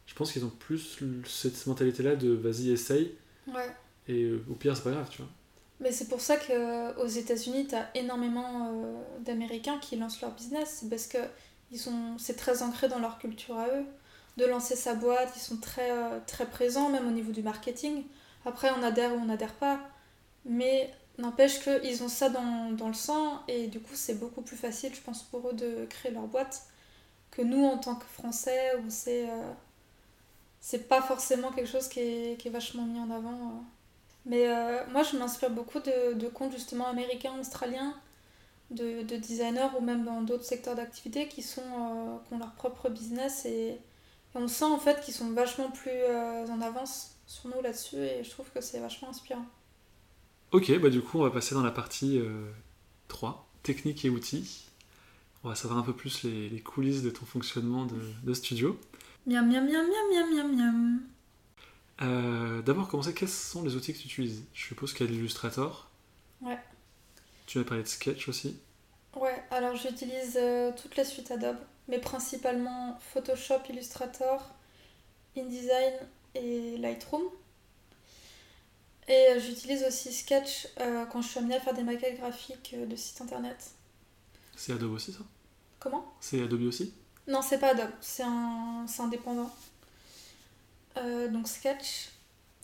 Je 0.05 0.13
pense 0.13 0.31
qu'ils 0.31 0.45
ont 0.45 0.51
plus 0.51 0.99
cette 1.25 1.65
mentalité-là 1.65 2.15
de 2.15 2.29
vas-y, 2.29 2.69
essaye, 2.69 3.15
Ouais. 3.47 3.71
et 4.07 4.25
euh, 4.25 4.43
au 4.51 4.53
pire, 4.53 4.77
c'est 4.77 4.83
pas 4.83 4.91
grave, 4.91 5.07
tu 5.09 5.23
vois. 5.23 5.31
Mais 5.79 5.91
c'est 5.91 6.09
pour 6.09 6.21
ça 6.21 6.38
qu'aux 6.38 7.07
États-Unis, 7.07 7.65
tu 7.69 7.75
as 7.75 7.89
énormément 7.95 8.71
euh, 8.71 9.01
d'Américains 9.25 9.79
qui 9.79 9.95
lancent 9.95 10.21
leur 10.21 10.31
business 10.35 10.85
parce 10.91 11.07
que 11.07 11.17
ils 11.71 11.79
sont, 11.79 12.19
c'est 12.19 12.35
très 12.35 12.62
ancré 12.62 12.88
dans 12.88 12.99
leur 12.99 13.17
culture 13.17 13.57
à 13.57 13.67
eux. 13.69 13.85
De 14.39 14.45
lancer 14.45 14.75
sa 14.75 14.93
boîte, 14.95 15.32
ils 15.36 15.39
sont 15.41 15.58
très, 15.58 15.91
euh, 15.91 16.19
très 16.28 16.45
présents, 16.47 16.89
même 16.89 17.08
au 17.08 17.12
niveau 17.12 17.32
du 17.32 17.43
marketing. 17.43 18.04
Après, 18.45 18.69
on 18.78 18.84
adhère 18.84 19.13
ou 19.13 19.17
on 19.17 19.25
n'adhère 19.25 19.54
pas. 19.56 19.80
Mais 20.45 20.93
n'empêche 21.17 21.60
qu'ils 21.63 22.04
ont 22.04 22.10
ça 22.10 22.30
dans, 22.30 22.71
dans 22.71 22.88
le 22.89 22.93
sang 22.93 23.41
et 23.47 23.67
du 23.67 23.80
coup, 23.82 23.95
c'est 23.95 24.15
beaucoup 24.19 24.41
plus 24.41 24.58
facile, 24.58 24.93
je 24.95 25.02
pense, 25.02 25.23
pour 25.23 25.49
eux 25.49 25.54
de 25.54 25.86
créer 25.89 26.12
leur 26.12 26.28
boîte 26.28 26.63
que 27.32 27.41
nous, 27.43 27.65
en 27.65 27.78
tant 27.80 27.95
que 27.95 28.06
Français, 28.06 28.75
où 28.86 28.89
c'est. 28.89 29.30
euh, 29.30 29.54
c'est 30.62 30.88
pas 30.88 31.02
forcément 31.02 31.52
quelque 31.52 31.67
chose 31.69 31.88
qui 31.88 31.99
est, 31.99 32.49
vachement 32.49 32.86
mis 32.86 32.99
en 32.99 33.10
avant. 33.12 33.32
euh. 33.32 33.62
Mais 34.25 34.47
moi, 34.91 35.04
je 35.04 35.17
m'inspire 35.17 35.49
beaucoup 35.52 35.80
de, 35.80 36.28
comptes 36.30 36.52
justement 36.52 36.88
américains, 36.88 37.34
australiens, 37.39 37.95
de, 38.71 39.04
de 39.04 39.17
designers 39.17 39.69
ou 39.78 39.82
même 39.82 40.06
dans 40.06 40.21
d'autres 40.21 40.45
secteurs 40.45 40.75
d'activité 40.75 41.28
qui, 41.28 41.41
sont, 41.43 41.62
qui 42.28 42.34
ont 42.34 42.39
leur 42.39 42.54
propre 42.54 42.89
business 42.89 43.45
et 44.35 44.37
on 44.37 44.47
sent 44.47 44.65
en 44.65 44.79
fait 44.79 45.01
qu'ils 45.01 45.13
sont 45.13 45.31
vachement 45.31 45.71
plus 45.71 45.89
euh, 45.91 46.45
en 46.47 46.61
avance 46.61 47.15
sur 47.25 47.49
nous 47.49 47.61
là-dessus 47.61 47.97
et 47.97 48.23
je 48.23 48.29
trouve 48.29 48.49
que 48.51 48.61
c'est 48.61 48.79
vachement 48.79 49.09
inspirant. 49.09 49.45
Ok, 50.51 50.77
bah 50.79 50.89
du 50.89 51.01
coup, 51.01 51.19
on 51.19 51.23
va 51.23 51.31
passer 51.31 51.53
dans 51.53 51.63
la 51.63 51.71
partie 51.71 52.19
euh, 52.19 52.49
3, 53.07 53.47
technique 53.63 54.03
et 54.05 54.09
outils. 54.09 54.65
On 55.43 55.49
va 55.49 55.55
savoir 55.55 55.79
un 55.79 55.83
peu 55.83 55.93
plus 55.93 56.23
les, 56.23 56.49
les 56.49 56.59
coulisses 56.59 57.01
de 57.03 57.09
ton 57.11 57.25
fonctionnement 57.25 57.85
de, 57.85 57.95
de 58.23 58.33
studio. 58.33 58.79
Miam 59.25 59.47
miam 59.47 59.65
miam 59.65 59.85
miam 59.85 60.09
miam 60.11 60.35
miam 60.35 60.55
miam. 60.55 60.99
Euh, 62.01 62.61
D'abord, 62.61 62.87
commencer, 62.87 63.13
quels 63.13 63.29
sont 63.29 63.63
les 63.63 63.75
outils 63.75 63.93
que 63.93 63.99
tu 63.99 64.05
utilises? 64.05 64.43
Je 64.53 64.65
suppose 64.65 64.93
qu'il 64.93 65.05
y 65.05 65.09
a 65.09 65.11
l'Illustrator. 65.11 65.89
Ouais. 66.41 66.57
Tu 67.45 67.57
m'as 67.57 67.63
parlé 67.63 67.83
de 67.83 67.87
Sketch 67.87 68.27
aussi. 68.29 68.57
Ouais, 69.15 69.43
alors 69.51 69.75
j'utilise 69.75 70.37
euh, 70.37 70.71
toute 70.79 70.95
la 70.95 71.03
suite 71.03 71.31
Adobe, 71.31 71.57
mais 71.89 71.99
principalement 71.99 72.97
Photoshop, 73.13 73.60
Illustrator, 73.69 74.47
InDesign 75.36 75.93
et 76.36 76.78
Lightroom. 76.78 77.23
Et 79.08 79.28
euh, 79.32 79.39
j'utilise 79.39 79.84
aussi 79.84 80.13
Sketch 80.13 80.67
euh, 80.80 81.06
quand 81.08 81.21
je 81.21 81.28
suis 81.28 81.39
amenée 81.39 81.56
à 81.56 81.60
faire 81.60 81.73
des 81.73 81.84
maquettes 81.84 82.19
graphiques 82.19 82.75
euh, 82.75 82.86
de 82.86 82.95
sites 82.95 83.19
internet. 83.19 83.71
C'est 84.56 84.71
Adobe 84.71 84.93
aussi, 84.93 85.12
ça? 85.12 85.19
Comment? 85.80 86.06
C'est 86.21 86.41
Adobe 86.41 86.62
aussi? 86.62 86.93
Non, 87.28 87.41
c'est 87.41 87.58
pas 87.58 87.69
Adobe, 87.69 87.91
c'est 88.02 88.23
un... 88.23 88.86
indépendant. 88.99 89.49
Euh, 90.97 91.28
donc 91.28 91.47
Sketch. 91.47 92.10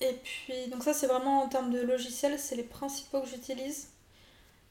Et 0.02 0.14
puis, 0.24 0.68
donc 0.68 0.84
ça 0.84 0.94
c'est 0.94 1.08
vraiment 1.08 1.44
en 1.44 1.48
termes 1.48 1.72
de 1.72 1.80
logiciels, 1.80 2.38
c'est 2.38 2.56
les 2.56 2.64
principaux 2.64 3.22
que 3.22 3.28
j'utilise. 3.28 3.88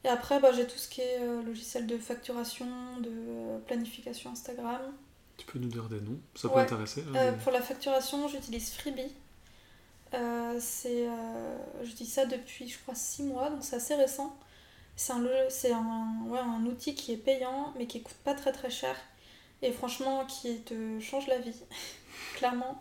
Et 0.05 0.09
après, 0.09 0.39
bah, 0.39 0.53
j'ai 0.53 0.67
tout 0.67 0.77
ce 0.77 0.87
qui 0.87 1.01
est 1.01 1.19
euh, 1.21 1.43
logiciel 1.43 1.87
de 1.87 1.97
facturation, 1.97 2.67
de 3.01 3.24
planification 3.59 4.31
Instagram. 4.33 4.81
Tu 5.37 5.47
peux 5.47 5.59
nous 5.59 5.69
dire 5.69 5.89
des 5.89 6.01
noms 6.01 6.19
Ça 6.35 6.49
peut 6.49 6.55
Ouais. 6.57 6.63
intéresser. 6.63 7.03
hein, 7.09 7.13
Euh, 7.17 7.33
mais- 7.33 7.39
pour 7.43 7.53
la 7.53 7.61
facturation, 7.61 8.29
j'utilise 8.29 8.71
Freebie. 8.73 9.13
Euh, 10.15 10.57
c'est, 10.61 11.09
euh, 11.09 11.57
je 11.83 11.93
dis 11.93 12.07
ça 12.07 12.25
depuis, 12.25 12.69
je 12.69 12.79
crois, 12.79 12.95
6 12.95 13.25
mois, 13.25 13.51
donc 13.51 13.59
c'est 13.63 13.77
assez 13.77 13.95
récent. 13.97 14.37
C'est 14.97 15.13
un, 15.13 15.25
un, 15.25 16.23
ouais, 16.29 16.39
un 16.39 16.65
outil 16.67 16.95
qui 16.95 17.13
est 17.13 17.17
payant, 17.17 17.73
mais 17.77 17.87
qui 17.89 18.01
coûte 18.03 18.15
pas 18.23 18.35
très 18.35 18.53
très 18.53 18.71
cher. 18.71 18.95
Et 19.63 19.73
franchement, 19.73 20.25
qui 20.27 20.61
te 20.61 21.01
change 21.01 21.27
la 21.27 21.39
vie, 21.39 21.57
clairement. 22.37 22.81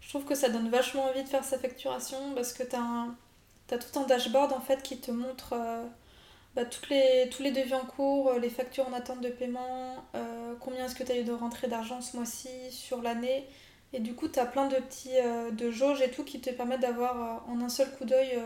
Je 0.00 0.08
trouve 0.08 0.24
que 0.24 0.34
ça 0.34 0.48
donne 0.48 0.68
vachement 0.70 1.04
envie 1.04 1.22
de 1.22 1.28
faire 1.28 1.44
sa 1.44 1.56
facturation 1.58 2.34
parce 2.34 2.52
que 2.52 2.64
tu 2.64 2.74
as, 2.74 3.78
tout 3.78 3.98
un 4.00 4.04
dashboard 4.06 4.52
en 4.52 4.60
fait 4.60 4.82
qui 4.82 4.98
te 4.98 5.12
montre 5.12 5.52
euh, 5.52 5.84
bah, 6.54 6.66
toutes 6.66 6.90
les, 6.90 7.30
tous 7.30 7.42
les 7.42 7.50
devis 7.50 7.74
en 7.74 7.86
cours, 7.86 8.28
euh, 8.28 8.38
les 8.38 8.50
factures 8.50 8.86
en 8.86 8.92
attente 8.92 9.22
de 9.22 9.30
paiement, 9.30 10.04
euh, 10.14 10.54
combien 10.60 10.84
est-ce 10.84 10.94
que 10.94 11.02
tu 11.02 11.12
as 11.12 11.18
eu 11.18 11.24
de 11.24 11.32
rentrée 11.32 11.66
d'argent 11.66 12.00
ce 12.02 12.16
mois-ci, 12.16 12.70
sur 12.70 13.00
l'année. 13.00 13.48
Et 13.94 14.00
du 14.00 14.14
coup, 14.14 14.28
tu 14.28 14.38
as 14.38 14.46
plein 14.46 14.68
de 14.68 14.76
petits 14.76 15.16
euh, 15.16 15.50
de 15.50 15.70
jauges 15.70 16.02
et 16.02 16.10
tout 16.10 16.24
qui 16.24 16.40
te 16.40 16.50
permettent 16.50 16.80
d'avoir 16.80 17.48
en 17.48 17.60
un 17.60 17.68
seul 17.68 17.90
coup 17.96 18.04
d'œil 18.04 18.38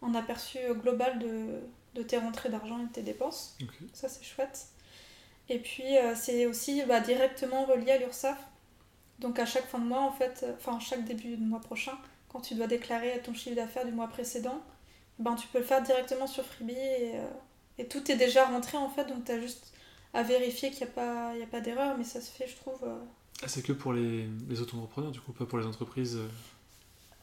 un 0.00 0.14
aperçu 0.14 0.58
global 0.74 1.18
de, 1.18 1.60
de 1.94 2.02
tes 2.02 2.18
rentrées 2.18 2.48
d'argent 2.48 2.78
et 2.78 2.86
de 2.86 2.92
tes 2.92 3.02
dépenses. 3.02 3.58
Ça, 3.92 4.08
c'est 4.08 4.24
chouette. 4.24 4.66
Et 5.50 5.58
puis, 5.58 5.96
c'est 6.14 6.46
aussi 6.46 6.82
bah, 6.84 7.00
directement 7.00 7.64
relié 7.64 7.92
à 7.92 7.98
l'URSSAF. 7.98 8.38
Donc, 9.18 9.38
à 9.38 9.46
chaque 9.46 9.66
fin 9.66 9.78
de 9.78 9.86
mois, 9.86 10.02
en 10.02 10.12
fait, 10.12 10.46
enfin, 10.56 10.78
chaque 10.80 11.04
début 11.04 11.36
de 11.36 11.44
mois 11.44 11.60
prochain, 11.60 11.98
quand 12.28 12.40
tu 12.40 12.54
dois 12.54 12.66
déclarer 12.66 13.20
ton 13.24 13.34
chiffre 13.34 13.56
d'affaires 13.56 13.86
du 13.86 13.92
mois 13.92 14.08
précédent, 14.08 14.60
ben, 15.18 15.34
tu 15.34 15.46
peux 15.48 15.58
le 15.58 15.64
faire 15.64 15.82
directement 15.82 16.26
sur 16.26 16.44
Freebie 16.44 16.72
et, 16.72 17.16
euh, 17.18 17.26
et 17.78 17.86
tout 17.88 18.10
est 18.10 18.16
déjà 18.16 18.46
rentré, 18.46 18.76
en 18.78 18.88
fait. 18.88 19.04
Donc, 19.06 19.24
tu 19.24 19.32
as 19.32 19.40
juste 19.40 19.72
à 20.14 20.22
vérifier 20.22 20.70
qu'il 20.70 20.84
n'y 20.86 20.90
a 20.92 20.94
pas, 20.94 21.32
il 21.34 21.40
y 21.40 21.42
a 21.42 21.46
pas 21.46 21.60
d'erreur, 21.60 21.96
mais 21.98 22.04
ça 22.04 22.20
se 22.20 22.30
fait, 22.30 22.46
je 22.48 22.56
trouve. 22.56 22.78
euh, 22.84 22.98
Ah, 23.42 23.48
c'est 23.48 23.62
que 23.62 23.72
pour 23.72 23.92
les, 23.92 24.28
les 24.48 24.60
auto-entrepreneurs, 24.60 25.10
du 25.12 25.20
coup, 25.20 25.32
pas 25.32 25.46
pour 25.46 25.58
les 25.58 25.66
entreprises. 25.66 26.16
euh. 26.16 26.28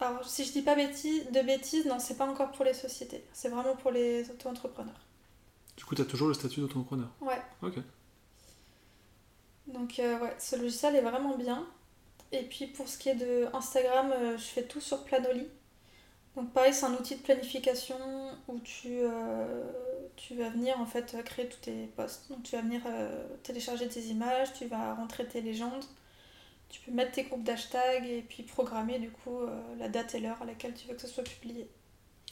Alors, 0.02 0.28
si 0.28 0.44
je 0.46 0.52
dis 0.52 0.62
pas 0.62 0.76
bêtises, 0.76 1.30
de 1.32 1.42
bêtises, 1.42 1.86
non, 1.86 2.00
c'est 2.00 2.18
pas 2.18 2.26
encore 2.28 2.52
pour 2.52 2.66
les 2.66 2.74
sociétés. 2.74 3.24
C'est 3.34 3.50
vraiment 3.50 3.76
pour 3.78 3.92
les 3.92 4.30
auto-entrepreneurs. 4.30 5.00
Du 5.78 5.84
coup, 5.86 5.96
tu 5.96 6.02
as 6.02 6.06
toujours 6.06 6.28
le 6.28 6.34
statut 6.34 6.60
d'auto-entrepreneur 6.60 7.08
Ouais. 7.22 7.42
Ok. 7.62 7.76
Donc, 9.68 9.96
ouais, 10.00 10.36
ce 10.40 10.56
logiciel 10.56 10.96
est 10.96 11.02
vraiment 11.02 11.38
bien. 11.38 11.66
Et 12.32 12.44
puis, 12.44 12.68
pour 12.68 12.88
ce 12.88 12.98
qui 12.98 13.10
est 13.10 13.16
de 13.16 13.48
Instagram, 13.54 14.14
je 14.38 14.44
fais 14.44 14.64
tout 14.64 14.82
sur 14.82 15.04
Planoly. 15.06 15.48
Donc, 16.36 16.52
pareil, 16.52 16.74
c'est 16.74 16.86
un 16.86 16.94
outil 16.94 17.16
de 17.16 17.22
planification 17.22 17.96
où 18.48 18.60
tu, 18.60 18.90
euh, 19.02 19.64
tu 20.18 20.36
vas 20.36 20.50
venir 20.50 20.80
en 20.80 20.86
fait 20.86 21.16
créer 21.24 21.48
tous 21.48 21.60
tes 21.62 21.88
posts. 21.96 22.30
Donc, 22.30 22.44
tu 22.44 22.56
vas 22.56 22.62
venir 22.62 22.82
euh, 22.88 23.26
télécharger 23.44 23.88
tes 23.88 24.02
images, 24.08 24.54
tu 24.54 24.66
vas 24.68 24.94
rentrer 24.96 25.26
tes 25.28 25.42
légendes. 25.42 25.86
Tu 26.70 26.82
peux 26.82 26.92
mettre 26.92 27.14
tes 27.14 27.24
groupes 27.24 27.44
d'hashtags 27.44 28.06
et 28.08 28.22
puis 28.24 28.44
programmer 28.44 29.00
du 29.00 29.12
coup 29.12 29.40
euh, 29.42 29.62
la 29.80 29.90
date 29.90 30.16
et 30.16 30.22
l'heure 30.22 30.42
à 30.42 30.46
laquelle 30.46 30.74
tu 30.76 30.88
veux 30.88 30.96
que 30.96 31.02
ce 31.02 31.08
soit 31.08 31.24
publié. 31.24 31.70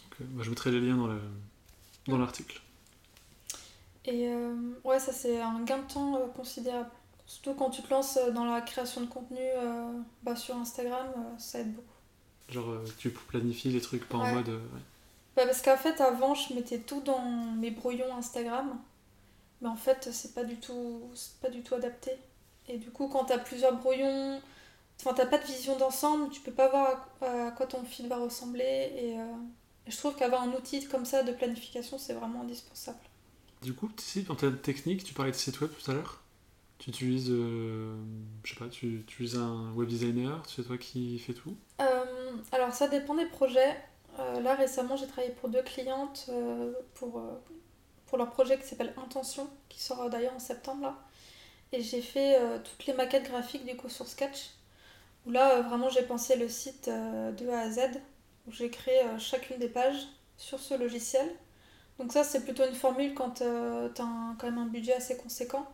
Ok. 0.07 0.17
Bah, 0.29 0.43
je 0.43 0.49
mettrai 0.49 0.71
les 0.71 0.79
liens 0.81 0.97
dans 0.97 1.07
le- 1.07 1.21
dans 2.07 2.17
l'article. 2.17 2.61
Et 4.05 4.29
ouais, 4.83 4.99
ça 4.99 5.13
c'est 5.13 5.39
un 5.41 5.61
gain 5.63 5.79
de 5.79 5.87
temps 5.93 6.27
considérable. 6.35 6.89
Surtout 7.25 7.53
quand 7.55 7.69
tu 7.69 7.81
te 7.81 7.89
lances 7.89 8.19
dans 8.33 8.45
la 8.45 8.61
création 8.61 9.01
de 9.01 9.05
contenu 9.07 9.39
bah, 10.23 10.35
sur 10.35 10.55
Instagram, 10.57 11.07
ça 11.37 11.59
aide 11.59 11.73
beaucoup. 11.73 11.87
Genre, 12.49 12.69
euh, 12.69 12.86
tu 12.97 13.10
planifies 13.10 13.69
les 13.69 13.82
trucs 13.82 14.08
pas 14.08 14.17
en 14.17 14.34
mode. 14.36 14.49
euh, 14.49 14.58
ouais. 14.58 14.82
Bah, 15.36 15.45
parce 15.45 15.62
qu'en 15.62 15.77
fait, 15.77 15.99
avant, 16.01 16.36
je 16.36 16.53
mettais 16.53 16.79
tout 16.79 17.01
dans 17.01 17.23
mes 17.58 17.71
brouillons 17.71 18.15
Instagram. 18.15 18.77
Mais 19.62 19.69
en 19.69 19.75
fait, 19.75 20.10
c'est 20.12 20.34
pas 20.34 20.43
du 20.43 20.58
tout, 20.58 21.01
pas 21.41 21.49
du 21.49 21.62
tout 21.63 21.73
adapté. 21.75 22.12
Et 22.67 22.77
du 22.77 22.91
coup, 22.91 23.08
quand 23.08 23.25
t'as 23.25 23.38
plusieurs 23.39 23.75
brouillons, 23.77 24.41
enfin, 24.99 25.13
t'as 25.15 25.25
pas 25.25 25.38
de 25.38 25.45
vision 25.45 25.77
d'ensemble, 25.77 26.29
tu 26.29 26.41
peux 26.41 26.51
pas 26.51 26.69
voir 26.69 27.10
à, 27.21 27.47
à 27.47 27.51
quoi 27.51 27.65
ton 27.65 27.84
fil 27.84 28.08
va 28.08 28.17
ressembler. 28.17 28.91
Et, 28.95 29.17
euh, 29.17 29.25
et 29.88 29.91
je 29.91 29.97
trouve 29.97 30.15
qu'avoir 30.15 30.43
un 30.43 30.51
outil 30.53 30.86
comme 30.88 31.06
ça 31.06 31.23
de 31.23 31.32
planification, 31.32 31.97
c'est 31.97 32.13
vraiment 32.13 32.41
indispensable. 32.41 32.99
Du 33.62 33.73
coup, 33.73 33.89
si, 33.97 34.25
en 34.29 34.36
termes 34.36 34.58
technique, 34.58 35.03
tu 35.06 35.13
parlais 35.13 35.32
de 35.32 35.38
site 35.38 35.60
web 35.62 35.71
tout 35.71 35.91
à 35.91 35.93
l'heure. 35.93 36.19
Tu 36.79 36.89
utilises, 36.89 37.29
euh, 37.29 37.95
je 38.43 38.53
sais 38.53 38.60
pas, 38.60 38.67
tu, 38.67 39.03
tu 39.08 39.23
utilises 39.23 39.38
un 39.38 39.71
web 39.73 39.88
designer, 39.88 40.43
c'est 40.47 40.63
toi 40.67 40.77
qui 40.77 41.17
fais 41.19 41.34
tout. 41.34 41.56
Euh, 41.79 42.02
alors 42.51 42.73
ça 42.73 42.87
dépend 42.87 43.15
des 43.15 43.25
projets. 43.25 43.75
Euh, 44.19 44.39
là 44.41 44.55
récemment 44.55 44.95
j'ai 44.95 45.07
travaillé 45.07 45.33
pour 45.33 45.49
deux 45.49 45.63
clientes 45.63 46.27
euh, 46.29 46.71
pour, 46.93 47.17
euh, 47.17 47.41
pour 48.05 48.17
leur 48.17 48.29
projet 48.29 48.59
qui 48.59 48.67
s'appelle 48.67 48.93
Intention, 48.97 49.49
qui 49.69 49.81
sort 49.81 50.09
d'ailleurs 50.09 50.35
en 50.35 50.39
septembre 50.39 50.83
là. 50.83 50.95
Et 51.71 51.81
j'ai 51.81 52.01
fait 52.01 52.37
toutes 52.63 52.85
les 52.85 52.93
maquettes 52.93 53.23
graphiques 53.23 53.65
du 53.65 53.75
coup 53.75 53.89
sur 53.89 54.05
Sketch. 54.07 54.51
Où 55.25 55.31
là 55.31 55.61
vraiment 55.61 55.89
j'ai 55.89 56.03
pensé 56.03 56.35
le 56.35 56.47
site 56.47 56.87
de 56.87 57.49
A 57.49 57.61
à 57.61 57.71
Z. 57.71 57.79
Où 58.47 58.51
j'ai 58.51 58.69
créé 58.69 59.01
chacune 59.17 59.57
des 59.57 59.69
pages 59.69 60.07
sur 60.37 60.59
ce 60.59 60.75
logiciel. 60.75 61.27
Donc 61.97 62.11
ça 62.11 62.23
c'est 62.23 62.43
plutôt 62.43 62.63
une 62.67 62.75
formule 62.75 63.15
quand 63.15 63.31
tu 63.31 63.43
as 63.43 63.89
quand 63.95 64.43
même 64.43 64.59
un 64.59 64.67
budget 64.67 64.93
assez 64.93 65.17
conséquent. 65.17 65.65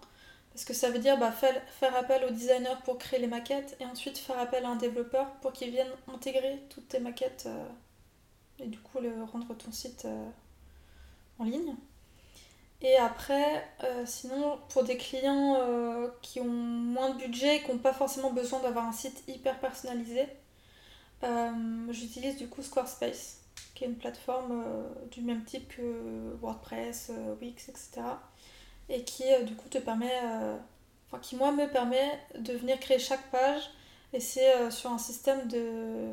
Parce 0.53 0.65
que 0.65 0.73
ça 0.73 0.89
veut 0.89 0.99
dire 0.99 1.17
bah, 1.17 1.31
faire, 1.31 1.55
faire 1.79 1.95
appel 1.95 2.23
au 2.25 2.31
designer 2.31 2.81
pour 2.81 2.97
créer 2.97 3.19
les 3.19 3.27
maquettes 3.27 3.77
et 3.79 3.85
ensuite 3.85 4.17
faire 4.17 4.39
appel 4.39 4.65
à 4.65 4.69
un 4.69 4.75
développeur 4.75 5.27
pour 5.41 5.53
qu'il 5.53 5.71
vienne 5.71 5.87
intégrer 6.13 6.61
toutes 6.69 6.87
tes 6.87 6.99
maquettes 6.99 7.45
euh, 7.47 7.65
et 8.59 8.67
du 8.67 8.79
coup 8.79 8.99
le, 8.99 9.23
rendre 9.23 9.53
ton 9.55 9.71
site 9.71 10.05
euh, 10.05 10.29
en 11.37 11.45
ligne. 11.45 11.75
Et 12.81 12.95
après, 12.95 13.67
euh, 13.83 14.05
sinon, 14.05 14.57
pour 14.69 14.85
des 14.85 14.95
clients 14.95 15.57
qui 16.21 16.39
ont 16.39 16.45
moins 16.45 17.09
de 17.09 17.17
budget 17.17 17.57
et 17.57 17.61
qui 17.61 17.71
n'ont 17.71 17.77
pas 17.77 17.91
forcément 17.93 18.31
besoin 18.31 18.61
d'avoir 18.61 18.85
un 18.85 18.93
site 18.93 19.21
hyper 19.27 19.59
personnalisé, 19.59 20.25
j'utilise 21.89 22.37
du 22.37 22.47
coup 22.47 22.63
Squarespace, 22.63 23.41
qui 23.75 23.83
est 23.83 23.87
une 23.87 23.97
plateforme 23.97 24.63
du 25.11 25.21
même 25.21 25.43
type 25.43 25.67
que 25.75 26.37
WordPress, 26.41 27.11
Wix, 27.41 27.67
etc 27.67 28.01
et 28.89 29.03
qui 29.03 29.23
euh, 29.23 29.43
du 29.43 29.55
coup 29.55 29.69
te 29.69 29.77
permet, 29.77 30.19
euh, 30.23 30.57
enfin 31.07 31.19
qui 31.21 31.35
moi 31.35 31.51
me 31.51 31.67
permet 31.71 32.19
de 32.37 32.53
venir 32.53 32.79
créer 32.79 32.99
chaque 32.99 33.31
page 33.31 33.69
et 34.13 34.19
c'est 34.19 34.53
euh, 34.55 34.71
sur 34.71 34.91
un 34.91 34.97
système 34.97 35.47
de 35.47 36.09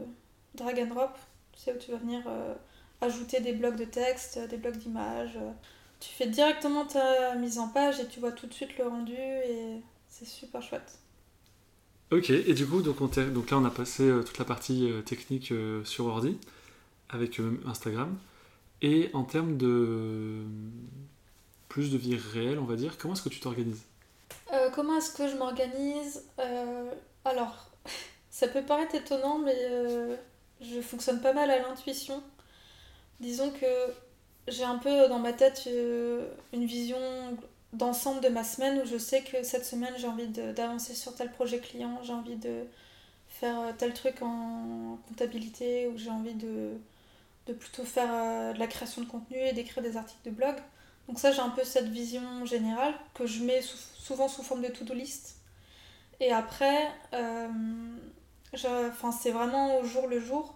drag 0.54 0.78
and 0.80 0.94
drop, 0.94 1.18
tu 1.52 1.60
sais 1.60 1.74
où 1.74 1.78
tu 1.78 1.90
vas 1.90 1.98
venir 1.98 2.22
ajouter 3.00 3.40
des 3.40 3.52
blocs 3.52 3.76
de 3.76 3.84
texte, 3.84 4.38
des 4.48 4.56
blocs 4.56 4.76
d'images. 4.76 5.38
Tu 6.00 6.10
fais 6.10 6.26
directement 6.26 6.84
ta 6.84 7.34
mise 7.34 7.58
en 7.58 7.68
page 7.68 8.00
et 8.00 8.06
tu 8.06 8.20
vois 8.20 8.32
tout 8.32 8.46
de 8.46 8.54
suite 8.54 8.76
le 8.78 8.86
rendu 8.86 9.14
et 9.14 9.80
c'est 10.08 10.26
super 10.26 10.62
chouette. 10.62 10.98
Ok, 12.10 12.30
et 12.30 12.54
du 12.54 12.66
coup, 12.66 12.82
donc, 12.82 13.00
on 13.00 13.06
donc 13.06 13.50
là, 13.50 13.58
on 13.58 13.64
a 13.64 13.70
passé 13.70 14.10
toute 14.24 14.38
la 14.38 14.44
partie 14.44 14.90
technique 15.04 15.52
sur 15.84 16.06
ordi 16.06 16.38
avec 17.10 17.40
Instagram. 17.66 18.16
Et 18.80 19.10
en 19.12 19.24
termes 19.24 19.56
de 19.56 20.44
plus 21.76 21.92
de 21.92 21.98
vie 21.98 22.16
réelle, 22.16 22.58
on 22.58 22.64
va 22.64 22.74
dire, 22.74 22.96
comment 22.96 23.12
est-ce 23.12 23.20
que 23.20 23.28
tu 23.28 23.38
t'organises? 23.38 23.82
Euh, 24.54 24.70
comment 24.70 24.96
est-ce 24.96 25.12
que 25.12 25.28
je 25.28 25.36
m'organise? 25.36 26.24
Euh, 26.38 26.90
Alors, 27.26 27.70
ça 28.30 28.48
peut 28.48 28.62
paraître 28.62 28.94
étonnant, 28.94 29.40
mais 29.40 29.54
euh, 29.54 30.16
je 30.62 30.80
fonctionne 30.80 31.20
pas 31.20 31.34
mal 31.34 31.50
à 31.50 31.58
l'intuition. 31.58 32.22
Disons 33.20 33.50
que 33.50 33.66
j'ai 34.48 34.64
un 34.64 34.78
peu 34.78 35.06
dans 35.08 35.18
ma 35.18 35.34
tête 35.34 35.68
une 36.54 36.64
vision 36.64 36.96
d'ensemble 37.74 38.22
de 38.22 38.30
ma 38.30 38.42
semaine 38.42 38.80
où 38.80 38.86
je 38.86 38.96
sais 38.96 39.22
que 39.22 39.42
cette 39.42 39.66
semaine 39.66 39.92
j'ai 39.98 40.06
envie 40.06 40.28
d'avancer 40.28 40.94
sur 40.94 41.14
tel 41.14 41.30
projet 41.30 41.58
client, 41.58 42.00
j'ai 42.02 42.14
envie 42.14 42.36
de 42.36 42.64
faire 43.28 43.76
tel 43.76 43.92
truc 43.92 44.22
en 44.22 44.98
comptabilité 45.08 45.88
ou 45.88 45.98
j'ai 45.98 46.10
envie 46.10 46.36
de, 46.36 46.70
plutôt 47.44 47.84
faire 47.84 48.54
de 48.54 48.58
la 48.58 48.66
création 48.66 49.02
de 49.02 49.06
contenu 49.06 49.36
et 49.36 49.52
d'écrire 49.52 49.82
des 49.82 49.98
articles 49.98 50.24
de 50.24 50.30
blog. 50.30 50.56
Donc 51.08 51.18
ça 51.18 51.32
j'ai 51.32 51.40
un 51.40 51.50
peu 51.50 51.64
cette 51.64 51.88
vision 51.88 52.44
générale 52.44 52.94
que 53.14 53.26
je 53.26 53.42
mets 53.42 53.62
souvent 53.62 54.28
sous 54.28 54.42
forme 54.42 54.62
de 54.62 54.68
to-do 54.68 54.94
list. 54.94 55.36
Et 56.18 56.32
après, 56.32 56.90
euh, 57.12 57.48
enfin, 58.54 59.12
c'est 59.12 59.30
vraiment 59.30 59.78
au 59.78 59.84
jour 59.84 60.06
le 60.06 60.18
jour. 60.18 60.54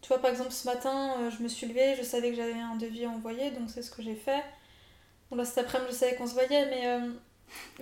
Tu 0.00 0.08
vois, 0.08 0.20
par 0.20 0.30
exemple, 0.30 0.52
ce 0.52 0.66
matin, 0.66 1.14
euh, 1.18 1.30
je 1.30 1.42
me 1.42 1.48
suis 1.48 1.66
levée, 1.66 1.96
je 1.96 2.02
savais 2.02 2.30
que 2.30 2.36
j'avais 2.36 2.52
un 2.52 2.76
devis 2.76 3.06
à 3.06 3.08
envoyer, 3.08 3.50
donc 3.50 3.70
c'est 3.70 3.82
ce 3.82 3.90
que 3.90 4.02
j'ai 4.02 4.14
fait. 4.14 4.44
Bon, 5.30 5.36
là, 5.36 5.44
cet 5.44 5.58
après-midi, 5.58 5.92
je 5.92 5.96
savais 5.96 6.14
qu'on 6.14 6.26
se 6.26 6.34
voyait, 6.34 6.66
mais, 6.66 6.86
euh, 6.86 7.10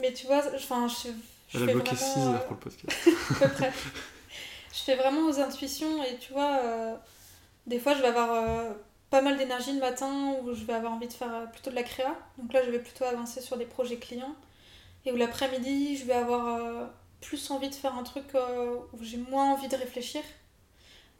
mais 0.01 0.12
tu 0.12 0.27
vois, 0.27 0.43
enfin, 0.55 0.87
je, 0.88 1.09
je 1.49 1.59
Elle 1.59 1.65
a 1.65 1.67
fais 1.67 1.73
bloqué 1.75 1.97
vraiment, 1.97 2.15
6 2.15 2.21
heures 2.21 2.45
pour 2.47 2.55
le 2.55 2.61
podcast. 2.61 3.09
à 3.31 3.35
peu 3.35 3.55
près. 3.55 3.73
Je 4.73 4.79
fais 4.79 4.97
vraiment 4.97 5.29
aux 5.29 5.38
intuitions 5.38 6.03
et 6.03 6.17
tu 6.17 6.33
vois, 6.33 6.59
euh, 6.62 6.95
des 7.67 7.79
fois 7.79 7.95
je 7.95 8.01
vais 8.01 8.09
avoir 8.09 8.33
euh, 8.33 8.73
pas 9.12 9.20
mal 9.20 9.37
d'énergie 9.37 9.75
le 9.75 9.79
matin 9.79 10.37
où 10.42 10.55
je 10.55 10.64
vais 10.64 10.72
avoir 10.72 10.94
envie 10.94 11.07
de 11.07 11.12
faire 11.12 11.35
euh, 11.35 11.44
plutôt 11.44 11.68
de 11.68 11.75
la 11.75 11.83
créa. 11.83 12.16
Donc 12.38 12.51
là 12.55 12.64
je 12.64 12.70
vais 12.70 12.79
plutôt 12.79 13.05
avancer 13.05 13.42
sur 13.42 13.59
des 13.59 13.66
projets 13.66 13.98
clients. 13.98 14.35
Et 15.05 15.12
où 15.12 15.16
l'après-midi 15.16 15.98
je 15.98 16.07
vais 16.07 16.14
avoir 16.14 16.46
euh, 16.46 16.87
plus 17.20 17.51
envie 17.51 17.68
de 17.68 17.75
faire 17.75 17.94
un 17.94 18.05
truc 18.05 18.25
euh, 18.35 18.77
où 18.94 19.05
j'ai 19.05 19.18
moins 19.18 19.53
envie 19.53 19.68
de 19.68 19.77
réfléchir. 19.77 20.22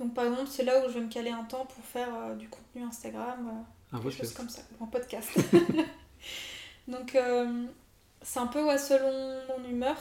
Donc 0.00 0.14
par 0.14 0.24
exemple 0.24 0.48
c'est 0.48 0.64
là 0.64 0.81
où 0.81 0.88
je 0.88 0.94
vais 0.94 1.05
me 1.05 1.11
caler 1.11 1.31
un 1.31 1.44
temps 1.44 1.66
pour 1.66 1.85
faire 1.85 2.09
euh, 2.14 2.35
du 2.35 2.48
contenu 2.48 2.83
Instagram. 2.83 3.66
Un 3.92 3.98
quelque 4.00 4.11
chose 4.11 4.33
podcast. 4.33 4.37
comme 4.38 4.48
ça, 4.48 4.62
en 4.81 4.87
podcast. 4.87 5.31
Donc 6.88 7.18
c'est 8.22 8.40
un 8.40 8.46
peu 8.46 8.64
ouais, 8.64 8.78
selon 8.78 9.38
mon 9.48 9.68
humeur. 9.68 9.96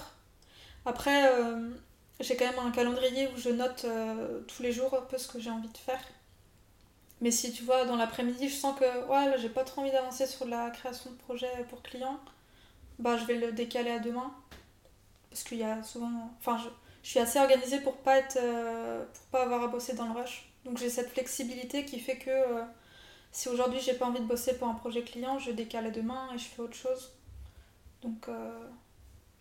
Après, 0.86 1.30
j'ai 2.22 2.38
quand 2.38 2.46
même 2.46 2.66
un 2.66 2.72
calendrier 2.72 3.28
où 3.28 3.38
je 3.38 3.50
note 3.50 3.86
tous 4.48 4.64
les 4.64 4.72
jours 4.72 4.94
un 4.94 5.02
peu 5.02 5.18
ce 5.18 5.28
que 5.28 5.42
j'ai 5.42 5.52
envie 5.52 5.68
de 5.68 5.78
faire. 5.78 6.00
Mais 7.22 7.32
si 7.32 7.52
tu 7.54 7.64
vois, 7.64 7.86
dans 7.86 7.96
l'après-midi, 7.96 8.50
je 8.50 8.56
sens 8.56 8.78
que 8.80 9.08
ouais, 9.08 9.38
j'ai 9.40 9.50
pas 9.50 9.64
trop 9.64 9.82
envie 9.82 9.92
d'avancer 9.92 10.26
sur 10.28 10.48
la 10.48 10.70
création 10.72 11.12
de 11.12 11.16
projet 11.18 11.50
pour 11.70 11.82
clients, 11.84 12.20
bah 13.00 13.18
je 13.18 13.26
vais 13.26 13.36
le 13.36 13.52
décaler 13.54 13.92
à 13.92 14.00
demain. 14.00 14.34
Parce 15.30 15.44
qu'il 15.44 15.60
y 15.60 15.64
a 15.64 15.82
souvent. 15.84 16.10
Enfin, 16.40 16.58
je, 16.58 16.70
je 17.04 17.10
suis 17.10 17.20
assez 17.20 17.40
organisée 17.40 17.80
pour 17.82 17.98
pas 17.98 18.18
être. 18.18 18.38
euh, 18.42 19.06
pour 19.06 19.24
pas 19.28 19.44
avoir 19.44 19.64
à 19.64 19.68
bosser 19.68 19.94
dans 19.94 20.08
le 20.14 20.20
rush. 20.20 20.50
Donc 20.66 20.78
j'ai 20.78 20.90
cette 20.90 21.10
flexibilité 21.12 21.86
qui 21.86 22.00
fait 22.00 22.18
que. 22.18 22.30
euh, 22.32 22.64
si 23.32 23.50
aujourd'hui 23.50 23.80
j'ai 23.82 23.94
pas 23.94 24.06
envie 24.08 24.20
de 24.22 24.26
bosser 24.26 24.58
pour 24.58 24.68
un 24.68 24.74
projet 24.76 25.04
client, 25.04 25.40
je 25.40 25.52
décale 25.52 25.88
à 25.88 25.92
demain 25.92 26.30
et 26.34 26.38
je 26.38 26.46
fais 26.46 26.62
autre 26.62 26.76
chose. 26.76 27.12
Donc, 28.02 28.28
euh, 28.30 28.68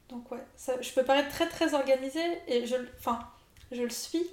donc 0.09 0.31
ouais, 0.33 0.45
ça, 0.57 0.81
je 0.83 0.93
peux 0.93 1.05
paraître 1.05 1.31
très 1.31 1.49
très 1.49 1.75
organisée 1.75 2.41
et 2.49 2.67
je, 2.67 2.77
enfin, 2.99 3.21
je 3.73 3.83
le 3.83 3.91
suis, 3.91 4.25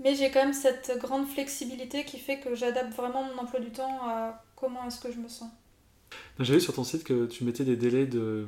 mais 0.00 0.14
j'ai 0.14 0.30
quand 0.30 0.42
même 0.44 0.52
cette 0.54 0.98
grande 1.00 1.26
flexibilité 1.26 2.04
qui 2.04 2.18
fait 2.18 2.40
que 2.40 2.54
j'adapte 2.54 2.92
vraiment 2.94 3.24
mon 3.24 3.38
emploi 3.38 3.60
du 3.60 3.70
temps 3.70 4.00
à 4.08 4.44
comment 4.56 4.86
est-ce 4.86 5.00
que 5.00 5.12
je 5.12 5.18
me 5.18 5.28
sens. 5.28 5.50
J'ai 6.38 6.54
vu 6.54 6.60
sur 6.60 6.74
ton 6.74 6.84
site 6.84 7.04
que 7.04 7.26
tu 7.26 7.44
mettais 7.44 7.64
des 7.64 7.76
délais 7.76 8.06
de 8.06 8.46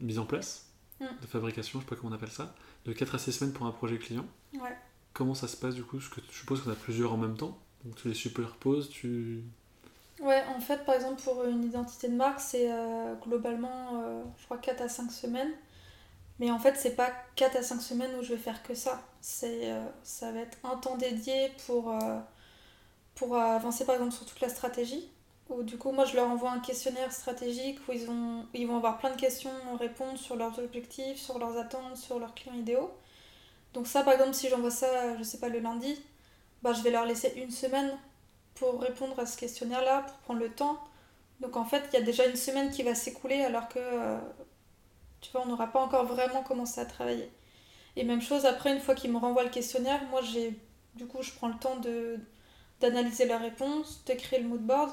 mise 0.00 0.18
en 0.18 0.26
place, 0.26 0.66
Mm. 1.00 1.06
de 1.22 1.26
fabrication, 1.26 1.80
je 1.80 1.84
sais 1.84 1.88
pas 1.88 1.96
comment 1.96 2.12
on 2.12 2.14
appelle 2.14 2.30
ça, 2.30 2.54
de 2.84 2.92
4 2.92 3.14
à 3.14 3.18
6 3.18 3.32
semaines 3.32 3.54
pour 3.54 3.66
un 3.66 3.70
projet 3.70 3.98
client. 3.98 4.26
Ouais. 4.54 4.76
Comment 5.14 5.34
ça 5.34 5.48
se 5.48 5.56
passe 5.56 5.74
du 5.74 5.82
coup? 5.82 5.96
Parce 5.96 6.10
que 6.10 6.20
je 6.30 6.36
suppose 6.36 6.62
qu'on 6.62 6.70
a 6.70 6.74
plusieurs 6.74 7.12
en 7.12 7.16
même 7.16 7.36
temps, 7.36 7.58
donc 7.84 7.96
tu 7.96 8.08
les 8.08 8.14
superposes, 8.14 8.90
tu. 8.90 9.42
Ouais, 10.20 10.42
en 10.54 10.60
fait, 10.60 10.84
par 10.84 10.94
exemple, 10.94 11.22
pour 11.22 11.42
une 11.44 11.64
identité 11.64 12.08
de 12.08 12.14
marque, 12.14 12.40
c'est 12.40 12.70
euh, 12.70 13.14
globalement, 13.26 14.02
euh, 14.02 14.22
je 14.38 14.44
crois, 14.44 14.58
4 14.58 14.82
à 14.82 14.88
5 14.88 15.10
semaines. 15.10 15.52
Mais 16.40 16.50
en 16.50 16.58
fait, 16.58 16.74
c'est 16.76 16.96
pas 16.96 17.12
4 17.36 17.56
à 17.56 17.62
5 17.62 17.80
semaines 17.80 18.10
où 18.18 18.22
je 18.22 18.34
vais 18.34 18.40
faire 18.40 18.62
que 18.62 18.74
ça. 18.74 19.02
C'est, 19.20 19.70
euh, 19.70 19.84
ça 20.02 20.32
va 20.32 20.40
être 20.40 20.58
un 20.64 20.76
temps 20.76 20.96
dédié 20.96 21.52
pour, 21.66 21.90
euh, 21.92 22.18
pour 23.14 23.36
avancer 23.36 23.84
par 23.84 23.94
exemple 23.96 24.12
sur 24.12 24.26
toute 24.26 24.40
la 24.40 24.48
stratégie. 24.48 25.08
Où 25.50 25.62
du 25.62 25.78
coup, 25.78 25.92
moi 25.92 26.04
je 26.06 26.16
leur 26.16 26.28
envoie 26.28 26.50
un 26.50 26.60
questionnaire 26.60 27.12
stratégique 27.12 27.78
où 27.88 27.92
ils, 27.92 28.08
ont, 28.10 28.46
ils 28.54 28.66
vont 28.66 28.78
avoir 28.78 28.98
plein 28.98 29.10
de 29.10 29.20
questions 29.20 29.50
à 29.72 29.76
répondre 29.76 30.18
sur 30.18 30.36
leurs 30.36 30.58
objectifs, 30.58 31.18
sur 31.18 31.38
leurs 31.38 31.58
attentes, 31.58 31.96
sur 31.96 32.18
leurs 32.18 32.34
clients 32.34 32.54
idéaux. 32.54 32.90
Donc, 33.74 33.86
ça 33.86 34.02
par 34.02 34.14
exemple, 34.14 34.34
si 34.34 34.48
j'envoie 34.48 34.70
ça, 34.70 35.16
je 35.18 35.22
sais 35.22 35.38
pas, 35.38 35.48
le 35.48 35.60
lundi, 35.60 36.00
bah, 36.62 36.72
je 36.72 36.82
vais 36.82 36.90
leur 36.90 37.06
laisser 37.06 37.32
une 37.36 37.50
semaine 37.50 37.96
pour 38.54 38.80
répondre 38.80 39.18
à 39.18 39.26
ce 39.26 39.36
questionnaire-là, 39.38 40.02
pour 40.02 40.16
prendre 40.18 40.40
le 40.40 40.50
temps. 40.50 40.78
Donc 41.40 41.56
en 41.56 41.64
fait, 41.64 41.84
il 41.92 41.98
y 41.98 42.02
a 42.02 42.04
déjà 42.04 42.26
une 42.26 42.36
semaine 42.36 42.70
qui 42.70 42.82
va 42.82 42.94
s'écouler 42.94 43.42
alors 43.42 43.68
que, 43.68 43.78
euh, 43.78 44.18
tu 45.20 45.30
vois, 45.32 45.42
on 45.42 45.46
n'aura 45.46 45.68
pas 45.68 45.80
encore 45.80 46.04
vraiment 46.06 46.42
commencé 46.42 46.80
à 46.80 46.86
travailler. 46.86 47.30
Et 47.96 48.04
même 48.04 48.22
chose, 48.22 48.46
après, 48.46 48.72
une 48.72 48.80
fois 48.80 48.94
qu'ils 48.94 49.12
me 49.12 49.18
renvoient 49.18 49.44
le 49.44 49.50
questionnaire, 49.50 50.00
moi, 50.10 50.20
j'ai, 50.22 50.58
du 50.94 51.06
coup, 51.06 51.22
je 51.22 51.32
prends 51.32 51.48
le 51.48 51.58
temps 51.58 51.76
d'analyser 52.80 53.26
la 53.26 53.38
réponse, 53.38 54.02
d'écrire 54.04 54.40
le 54.40 54.48
mood 54.48 54.60
board. 54.60 54.90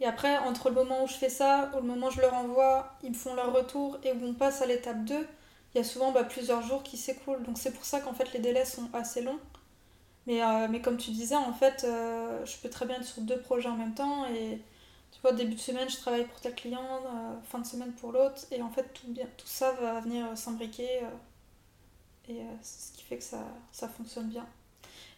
Et 0.00 0.06
après, 0.06 0.38
entre 0.38 0.68
le 0.68 0.76
moment 0.76 1.04
où 1.04 1.08
je 1.08 1.14
fais 1.14 1.28
ça, 1.28 1.70
ou 1.74 1.76
le 1.78 1.86
moment 1.86 2.08
où 2.08 2.10
je 2.10 2.20
leur 2.20 2.34
envoie, 2.34 2.92
ils 3.02 3.10
me 3.10 3.14
font 3.14 3.34
leur 3.34 3.52
retour 3.52 3.98
et 4.04 4.12
où 4.12 4.24
on 4.24 4.34
passe 4.34 4.62
à 4.62 4.66
l'étape 4.66 5.04
2, 5.04 5.26
il 5.74 5.78
y 5.78 5.80
a 5.80 5.84
souvent 5.84 6.12
bah, 6.12 6.24
plusieurs 6.24 6.62
jours 6.62 6.82
qui 6.82 6.96
s'écoulent. 6.96 7.42
Donc 7.42 7.58
c'est 7.58 7.72
pour 7.72 7.84
ça 7.84 8.00
qu'en 8.00 8.14
fait 8.14 8.32
les 8.32 8.38
délais 8.38 8.64
sont 8.64 8.88
assez 8.92 9.22
longs. 9.22 9.40
Mais, 10.26 10.42
euh, 10.42 10.78
comme 10.80 10.98
tu 10.98 11.10
disais, 11.10 11.34
en 11.34 11.52
fait, 11.52 11.84
euh, 11.84 12.44
je 12.44 12.56
peux 12.58 12.68
très 12.68 12.86
bien 12.86 12.96
être 12.96 13.04
sur 13.04 13.22
deux 13.22 13.40
projets 13.40 13.68
en 13.68 13.76
même 13.76 13.94
temps. 13.94 14.26
Et 14.26 14.60
tu 15.18 15.22
vois, 15.22 15.32
début 15.32 15.54
de 15.54 15.60
semaine, 15.60 15.88
je 15.88 15.96
travaille 15.96 16.26
pour 16.26 16.40
tel 16.40 16.54
client, 16.54 16.80
euh, 16.82 17.34
fin 17.44 17.58
de 17.58 17.66
semaine 17.66 17.92
pour 17.92 18.12
l'autre. 18.12 18.42
Et 18.50 18.62
en 18.62 18.70
fait, 18.70 18.84
tout, 18.94 19.08
bien, 19.08 19.26
tout 19.36 19.46
ça 19.46 19.72
va 19.72 20.00
venir 20.00 20.26
s'imbriquer. 20.36 21.00
et 22.28 22.42
c'est 22.62 22.88
ce 22.88 22.92
qui 22.96 23.02
fait 23.02 23.18
que 23.18 23.24
ça, 23.24 23.44
ça 23.72 23.88
fonctionne 23.88 24.28
bien. 24.28 24.46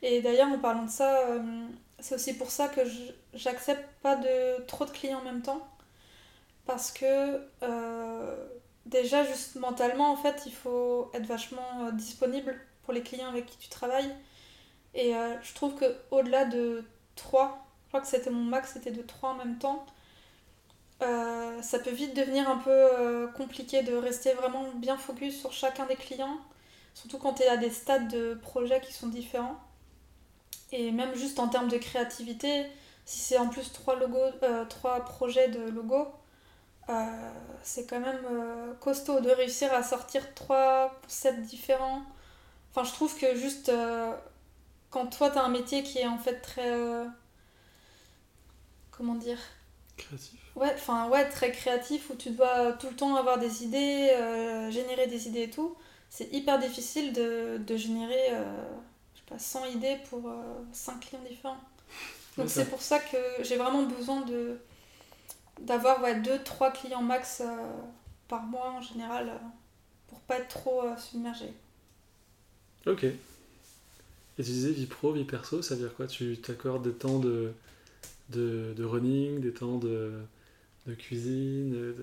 Et 0.02 0.22
d'ailleurs, 0.22 0.48
en 0.48 0.58
parlant 0.58 0.84
de 0.84 0.90
ça, 0.90 1.20
c'est 1.98 2.14
aussi 2.14 2.34
pour 2.34 2.50
ça 2.50 2.68
que 2.68 2.80
j'accepte 3.34 3.86
pas 4.02 4.16
de 4.16 4.62
trop 4.66 4.86
de 4.86 4.90
clients 4.90 5.20
en 5.20 5.24
même 5.24 5.42
temps. 5.42 5.68
Parce 6.66 6.92
que 6.92 7.40
déjà, 8.86 9.24
juste 9.24 9.56
mentalement, 9.56 10.10
en 10.10 10.16
fait, 10.16 10.44
il 10.46 10.52
faut 10.52 11.10
être 11.14 11.26
vachement 11.26 11.90
disponible 11.92 12.58
pour 12.82 12.94
les 12.94 13.02
clients 13.02 13.28
avec 13.28 13.46
qui 13.46 13.58
tu 13.58 13.68
travailles. 13.68 14.14
Et 14.94 15.14
euh, 15.14 15.40
je 15.42 15.54
trouve 15.54 15.74
que 15.74 15.96
au-delà 16.10 16.44
de 16.44 16.84
3, 17.16 17.66
je 17.90 17.98
crois 17.98 18.02
que 18.02 18.06
c'était 18.06 18.30
mon 18.30 18.44
max, 18.44 18.74
c'était 18.74 18.92
de 18.92 19.02
3 19.02 19.30
en 19.30 19.34
même 19.34 19.58
temps, 19.58 19.84
euh, 21.02 21.60
ça 21.60 21.80
peut 21.80 21.90
vite 21.90 22.14
devenir 22.14 22.48
un 22.48 22.58
peu 22.58 22.70
euh, 22.70 23.26
compliqué 23.28 23.82
de 23.82 23.94
rester 23.94 24.32
vraiment 24.34 24.64
bien 24.76 24.96
focus 24.96 25.40
sur 25.40 25.50
chacun 25.50 25.86
des 25.86 25.96
clients, 25.96 26.38
surtout 26.94 27.18
quand 27.18 27.34
tu 27.34 27.42
es 27.42 27.48
à 27.48 27.56
des 27.56 27.70
stades 27.70 28.06
de 28.06 28.34
projet 28.34 28.80
qui 28.80 28.92
sont 28.92 29.08
différents. 29.08 29.58
Et 30.70 30.92
même 30.92 31.16
juste 31.16 31.40
en 31.40 31.48
termes 31.48 31.66
de 31.66 31.78
créativité, 31.78 32.64
si 33.04 33.18
c'est 33.18 33.38
en 33.38 33.48
plus 33.48 33.72
3, 33.72 33.96
logos, 33.96 34.38
3 34.68 35.04
projets 35.04 35.48
de 35.48 35.68
logos, 35.70 36.06
c'est 37.62 37.86
quand 37.86 37.98
même 37.98 38.20
costaud 38.80 39.18
de 39.18 39.30
réussir 39.30 39.72
à 39.74 39.82
sortir 39.82 40.32
3 40.34 41.00
concepts 41.02 41.40
différents. 41.40 42.02
Enfin, 42.70 42.84
je 42.84 42.92
trouve 42.92 43.18
que 43.18 43.34
juste 43.34 43.72
quand 44.90 45.06
toi, 45.06 45.30
tu 45.30 45.38
as 45.38 45.42
un 45.42 45.48
métier 45.48 45.82
qui 45.82 45.98
est 45.98 46.06
en 46.06 46.18
fait 46.18 46.40
très. 46.40 46.72
Euh, 49.00 49.06
comment 49.06 49.14
dire 49.14 49.38
Créatif. 49.96 50.38
Ouais, 50.56 50.72
enfin, 50.74 51.08
ouais, 51.08 51.28
très 51.28 51.52
créatif, 51.52 52.10
où 52.10 52.14
tu 52.14 52.30
dois 52.30 52.72
tout 52.72 52.88
le 52.88 52.96
temps 52.96 53.16
avoir 53.16 53.38
des 53.38 53.64
idées, 53.64 54.10
euh, 54.16 54.70
générer 54.70 55.06
des 55.06 55.28
idées 55.28 55.42
et 55.42 55.50
tout. 55.50 55.76
C'est 56.08 56.32
hyper 56.32 56.58
difficile 56.58 57.12
de, 57.12 57.58
de 57.58 57.76
générer, 57.76 58.32
euh, 58.32 58.62
je 59.14 59.20
sais 59.20 59.26
pas, 59.28 59.38
100 59.38 59.66
idées 59.66 59.96
pour 60.08 60.32
5 60.72 61.00
clients 61.00 61.22
différents. 61.28 61.60
Donc 62.36 62.48
c'est 62.48 62.68
pour 62.70 62.80
ça 62.80 62.98
que 62.98 63.16
j'ai 63.42 63.56
vraiment 63.56 63.82
besoin 63.82 64.22
de 64.22 64.58
d'avoir 65.60 66.02
ouais, 66.02 66.18
2-3 66.20 66.72
clients 66.72 67.02
max 67.02 67.42
par 68.28 68.44
mois 68.44 68.70
en 68.70 68.80
général 68.80 69.38
pour 70.08 70.20
pas 70.20 70.38
être 70.38 70.48
trop 70.48 70.84
submergé. 70.96 71.52
Ok. 72.86 73.04
Et 73.04 74.42
tu 74.42 74.42
disais 74.42 74.70
vie 74.70 74.86
pro, 74.86 75.12
vie 75.12 75.24
perso, 75.24 75.60
ça 75.60 75.74
veut 75.74 75.82
dire 75.82 75.94
quoi? 75.94 76.06
Tu 76.06 76.38
t'accordes 76.38 76.82
des 76.82 76.94
temps 76.94 77.18
de, 77.18 77.52
de, 78.30 78.74
de, 78.76 78.84
running, 78.84 79.40
des 79.40 79.52
temps 79.52 79.78
de, 79.78 80.12
de 80.86 80.94
cuisine, 80.94 81.94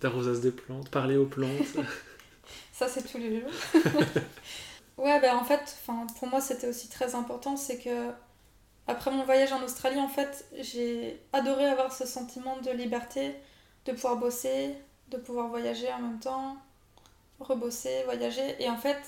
d'arrosage 0.00 0.40
des 0.40 0.50
plantes, 0.50 0.90
parler 0.90 1.16
aux 1.16 1.26
plantes 1.26 1.76
Ça, 2.72 2.88
c'est 2.88 3.02
tous 3.02 3.18
les 3.18 3.40
jours. 3.40 3.50
ouais, 4.98 5.20
ben 5.20 5.36
en 5.36 5.44
fait, 5.44 5.76
pour 6.18 6.28
moi, 6.28 6.40
c'était 6.40 6.68
aussi 6.68 6.88
très 6.88 7.14
important, 7.14 7.56
c'est 7.56 7.78
que 7.78 8.10
après 8.86 9.10
mon 9.10 9.24
voyage 9.24 9.52
en 9.52 9.62
Australie, 9.62 10.00
en 10.00 10.08
fait, 10.08 10.46
j'ai 10.60 11.20
adoré 11.32 11.66
avoir 11.66 11.92
ce 11.92 12.06
sentiment 12.06 12.56
de 12.60 12.70
liberté, 12.70 13.34
de 13.84 13.92
pouvoir 13.92 14.16
bosser, 14.16 14.74
de 15.10 15.16
pouvoir 15.16 15.48
voyager 15.48 15.92
en 15.92 16.00
même 16.00 16.18
temps, 16.18 16.56
rebosser, 17.38 18.02
voyager. 18.04 18.56
Et 18.62 18.68
en 18.68 18.76
fait, 18.76 18.98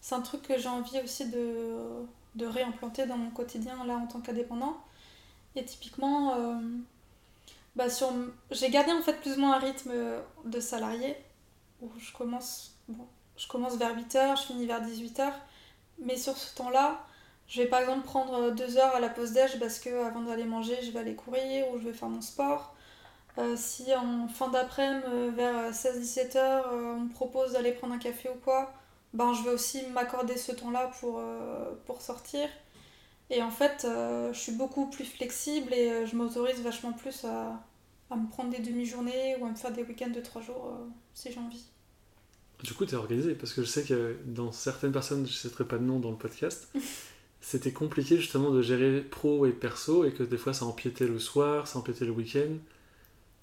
c'est 0.00 0.14
un 0.14 0.20
truc 0.20 0.42
que 0.42 0.58
j'ai 0.58 0.68
envie 0.68 1.00
aussi 1.00 1.28
de, 1.28 1.76
de 2.34 2.46
réimplanter 2.46 3.06
dans 3.06 3.18
mon 3.18 3.30
quotidien 3.30 3.84
là 3.86 3.96
en 3.96 4.06
tant 4.06 4.20
qu'indépendant. 4.20 4.78
Et 5.56 5.64
typiquement, 5.64 6.34
euh, 6.34 6.54
bah 7.74 7.90
sur, 7.90 8.12
j'ai 8.50 8.70
gardé 8.70 8.92
en 8.92 9.02
fait 9.02 9.14
plus 9.14 9.36
ou 9.36 9.40
moins 9.40 9.54
un 9.54 9.58
rythme 9.58 9.92
de 10.44 10.60
salarié 10.60 11.16
où 11.82 11.90
je 11.98 12.12
commence, 12.12 12.76
bon, 12.88 13.06
je 13.36 13.48
commence 13.48 13.76
vers 13.76 13.96
8h, 13.96 14.38
je 14.38 14.42
finis 14.42 14.66
vers 14.66 14.82
18h. 14.82 15.32
Mais 15.98 16.16
sur 16.16 16.36
ce 16.36 16.54
temps-là, 16.56 17.00
je 17.48 17.62
vais 17.62 17.68
par 17.68 17.80
exemple 17.80 18.04
prendre 18.04 18.50
2 18.50 18.78
heures 18.78 18.94
à 18.94 19.00
la 19.00 19.08
pause 19.08 19.32
déj 19.32 19.58
parce 19.58 19.78
que 19.78 20.04
avant 20.04 20.20
d'aller 20.22 20.44
manger, 20.44 20.76
je 20.82 20.90
vais 20.90 21.00
aller 21.00 21.14
courir 21.14 21.70
ou 21.70 21.78
je 21.78 21.84
vais 21.84 21.94
faire 21.94 22.08
mon 22.08 22.20
sport. 22.20 22.74
Euh, 23.38 23.54
si 23.56 23.94
en 23.94 24.28
fin 24.28 24.48
d'après-midi, 24.48 25.34
vers 25.34 25.70
16-17h, 25.70 26.64
on 26.72 27.00
me 27.00 27.12
propose 27.12 27.52
d'aller 27.52 27.72
prendre 27.72 27.94
un 27.94 27.98
café 27.98 28.28
ou 28.30 28.38
quoi, 28.42 28.72
ben, 29.12 29.32
je 29.32 29.42
vais 29.42 29.50
aussi 29.50 29.86
m'accorder 29.88 30.36
ce 30.36 30.52
temps-là 30.52 30.90
pour, 31.00 31.18
euh, 31.18 31.72
pour 31.86 32.02
sortir. 32.02 32.48
Et 33.30 33.42
en 33.42 33.50
fait, 33.50 33.84
euh, 33.84 34.32
je 34.32 34.38
suis 34.38 34.52
beaucoup 34.52 34.88
plus 34.88 35.04
flexible 35.04 35.72
et 35.72 35.90
euh, 35.90 36.06
je 36.06 36.14
m'autorise 36.14 36.60
vachement 36.60 36.92
plus 36.92 37.24
à, 37.24 37.60
à, 38.10 38.16
me 38.16 38.28
prendre 38.28 38.50
des 38.50 38.62
demi-journées 38.62 39.36
ou 39.40 39.46
à 39.46 39.50
me 39.50 39.56
faire 39.56 39.72
des 39.72 39.82
week-ends 39.82 40.10
de 40.10 40.20
trois 40.20 40.42
jours 40.42 40.78
si 41.12 41.32
j'ai 41.32 41.40
envie. 41.40 41.64
Du 42.62 42.72
coup, 42.72 42.86
tu 42.86 42.94
es 42.94 42.96
organisé 42.96 43.34
parce 43.34 43.52
que 43.52 43.62
je 43.62 43.66
sais 43.66 43.82
que 43.82 44.16
dans 44.24 44.52
certaines 44.52 44.92
personnes, 44.92 45.26
je 45.26 45.32
ne 45.32 45.36
citerai 45.36 45.64
pas 45.64 45.78
de 45.78 45.84
nom 45.84 45.98
dans 45.98 46.10
le 46.10 46.16
podcast, 46.16 46.72
c'était 47.40 47.72
compliqué 47.72 48.16
justement 48.16 48.50
de 48.50 48.62
gérer 48.62 49.00
pro 49.00 49.44
et 49.46 49.52
perso 49.52 50.04
et 50.04 50.12
que 50.12 50.22
des 50.22 50.38
fois 50.38 50.52
ça 50.52 50.64
empiétait 50.64 51.06
le 51.06 51.18
soir, 51.18 51.68
ça 51.68 51.78
empiétait 51.78 52.04
le 52.04 52.12
week-end 52.12 52.56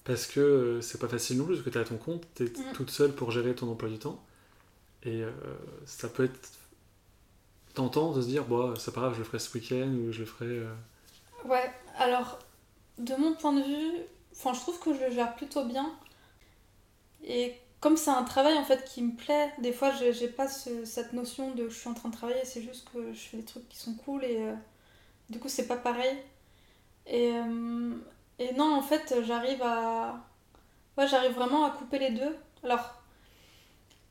parce 0.04 0.26
que 0.26 0.80
c'est 0.82 1.00
pas 1.00 1.08
facile 1.08 1.38
non 1.38 1.44
plus 1.44 1.54
parce 1.54 1.64
que 1.64 1.70
tu 1.70 1.78
es 1.78 1.80
à 1.80 1.84
ton 1.84 1.96
compte, 1.96 2.26
tu 2.34 2.44
es 2.44 2.46
mm. 2.46 2.72
toute 2.74 2.90
seule 2.90 3.12
pour 3.12 3.30
gérer 3.30 3.54
ton 3.54 3.70
emploi 3.70 3.88
du 3.88 3.98
temps. 3.98 4.22
Et 5.04 5.22
euh, 5.22 5.30
ça 5.86 6.08
peut 6.08 6.24
être 6.24 6.50
tentant 7.74 8.12
de 8.12 8.22
se 8.22 8.26
dire, 8.26 8.44
bon, 8.44 8.74
c'est 8.76 8.94
pas 8.94 9.02
grave, 9.02 9.14
je 9.14 9.18
le 9.18 9.24
ferai 9.24 9.38
ce 9.38 9.52
week-end 9.56 9.88
ou 9.88 10.12
je 10.12 10.20
le 10.20 10.26
ferai. 10.26 10.46
Euh. 10.46 10.74
Ouais, 11.44 11.70
alors, 11.98 12.38
de 12.98 13.14
mon 13.16 13.34
point 13.34 13.52
de 13.52 13.62
vue, 13.62 14.02
enfin, 14.32 14.52
je 14.54 14.60
trouve 14.60 14.78
que 14.78 14.94
je 14.94 15.00
le 15.04 15.10
gère 15.10 15.34
plutôt 15.34 15.64
bien. 15.64 15.92
Et 17.24 17.54
comme 17.80 17.96
c'est 17.96 18.10
un 18.10 18.22
travail 18.22 18.56
en 18.56 18.64
fait 18.64 18.84
qui 18.84 19.02
me 19.02 19.14
plaît, 19.14 19.52
des 19.58 19.72
fois 19.72 19.90
j'ai 19.92 20.28
pas 20.28 20.48
cette 20.48 21.12
notion 21.12 21.50
de 21.52 21.68
je 21.68 21.74
suis 21.74 21.88
en 21.88 21.94
train 21.94 22.08
de 22.08 22.14
travailler, 22.14 22.44
c'est 22.44 22.62
juste 22.62 22.88
que 22.90 23.12
je 23.12 23.20
fais 23.20 23.36
des 23.38 23.44
trucs 23.44 23.68
qui 23.68 23.78
sont 23.78 23.94
cool 23.94 24.24
et 24.24 24.38
euh, 24.38 24.54
du 25.28 25.38
coup 25.38 25.48
c'est 25.48 25.66
pas 25.66 25.76
pareil. 25.76 26.16
Et, 27.06 27.32
et 28.38 28.52
non, 28.54 28.74
en 28.74 28.82
fait, 28.82 29.14
j'arrive 29.26 29.62
à. 29.62 30.20
Ouais, 30.96 31.06
j'arrive 31.08 31.32
vraiment 31.32 31.64
à 31.64 31.70
couper 31.70 31.98
les 31.98 32.10
deux. 32.10 32.36
Alors, 32.62 32.94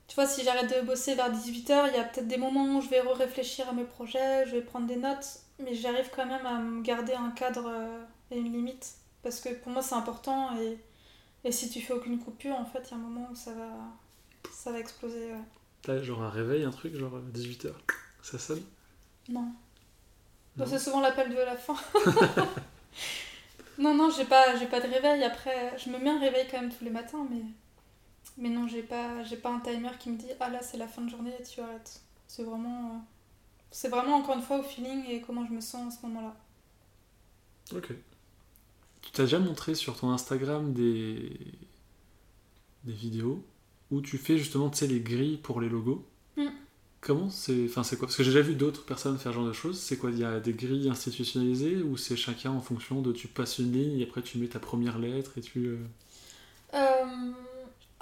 tu 0.08 0.16
vois, 0.16 0.28
si 0.28 0.44
j'arrête 0.44 0.70
de 0.70 0.86
bosser 0.86 1.16
vers 1.16 1.32
18h, 1.32 1.90
il 1.90 1.96
y 1.96 2.00
a 2.00 2.04
peut-être 2.04 2.28
des 2.28 2.38
moments 2.38 2.78
où 2.78 2.82
je 2.82 2.90
vais 2.90 3.02
réfléchir 3.02 3.68
à 3.70 3.74
mes 3.74 3.84
projets, 3.86 4.46
je 4.46 4.52
vais 4.52 4.62
prendre 4.62 4.88
des 4.88 4.98
notes, 4.98 5.40
mais 5.60 5.74
j'arrive 5.74 6.10
quand 6.16 6.26
même 6.26 6.46
à 6.46 6.60
me 6.60 6.82
garder 6.82 7.14
un 7.14 7.32
cadre 7.32 7.68
euh, 7.68 8.04
et 8.32 8.38
une 8.38 8.52
limite. 8.52 8.96
Parce 9.24 9.40
que 9.40 9.50
pour 9.50 9.72
moi, 9.72 9.82
c'est 9.82 9.96
important 9.96 10.58
et, 10.58 10.78
et 11.46 11.52
si 11.52 11.70
tu 11.70 11.82
fais 11.82 11.94
aucune 11.94 12.20
coupure, 12.20 12.56
en 12.56 12.66
fait, 12.66 12.84
il 12.88 12.92
y 12.92 12.94
a 12.94 12.98
un 12.98 13.00
moment 13.00 13.30
où 13.32 13.36
ça 13.36 13.54
va, 13.54 13.70
ça 14.52 14.72
va 14.72 14.80
exploser. 14.80 15.32
T'as 15.82 16.02
genre 16.02 16.24
un 16.24 16.30
réveil, 16.30 16.64
un 16.64 16.72
truc, 16.72 16.96
genre 16.96 17.20
18h 17.34 17.72
Ça 18.22 18.40
sonne? 18.40 18.64
Non. 19.30 19.52
C'est 20.66 20.80
souvent 20.80 21.02
l'appel 21.02 21.30
de 21.30 21.36
la 21.36 21.58
fin. 21.58 21.76
non, 23.78 23.96
non, 23.96 24.10
j'ai 24.12 24.26
pas, 24.26 24.54
pas 24.70 24.80
de 24.80 24.88
réveil. 24.88 25.24
Après, 25.24 25.78
je 25.78 25.90
me 25.90 25.98
mets 25.98 26.12
un 26.12 26.20
réveil 26.20 26.48
quand 26.50 26.62
même 26.62 26.72
tous 26.72 26.84
les 26.84 26.92
matins, 26.92 27.26
mais. 27.30 27.42
Mais 28.38 28.50
non, 28.50 28.68
j'ai 28.68 28.84
pas, 28.84 29.24
j'ai 29.24 29.38
pas 29.38 29.52
un 29.52 29.60
timer 29.60 29.92
qui 30.00 30.10
me 30.12 30.18
dit 30.18 30.28
ah 30.40 30.50
là 30.50 30.62
c'est 30.62 30.78
la 30.78 30.88
fin 30.88 31.02
de 31.04 31.10
journée 31.10 31.34
et 31.40 31.44
tu 31.44 31.62
arrêtes. 31.62 32.02
C'est 32.28 32.44
vraiment, 32.44 32.90
euh, 32.96 33.00
c'est 33.72 33.90
vraiment 33.90 34.18
encore 34.18 34.36
une 34.38 34.44
fois 34.44 34.60
au 34.60 34.64
feeling 34.64 35.06
et 35.10 35.22
comment 35.22 35.46
je 35.46 35.54
me 35.54 35.62
sens 35.62 35.94
à 35.96 35.98
ce 36.02 36.06
moment-là. 36.08 36.36
Ok. 37.72 37.94
Tu 39.02 39.12
t'as 39.12 39.24
déjà 39.24 39.38
montré 39.40 39.76
sur 39.76 39.96
ton 40.00 40.10
Instagram 40.12 40.74
des, 40.74 41.38
des 42.86 42.94
vidéos 42.94 43.44
où 43.92 44.02
tu 44.02 44.18
fais 44.18 44.38
justement 44.38 44.70
tu 44.70 44.78
sais, 44.80 44.88
les 44.88 45.00
grilles 45.02 45.38
pour 45.38 45.60
les 45.62 45.70
logos? 45.70 46.06
Mm. 46.38 46.54
Comment 47.02 47.30
c'est. 47.30 47.66
Enfin, 47.66 47.84
c'est 47.84 47.98
quoi? 47.98 48.08
Parce 48.08 48.18
que 48.18 48.24
j'ai 48.24 48.32
déjà 48.32 48.42
vu 48.42 48.56
d'autres 48.56 48.86
personnes 48.86 49.18
faire 49.20 49.32
ce 49.34 49.38
genre 49.38 49.48
de 49.48 49.54
choses. 49.54 49.80
C'est 49.80 49.98
quoi? 49.98 50.12
Il 50.12 50.20
y 50.20 50.24
a 50.26 50.40
des 50.40 50.54
grilles 50.54 50.90
institutionnalisées 50.90 51.78
ou 51.84 51.98
c'est 51.98 52.16
chacun 52.18 52.52
en 52.52 52.62
fonction 52.62 53.02
de 53.02 53.12
tu 53.14 53.28
passes 53.28 53.60
une 53.60 53.72
ligne 53.74 54.00
et 54.00 54.04
après 54.04 54.22
tu 54.24 54.38
mets 54.40 54.48
ta 54.48 54.60
première 54.60 55.00
lettre 55.00 55.38
et 55.38 55.42
tu. 55.42 55.68
euh, 55.68 55.78
Euh, 56.74 57.34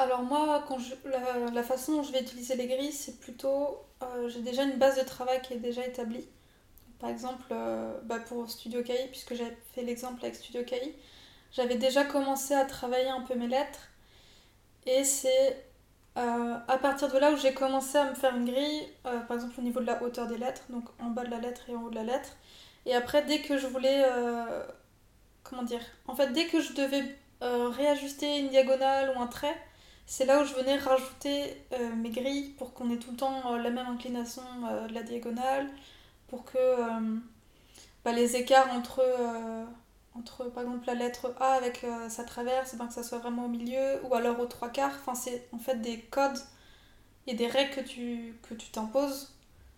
alors 0.02 0.24
moi, 0.24 0.64
quand 0.68 0.80
je, 0.80 0.94
la, 1.06 1.52
la 1.52 1.64
façon 1.64 1.98
dont 1.98 2.04
je 2.04 2.12
vais 2.12 2.22
utiliser 2.22 2.56
les 2.56 2.68
grilles, 2.68 2.92
c'est 2.92 3.20
plutôt... 3.20 3.80
euh, 4.04 4.30
j'ai 4.30 4.42
déjà 4.42 4.64
une 4.64 4.78
base 4.78 4.98
de 4.98 5.04
travail 5.04 5.42
qui 5.42 5.54
est 5.54 5.58
déjà 5.58 5.86
établie. 5.86 6.28
Par 7.00 7.10
exemple, 7.10 7.46
euh, 7.52 7.98
bah, 8.04 8.20
pour 8.20 8.50
Studio 8.50 8.84
KI, 8.84 9.08
puisque 9.10 9.34
j'avais 9.34 9.58
fait 9.74 9.84
l'exemple 9.84 10.24
avec 10.24 10.36
Studio 10.36 10.64
KI, 10.64 10.94
j'avais 11.52 11.76
déjà 11.76 12.04
commencé 12.06 12.54
à 12.54 12.66
travailler 12.66 13.10
un 13.10 13.22
peu 13.22 13.36
mes 13.36 13.48
lettres. 13.48 13.90
Et 14.86 15.04
c'est 15.04 15.64
euh, 16.18 16.56
à 16.68 16.78
partir 16.78 17.12
de 17.12 17.18
là 17.18 17.32
où 17.32 17.38
j'ai 17.38 17.54
commencé 17.54 17.98
à 17.98 18.10
me 18.10 18.16
faire 18.16 18.36
une 18.36 18.46
grille, 18.46 18.88
par 19.04 19.34
exemple 19.38 19.54
au 19.60 19.62
niveau 19.62 19.80
de 19.80 19.86
la 19.86 20.02
hauteur 20.04 20.28
des 20.28 20.38
lettres, 20.38 20.64
donc 20.70 20.86
en 21.00 21.10
bas 21.10 21.24
de 21.24 21.32
la 21.32 21.40
lettre 21.40 21.62
et 21.70 21.76
en 21.76 21.84
haut 21.84 21.90
de 21.90 21.96
la 21.96 22.04
lettre. 22.04 22.30
Et 22.86 22.96
après, 22.96 23.24
dès 23.24 23.42
que 23.42 23.58
je 23.58 23.68
voulais... 23.68 24.04
comment 25.44 25.64
dire? 25.64 25.82
En 26.08 26.16
fait, 26.16 26.28
dès 26.34 26.46
que 26.48 26.60
je 26.62 26.74
devais 26.74 27.04
réajuster 27.42 28.40
une 28.40 28.50
diagonale 28.50 29.14
ou 29.16 29.22
un 29.22 29.28
trait, 29.28 29.56
c'est 30.06 30.26
là 30.26 30.42
où 30.42 30.46
je 30.46 30.54
venais 30.54 30.78
rajouter 30.78 31.56
euh, 31.74 31.96
mes 31.96 32.10
grilles 32.10 32.50
pour 32.58 32.74
qu'on 32.74 32.92
ait 32.92 32.98
tout 32.98 33.12
le 33.12 33.18
temps 33.18 33.54
euh, 33.54 33.58
la 33.60 33.70
même 33.70 33.88
inclination 33.88 34.44
euh, 34.70 34.88
de 34.88 34.94
la 34.94 35.04
diagonale, 35.04 35.70
pour 36.28 36.44
que 36.46 36.58
bah, 38.06 38.14
les 38.14 38.36
écarts 38.36 38.72
entre, 38.74 39.04
entre, 40.16 40.46
par 40.46 40.64
exemple, 40.64 40.88
la 40.88 40.96
lettre 40.96 41.34
A 41.40 41.54
avec 41.54 41.86
sa 42.08 42.24
traverse, 42.24 42.76
ben, 42.76 42.88
que 42.88 42.94
ça 42.94 43.04
soit 43.04 43.20
vraiment 43.20 43.46
au 43.46 43.50
milieu, 43.50 44.02
ou 44.06 44.16
alors 44.16 44.40
aux 44.40 44.46
trois 44.46 44.70
quarts. 44.70 44.96
Enfin, 45.02 45.14
c'est 45.14 45.50
en 45.52 45.58
fait 45.58 45.82
des 45.82 46.00
codes 46.00 46.40
et 47.28 47.34
des 47.34 47.48
règles 47.48 47.76
que 47.76 47.82
tu 47.82 48.34
que 48.48 48.54
tu 48.54 48.70
t'imposes 48.70 49.34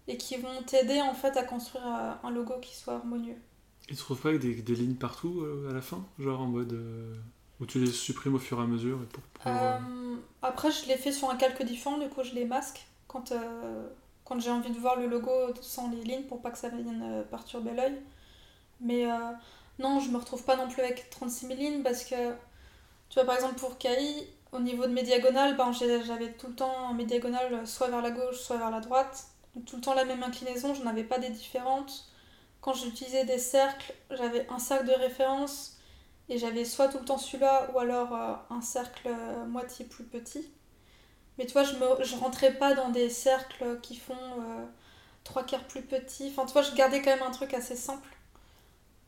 et 0.08 0.18
qui 0.18 0.38
vont 0.38 0.62
t'aider 0.68 1.02
en 1.02 1.16
fait 1.16 1.36
à 1.38 1.44
construire 1.44 1.86
un 2.24 2.30
logo 2.30 2.54
qui 2.62 2.76
soit 2.76 2.94
harmonieux. 2.96 3.38
Ils 3.90 3.98
se 3.98 4.04
trouvent 4.04 4.22
pas 4.22 4.30
avec 4.30 4.64
des, 4.64 4.76
lignes 4.76 4.96
partout 4.96 5.44
à 5.68 5.74
la 5.74 5.82
fin? 5.82 6.06
Genre 6.20 6.40
en 6.40 6.48
mode. 6.48 6.80
Où 7.64 7.66
tu 7.66 7.80
les 7.80 7.92
supprimes 7.92 8.36
au 8.36 8.40
fur 8.40 8.60
et 8.60 8.64
à 8.64 8.66
mesure 8.66 9.00
et 9.02 9.06
pour 9.06 9.24
euh, 9.48 9.50
Euh, 9.50 10.16
après, 10.42 10.70
je 10.70 10.86
l'ai 10.88 10.98
fait 10.98 11.14
sur 11.14 11.30
un 11.30 11.38
calque 11.38 11.64
différent, 11.64 11.98
du 11.98 12.10
coup, 12.10 12.24
je 12.24 12.34
les 12.34 12.46
masque 12.46 12.86
quand, 13.08 13.32
euh, 13.32 13.88
quand 14.26 14.40
j'ai 14.42 14.52
envie 14.52 14.72
de 14.72 14.78
voir 14.78 14.98
le 14.98 15.08
logo 15.08 15.32
sans 15.62 15.90
les 15.90 16.04
lignes 16.04 16.24
pour 16.24 16.42
pas 16.42 16.52
que 16.52 16.58
ça 16.58 16.70
vienne 16.70 17.24
perturber 17.32 17.72
l'œil. 17.72 17.96
Mais 18.82 19.06
non, 19.80 20.02
je 20.02 20.10
me 20.10 20.18
retrouve 20.18 20.44
pas 20.44 20.58
non 20.58 20.68
plus 20.68 20.82
avec 20.82 21.10
36 21.10 21.48
000 21.48 21.60
lignes 21.60 21.84
parce 21.84 22.04
que, 22.04 22.32
tu 23.10 23.16
vois, 23.16 23.24
par 23.24 23.36
exemple, 23.36 23.56
pour 23.56 23.78
KI, 23.78 24.28
au 24.52 24.60
niveau 24.60 24.86
de 24.86 24.92
mes 24.92 25.04
diagonales, 25.04 25.56
ben, 25.56 25.72
j'avais 25.72 26.34
tout 26.34 26.48
le 26.48 26.56
temps 26.56 26.94
mes 26.94 27.06
diagonales 27.06 27.66
soit 27.66 27.88
vers 27.88 28.02
la 28.02 28.12
gauche, 28.12 28.38
soit 28.38 28.58
vers 28.58 28.72
la 28.72 28.82
droite. 28.82 29.28
Tout 29.66 29.78
le 29.78 29.82
temps 29.82 29.94
la 29.94 30.04
même 30.04 30.24
inclinaison, 30.24 30.74
je 30.74 30.84
n'avais 30.84 31.04
pas 31.04 31.20
des 31.20 31.30
différentes. 31.30 32.10
Quand 32.60 32.74
j'utilisais 32.74 33.24
des 33.24 33.38
cercles, 33.38 33.94
j'avais 34.12 34.48
un 34.50 34.60
cercle 34.60 34.88
de 34.88 34.94
référence 34.94 35.78
et 36.30 36.38
j'avais 36.38 36.66
soit 36.66 36.88
tout 36.88 37.00
le 37.00 37.06
temps 37.06 37.18
celui-là 37.18 37.70
ou 37.74 37.80
alors 37.80 38.14
euh, 38.14 38.34
un 38.50 38.62
cercle 38.62 39.08
euh, 39.08 39.46
moitié 39.46 39.86
plus 39.86 40.04
petit. 40.04 40.50
Mais 41.38 41.46
tu 41.46 41.54
vois, 41.54 41.64
je 41.64 41.74
me, 41.76 42.20
rentrais 42.20 42.54
pas 42.54 42.76
dans 42.76 42.90
des 42.90 43.10
cercles 43.10 43.80
qui 43.82 43.96
font 43.96 44.14
euh, 44.14 44.66
trois 45.24 45.44
quarts 45.44 45.66
plus 45.66 45.82
petits. 45.82 46.30
Enfin, 46.30 46.46
tu 46.46 46.54
vois, 46.54 46.62
je 46.62 46.74
gardais 46.76 47.02
quand 47.02 47.10
même 47.10 47.24
un 47.24 47.32
truc 47.32 47.54
assez 47.54 47.76
simple. 47.76 48.08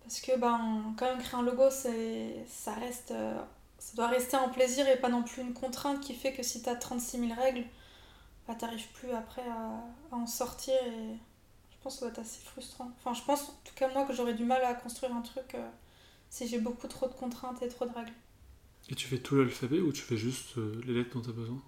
Parce 0.04 0.20
que, 0.22 0.38
ben, 0.38 0.94
quand 0.98 1.06
même, 1.06 1.20
créer 1.20 1.40
un 1.40 1.44
logo, 1.44 1.70
ça 1.70 2.74
reste, 2.74 3.14
ça 3.80 3.96
doit 3.96 4.08
rester 4.08 4.38
un 4.38 4.50
plaisir 4.50 4.88
et 4.88 4.98
pas 4.98 5.10
non 5.10 5.24
plus 5.24 5.42
une 5.42 5.54
contrainte 5.54 6.00
qui 6.00 6.14
fait 6.14 6.34
que 6.34 6.44
si 6.44 6.62
t'as 6.62 6.76
36 6.76 7.28
000 7.28 7.40
règles, 7.40 7.66
bah, 8.48 8.56
t'arrives 8.56 8.88
plus 8.94 9.12
après 9.12 9.42
à, 9.42 10.16
en 10.16 10.28
sortir 10.28 10.76
et 10.76 11.18
je 11.72 11.78
pense 11.82 11.96
que 11.96 12.00
ça 12.00 12.06
doit 12.06 12.12
être 12.12 12.20
assez 12.20 12.42
frustrant. 12.42 12.92
Enfin, 13.00 13.14
je 13.14 13.24
pense, 13.24 13.50
en 13.50 13.54
tout 13.64 13.74
cas, 13.76 13.88
moi, 13.90 14.06
que 14.06 14.14
j'aurais 14.14 14.36
du 14.36 14.46
mal 14.46 14.64
à 14.64 14.74
construire 14.76 15.16
un 15.16 15.22
truc 15.22 15.56
si 16.36 16.50
j'ai 16.50 16.60
beaucoup 16.60 16.90
trop 16.90 17.08
de 17.08 17.14
contraintes 17.14 17.62
et 17.62 17.70
trop 17.70 17.86
de 17.86 17.94
règles. 17.94 18.12
Et 18.90 18.96
tu 18.96 19.08
fais 19.08 19.20
tout 19.20 19.38
l'alphabet 19.38 19.80
ou 19.80 19.94
tu 19.94 20.02
fais 20.02 20.18
juste 20.18 20.58
euh, 20.58 20.82
les 20.86 20.94
lettres 20.94 21.16
dont 21.16 21.22
tu 21.22 21.30
as 21.30 21.34
besoin? 21.34 21.62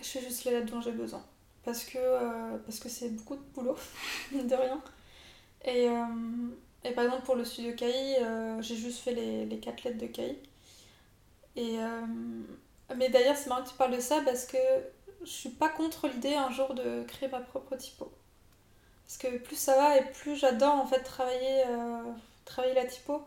Je 0.00 0.04
fais 0.04 0.22
juste 0.22 0.46
les 0.46 0.52
lettres 0.52 0.72
dont 0.72 0.80
j'ai 0.80 0.92
besoin. 0.92 1.22
Parce 1.62 1.84
que 1.84 1.98
euh, 1.98 2.56
parce 2.64 2.78
que 2.80 2.88
c'est 2.88 3.10
beaucoup 3.10 3.36
de 3.36 3.42
boulot, 3.54 3.76
mine 4.32 4.46
de 4.46 4.54
rien. 4.54 4.82
Et, 5.66 5.90
euh, 5.90 6.04
et 6.84 6.92
par 6.92 7.04
exemple, 7.04 7.24
pour 7.26 7.36
le 7.36 7.44
studio 7.44 7.74
KI, 7.74 8.16
j'ai 8.60 8.76
juste 8.76 9.00
fait 9.00 9.12
les, 9.12 9.44
les 9.44 9.60
quatre 9.60 9.84
lettres 9.84 9.98
de 9.98 10.06
KI. 10.06 10.38
Et, 11.56 11.76
mais 12.96 13.10
d'ailleurs, 13.10 13.36
c'est 13.36 13.48
marrant 13.48 13.62
que 13.62 13.68
tu 13.68 13.76
parles 13.76 13.94
de 13.94 14.00
ça 14.00 14.22
parce 14.24 14.46
que 14.46 14.58
je 15.22 15.30
suis 15.30 15.50
pas 15.50 15.68
contre 15.68 16.08
l'idée 16.08 16.34
un 16.34 16.50
jour 16.50 16.74
de 16.74 17.04
créer 17.04 17.28
ma 17.28 17.40
propre 17.40 17.76
typo. 17.76 18.10
Parce 19.06 19.18
que 19.18 19.38
plus 19.38 19.56
ça 19.56 19.76
va 19.76 19.98
et 19.98 20.10
plus 20.12 20.36
j'adore 20.36 20.74
en 20.74 20.86
fait 20.86 21.00
travailler, 21.00 21.62
travailler 22.46 22.74
la 22.74 22.86
typo. 22.86 23.22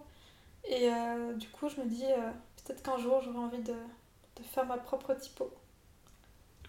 Et 0.69 0.89
euh, 0.91 1.33
du 1.33 1.47
coup, 1.49 1.69
je 1.69 1.79
me 1.81 1.85
dis 1.87 2.03
euh, 2.05 2.31
peut-être 2.65 2.83
qu'un 2.83 2.97
jour 2.97 3.21
j'aurai 3.23 3.37
envie 3.37 3.61
de, 3.61 3.71
de 3.73 4.43
faire 4.43 4.65
ma 4.65 4.77
propre 4.77 5.13
typo. 5.13 5.51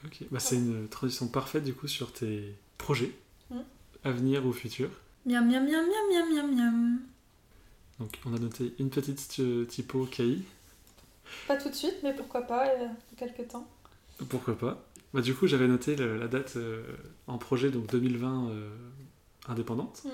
Ok, 0.04 0.22
bah, 0.30 0.38
c'est 0.38 0.56
une 0.56 0.88
transition 0.88 1.26
parfaite 1.28 1.64
du 1.64 1.74
coup 1.74 1.88
sur 1.88 2.12
tes 2.12 2.54
projets, 2.78 3.12
Mm. 3.50 3.60
à 4.04 4.10
venir 4.12 4.46
ou 4.46 4.52
futurs. 4.52 4.90
Miam 5.26 5.46
miam 5.48 5.64
miam 5.64 5.84
miam 5.86 6.08
miam 6.12 6.34
miam 6.34 6.54
miam. 6.54 7.00
Donc 7.98 8.16
on 8.26 8.34
a 8.34 8.38
noté 8.38 8.74
une 8.78 8.90
petite 8.90 9.40
euh, 9.40 9.64
typo 9.64 10.04
KI, 10.06 10.44
Pas 11.48 11.56
tout 11.56 11.68
de 11.68 11.74
suite, 11.74 11.96
mais 12.04 12.14
pourquoi 12.14 12.42
pas, 12.42 12.68
euh, 12.68 12.86
dans 12.86 13.16
quelques 13.16 13.48
temps. 13.48 13.66
pourquoi 14.28 14.56
pas. 14.56 14.84
Bah, 15.12 15.20
du 15.22 15.34
coup 15.34 15.46
j'avais 15.48 15.66
noté 15.66 15.96
le- 15.96 16.16
la 16.18 16.28
date 16.28 16.56
euh, 16.56 16.84
en 17.26 17.38
projet, 17.38 17.70
donc 17.70 17.86
2020 17.88 18.50
euh, 18.50 18.70
indépendante. 19.48 20.02
Mm. 20.04 20.10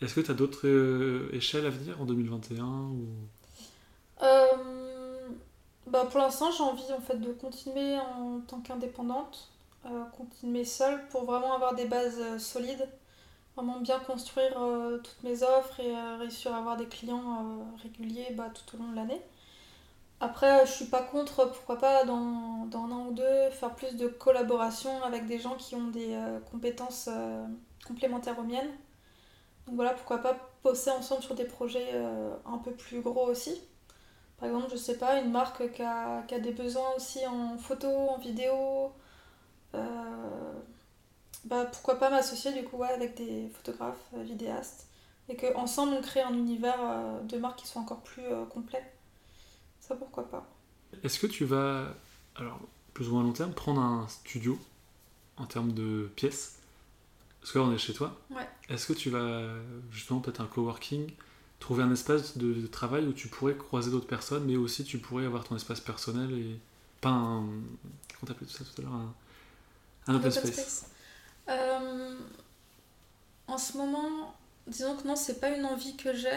Est-ce 0.00 0.14
que 0.14 0.20
tu 0.20 0.30
as 0.30 0.34
d'autres 0.34 0.66
euh, 0.66 1.28
échelles 1.32 1.66
à 1.66 1.70
venir 1.70 2.00
en 2.00 2.04
2021 2.06 2.64
ou... 2.64 3.06
Euh, 4.22 4.46
bah 5.86 6.06
pour 6.10 6.20
l'instant, 6.20 6.50
j'ai 6.50 6.62
envie 6.62 6.92
en 6.92 7.00
fait 7.00 7.16
de 7.16 7.32
continuer 7.32 7.98
en 7.98 8.40
tant 8.46 8.60
qu'indépendante, 8.60 9.50
euh, 9.86 10.04
continuer 10.16 10.64
seule 10.64 11.06
pour 11.08 11.24
vraiment 11.24 11.54
avoir 11.54 11.74
des 11.74 11.84
bases 11.84 12.38
solides, 12.38 12.88
vraiment 13.56 13.80
bien 13.80 13.98
construire 13.98 14.54
toutes 15.02 15.22
mes 15.22 15.42
offres 15.42 15.80
et 15.80 15.94
réussir 16.18 16.54
à 16.54 16.58
avoir 16.58 16.76
des 16.76 16.86
clients 16.86 17.66
réguliers 17.82 18.28
bah, 18.34 18.50
tout 18.54 18.76
au 18.76 18.78
long 18.78 18.90
de 18.90 18.96
l'année. 18.96 19.20
Après, 20.20 20.64
je 20.66 20.70
suis 20.70 20.84
pas 20.84 21.02
contre, 21.02 21.50
pourquoi 21.50 21.76
pas, 21.78 22.04
dans, 22.04 22.66
dans 22.66 22.84
un 22.84 22.92
an 22.92 23.06
ou 23.08 23.12
deux, 23.12 23.50
faire 23.50 23.74
plus 23.74 23.96
de 23.96 24.06
collaboration 24.06 25.02
avec 25.02 25.26
des 25.26 25.38
gens 25.38 25.56
qui 25.56 25.74
ont 25.74 25.88
des 25.88 26.16
compétences 26.50 27.08
complémentaires 27.86 28.38
aux 28.38 28.44
miennes. 28.44 28.70
Donc 29.70 29.76
voilà, 29.76 29.92
pourquoi 29.92 30.18
pas 30.18 30.36
bosser 30.64 30.90
ensemble 30.90 31.22
sur 31.22 31.36
des 31.36 31.44
projets 31.44 31.90
euh, 31.94 32.34
un 32.44 32.58
peu 32.58 32.72
plus 32.72 33.02
gros 33.02 33.28
aussi. 33.28 33.54
Par 34.36 34.48
exemple, 34.48 34.66
je 34.72 34.76
sais 34.76 34.98
pas, 34.98 35.20
une 35.20 35.30
marque 35.30 35.72
qui 35.72 35.82
a, 35.82 36.24
des 36.28 36.50
besoins 36.50 36.90
aussi 36.96 37.24
en 37.24 37.56
photo, 37.56 37.86
en 37.86 38.18
vidéo. 38.18 38.90
euh, 39.74 40.52
bah, 41.44 41.66
pourquoi 41.66 42.00
pas 42.00 42.10
m'associer 42.10 42.52
du 42.52 42.64
coup 42.64 42.82
avec 42.82 43.14
des 43.14 43.48
photographes, 43.54 43.94
euh, 44.16 44.24
vidéastes. 44.24 44.88
Et 45.28 45.36
qu'ensemble 45.36 45.94
on 45.96 46.02
crée 46.02 46.22
un 46.22 46.34
univers 46.34 47.22
de 47.22 47.38
marques 47.38 47.60
qui 47.60 47.68
soit 47.68 47.80
encore 47.80 48.00
plus 48.00 48.24
complet. 48.52 48.82
Ça 49.78 49.94
pourquoi 49.94 50.28
pas. 50.28 50.48
Est-ce 51.04 51.20
que 51.20 51.28
tu 51.28 51.44
vas, 51.44 51.94
alors 52.34 52.58
plus 52.92 53.08
ou 53.08 53.12
moins 53.12 53.22
à 53.22 53.24
long 53.24 53.32
terme, 53.32 53.52
prendre 53.52 53.80
un 53.80 54.08
studio 54.08 54.58
en 55.36 55.46
termes 55.46 55.70
de 55.70 56.10
pièces? 56.16 56.59
Parce 57.40 57.52
que 57.52 57.58
là 57.58 57.64
on 57.64 57.72
est 57.72 57.78
chez 57.78 57.94
toi. 57.94 58.20
Ouais. 58.30 58.48
Est-ce 58.68 58.86
que 58.86 58.92
tu 58.92 59.10
vas 59.10 59.42
justement 59.90 60.20
peut-être 60.20 60.40
un 60.40 60.46
coworking, 60.46 61.10
trouver 61.58 61.82
un 61.82 61.92
espace 61.92 62.36
de, 62.36 62.52
de 62.52 62.66
travail 62.66 63.06
où 63.06 63.12
tu 63.12 63.28
pourrais 63.28 63.56
croiser 63.56 63.90
d'autres 63.90 64.06
personnes, 64.06 64.44
mais 64.44 64.56
aussi 64.56 64.84
tu 64.84 64.98
pourrais 64.98 65.24
avoir 65.24 65.44
ton 65.44 65.56
espace 65.56 65.80
personnel 65.80 66.32
et 66.32 66.60
pas 67.00 67.10
un. 67.10 67.40
Comment 67.40 68.26
t'appelais 68.26 68.46
tout 68.46 68.52
ça 68.52 68.64
tout 68.64 68.80
à 68.80 68.84
l'heure 68.84 68.92
Un, 68.92 69.14
un 70.06 70.14
open 70.16 70.30
space. 70.30 70.86
Euh, 71.48 72.16
en 73.46 73.58
ce 73.58 73.76
moment, 73.76 74.34
disons 74.66 74.96
que 74.96 75.06
non, 75.06 75.16
c'est 75.16 75.40
pas 75.40 75.50
une 75.50 75.64
envie 75.64 75.96
que 75.96 76.14
j'ai. 76.14 76.28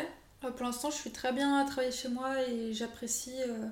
Euh, 0.44 0.52
pour 0.52 0.66
l'instant, 0.66 0.90
je 0.90 0.96
suis 0.96 1.12
très 1.12 1.32
bien 1.34 1.60
à 1.60 1.66
travailler 1.66 1.92
chez 1.92 2.10
moi 2.10 2.42
et 2.48 2.74
j'apprécie 2.74 3.36
euh, 3.48 3.68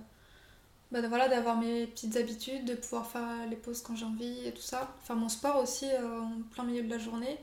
bah, 0.92 1.00
voilà, 1.08 1.30
d'avoir 1.30 1.58
mes 1.58 1.88
petites 1.88 2.18
habitudes, 2.18 2.66
de 2.66 2.76
pouvoir 2.76 3.08
faire 3.08 3.48
les 3.50 3.56
pauses 3.56 3.82
quand 3.82 3.96
j'ai 3.96 4.06
envie 4.06 4.46
et 4.46 4.52
tout 4.52 4.62
ça. 4.62 4.94
Faire 5.04 5.16
mon 5.16 5.30
sport 5.30 5.58
aussi 5.62 5.86
euh, 5.86 6.20
en 6.20 6.42
plein 6.52 6.64
milieu 6.64 6.84
de 6.84 6.89
la 6.89 6.98
journée. 6.98 7.38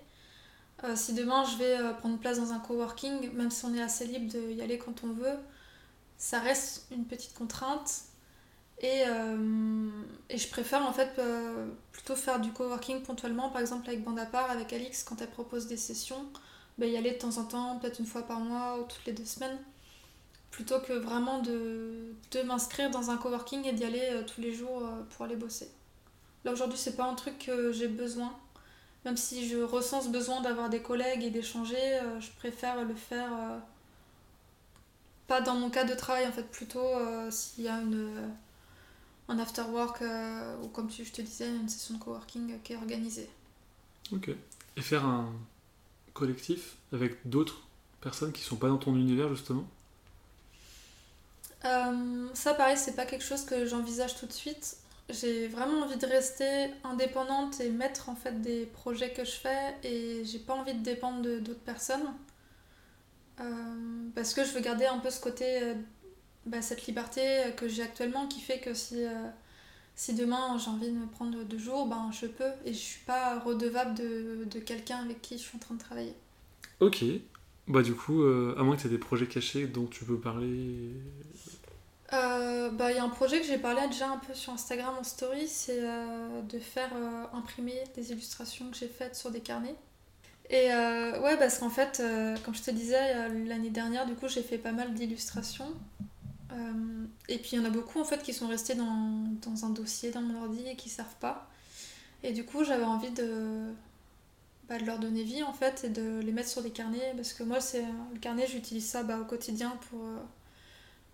Euh, 0.85 0.95
si 0.95 1.15
demain 1.15 1.45
je 1.45 1.57
vais 1.57 1.77
euh, 1.79 1.93
prendre 1.95 2.19
place 2.19 2.39
dans 2.39 2.53
un 2.53 2.61
coworking, 2.61 3.33
même 3.33 3.51
si 3.51 3.65
on 3.65 3.75
est 3.75 3.83
assez 3.83 4.07
libre 4.07 4.31
d'y 4.31 4.61
aller 4.61 4.79
quand 4.79 5.03
on 5.03 5.09
veut, 5.09 5.39
ça 6.19 6.41
reste 6.41 6.87
une 6.91 7.07
petite 7.07 7.35
contrainte. 7.35 8.03
Et, 8.81 9.03
et 10.29 10.39
je 10.39 10.49
préfère 10.51 10.87
en 10.87 10.93
fait 10.93 11.21
plutôt 11.91 12.15
faire 12.15 12.39
du 12.39 12.53
coworking 12.53 13.03
ponctuellement, 13.03 13.49
par 13.49 13.61
exemple 13.61 13.89
avec 13.89 14.05
Bande 14.05 14.21
part, 14.31 14.53
avec 14.53 14.73
Alix, 14.73 15.03
quand 15.03 15.21
elle 15.21 15.31
propose 15.31 15.67
des 15.67 15.77
sessions, 15.77 16.25
ben, 16.79 16.89
y 16.89 16.97
aller 16.97 17.11
de 17.11 17.19
temps 17.19 17.39
en 17.39 17.45
temps, 17.45 17.79
peut-être 17.81 17.99
une 17.99 18.07
fois 18.07 18.23
par 18.23 18.39
mois 18.39 18.79
ou 18.79 18.85
toutes 18.85 19.05
les 19.07 19.13
deux 19.13 19.25
semaines, 19.25 19.59
plutôt 20.51 20.81
que 20.81 20.93
vraiment 20.93 21.41
de, 21.41 22.15
de 22.31 22.43
m'inscrire 22.43 22.91
dans 22.91 23.11
un 23.11 23.17
coworking 23.17 23.65
et 23.67 23.73
d'y 23.73 23.85
aller 23.85 24.09
euh, 24.11 24.23
tous 24.25 24.41
les 24.41 24.55
jours 24.55 24.83
euh, 24.83 25.03
pour 25.11 25.25
aller 25.25 25.37
bosser. 25.37 25.71
Là 26.45 26.53
aujourd'hui, 26.53 26.79
c'est 26.79 26.97
pas 26.97 27.05
un 27.05 27.15
truc 27.15 27.39
que 27.39 27.73
j'ai 27.73 27.89
besoin. 27.89 28.33
Même 29.05 29.17
si 29.17 29.49
je 29.49 29.59
ressens 29.59 30.03
ce 30.03 30.09
besoin 30.09 30.41
d'avoir 30.41 30.69
des 30.69 30.83
collègues 30.83 31.23
et 31.23 31.31
d'échanger, 31.31 31.77
euh, 31.77 32.21
je 32.21 32.31
préfère 32.33 32.85
le 32.85 32.95
faire 32.95 33.31
pas 35.27 35.41
dans 35.41 35.55
mon 35.55 35.71
cas 35.71 35.85
de 35.85 35.95
travail 35.95 36.27
en 36.27 36.33
fait, 36.33 36.51
plutôt 36.51 36.89
s'il 37.31 37.65
y 37.65 37.69
a 37.69 37.81
une, 37.81 38.33
un 39.29 39.39
after 39.39 39.63
work 39.63 40.03
ou 40.63 40.69
comme 40.69 40.91
je 40.91 41.03
te 41.03 41.21
disais, 41.21 41.49
une 41.55 41.69
session 41.69 41.95
de 41.97 42.03
coworking 42.03 42.61
qui 42.63 42.73
est 42.73 42.77
organisée. 42.77 43.29
Ok. 44.11 44.31
Et 44.77 44.81
faire 44.81 45.05
un 45.05 45.31
collectif 46.15 46.77
avec 46.93 47.29
d'autres 47.29 47.61
personnes 48.01 48.33
qui 48.33 48.43
sont 48.43 48.57
pas 48.57 48.69
dans 48.69 48.79
ton 48.79 48.97
univers 48.97 49.29
justement? 49.29 49.67
Ça 51.63 52.55
pareil, 52.55 52.77
c'est 52.77 52.95
pas 52.95 53.07
quelque 53.07 53.25
chose 53.25 53.45
que 53.45 53.67
j'envisage 53.67 54.17
tout 54.17 54.27
de 54.27 54.33
suite. 54.33 54.77
J'ai 55.11 55.49
vraiment 55.49 55.85
envie 55.85 55.97
de 55.97 56.07
rester 56.07 56.71
indépendante 56.85 57.61
et 57.61 57.71
mettre 57.71 58.11
en 58.11 58.15
fait 58.15 58.43
des 58.43 58.67
projets 58.67 59.13
que 59.13 59.25
je 59.25 59.33
fais 59.33 59.75
et 59.83 60.23
j'ai 60.25 60.39
pas 60.39 60.55
envie 60.55 60.75
de 60.75 60.83
dépendre 60.83 61.23
de 61.23 61.39
d'autres 61.39 61.61
personnes. 61.61 62.15
Euh, 63.41 63.45
parce 64.15 64.35
que 64.35 64.45
je 64.45 64.51
veux 64.51 64.61
garder 64.61 64.87
un 64.87 64.99
peu 64.99 65.11
ce 65.11 65.21
côté 65.21 65.63
euh, 65.63 65.75
bah, 66.45 66.61
cette 66.61 66.87
liberté 66.87 67.21
que 67.57 67.69
j'ai 67.69 67.83
actuellement 67.83 68.27
qui 68.27 68.41
fait 68.41 68.59
que 68.59 68.75
si 68.75 69.05
euh, 69.05 69.29
si 69.95 70.15
demain 70.15 70.59
j'ai 70.59 70.71
envie 70.71 70.89
de 70.89 70.97
me 70.97 71.07
prendre 71.07 71.45
deux 71.45 71.59
jours 71.59 71.87
ben 71.87 72.11
je 72.13 72.27
peux 72.27 72.51
et 72.65 72.73
je 72.73 72.79
suis 72.79 73.05
pas 73.05 73.39
redevable 73.39 73.95
de, 73.95 74.45
de 74.45 74.59
quelqu'un 74.59 74.99
avec 74.99 75.23
qui 75.23 75.39
je 75.39 75.45
suis 75.45 75.57
en 75.57 75.61
train 75.61 75.75
de 75.77 75.81
travailler. 75.81 76.15
Ok 76.81 77.05
bah 77.69 77.83
du 77.83 77.95
coup 77.95 78.23
à 78.23 78.63
moins 78.63 78.77
que 78.77 78.83
tu 78.83 78.87
aies 78.87 78.91
des 78.91 78.99
projets 78.99 79.27
cachés 79.27 79.67
dont 79.67 79.87
tu 79.87 80.05
peux 80.05 80.19
parler 80.19 80.93
euh, 82.13 82.71
bah, 82.71 82.91
il 82.91 82.97
y 82.97 82.99
a 82.99 83.05
un 83.05 83.11
projet 83.11 83.41
que 83.41 83.47
j'ai 83.47 83.59
parlé 83.59 83.87
déjà 83.89 84.11
un 84.11 84.17
peu 84.17 84.33
sur 84.33 84.53
Instagram 84.53 84.95
en 84.99 85.05
story, 85.05 85.47
c'est 85.47 85.81
euh, 85.83 86.41
de 86.43 86.59
faire 86.59 86.91
euh, 86.95 87.25
imprimer 87.37 87.85
des 87.95 88.13
illustrations 88.13 88.71
que 88.71 88.77
j'ai 88.77 88.89
faites 88.89 89.15
sur 89.15 89.31
des 89.31 89.41
carnets. 89.41 89.77
Et 90.51 90.69
ouais, 90.69 91.37
parce 91.39 91.59
qu'en 91.59 91.69
fait, 91.69 92.03
comme 92.43 92.55
je 92.55 92.63
te 92.63 92.71
disais, 92.71 93.29
l'année 93.47 93.69
dernière, 93.69 94.07
du 94.07 94.15
coup, 94.15 94.29
j'ai 94.29 94.43
fait 94.43 94.57
pas 94.57 94.73
mal 94.73 94.95
d'illustrations. 94.95 95.75
et 97.29 97.37
puis 97.37 97.51
il 97.53 97.59
y 97.59 97.61
en 97.61 97.67
a 97.67 97.71
beaucoup 97.71 98.01
en 98.01 98.05
fait 98.05 98.23
qui 98.23 98.33
sont 98.33 98.49
restées 98.49 98.75
dans, 98.75 99.27
dans, 99.43 99.67
un 99.67 99.69
dossier 99.69 100.11
dans 100.11 100.23
mon 100.23 100.43
ordi 100.43 100.67
et 100.67 100.75
qui 100.75 100.89
servent 100.89 101.19
pas. 101.21 101.51
Et 102.23 102.33
du 102.33 102.47
coup, 102.47 102.65
j'avais 102.65 102.85
envie 102.85 103.11
de, 103.11 103.75
de 104.69 104.85
leur 104.85 104.99
donner 104.99 105.23
vie 105.23 105.43
en 105.43 105.53
fait 105.55 105.85
et 105.85 105.89
de 105.89 106.21
les 106.21 106.33
mettre 106.33 106.49
sur 106.49 106.63
des 106.63 106.71
carnets 106.71 107.15
parce 107.17 107.33
que 107.33 107.43
moi, 107.43 107.61
c'est 107.61 107.85
le 108.13 108.19
carnet, 108.21 108.47
j'utilise 108.47 108.87
ça 108.87 109.03
bah, 109.03 109.19
au 109.19 109.25
quotidien 109.25 109.79
pour 109.89 110.01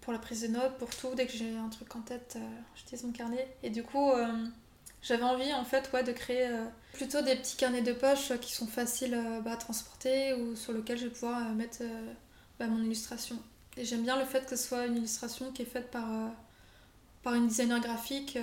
pour 0.05 0.13
la 0.13 0.19
prise 0.19 0.43
de 0.43 0.49
notes, 0.49 0.77
pour 0.79 0.95
tout. 0.95 1.15
Dès 1.17 1.27
que 1.27 1.33
j'ai 1.33 1.57
un 1.57 1.69
truc 1.71 1.95
en 1.97 2.01
tête, 2.01 2.35
euh, 2.37 2.47
j'utilise 2.77 3.05
mon 3.05 3.13
carnet. 3.13 3.49
Et 3.63 3.71
du 3.71 3.83
coup, 3.83 4.11
euh, 4.11 4.27
j'avais 5.03 5.23
envie 5.23 5.53
en 5.55 5.65
fait 5.65 5.91
ouais, 5.93 6.05
de 6.05 6.13
créer 6.13 6.47
euh, 6.47 6.65
plutôt 6.93 7.23
des 7.23 7.35
petits 7.37 7.57
carnets 7.57 7.83
de 7.83 7.95
poche 7.95 8.33
qui 8.41 8.53
sont 8.53 8.67
faciles 8.67 9.19
bah, 9.45 9.53
à 9.53 9.57
transporter 9.57 10.35
ou 10.35 10.55
sur 10.57 10.73
lesquels 10.73 10.99
je 10.99 11.05
vais 11.05 11.11
pouvoir 11.11 11.41
mettre 11.55 11.83
bah, 12.59 12.67
mon 12.67 12.83
illustration. 12.83 13.39
Et 13.77 13.85
j'aime 13.85 14.03
bien 14.03 14.19
le 14.19 14.27
fait 14.27 14.45
que 14.45 14.57
ce 14.57 14.69
soit 14.69 14.87
une 14.87 14.99
illustration 14.99 15.51
qui 15.53 15.63
est 15.63 15.67
faite 15.67 15.91
par, 15.91 16.07
par 17.23 17.35
une 17.35 17.49
designer 17.49 17.81
graphique 17.81 18.39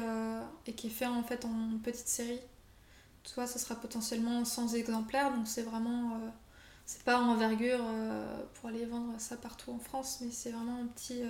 et 0.68 0.74
qui 0.74 0.88
est 0.88 0.90
faite 0.90 1.08
en 1.08 1.24
fait 1.24 1.46
en 1.46 1.78
petite 1.82 2.08
série. 2.08 2.42
Tu 3.24 3.34
vois, 3.36 3.48
ce 3.48 3.60
sera 3.60 3.76
potentiellement 3.76 4.44
100 4.46 4.74
exemplaires, 4.74 5.32
donc 5.34 5.48
c'est 5.48 5.62
vraiment 5.62 6.20
c'est 6.86 7.04
pas 7.04 7.20
en 7.20 7.30
envergure 7.30 7.80
pour 8.56 8.70
aller 8.70 8.86
vendre 8.86 9.14
ça 9.20 9.38
partout 9.38 9.72
en 9.72 9.80
France, 9.80 10.20
mais 10.22 10.32
c'est 10.32 10.52
vraiment 10.52 10.82
un 10.82 10.88
petit, 10.88 11.24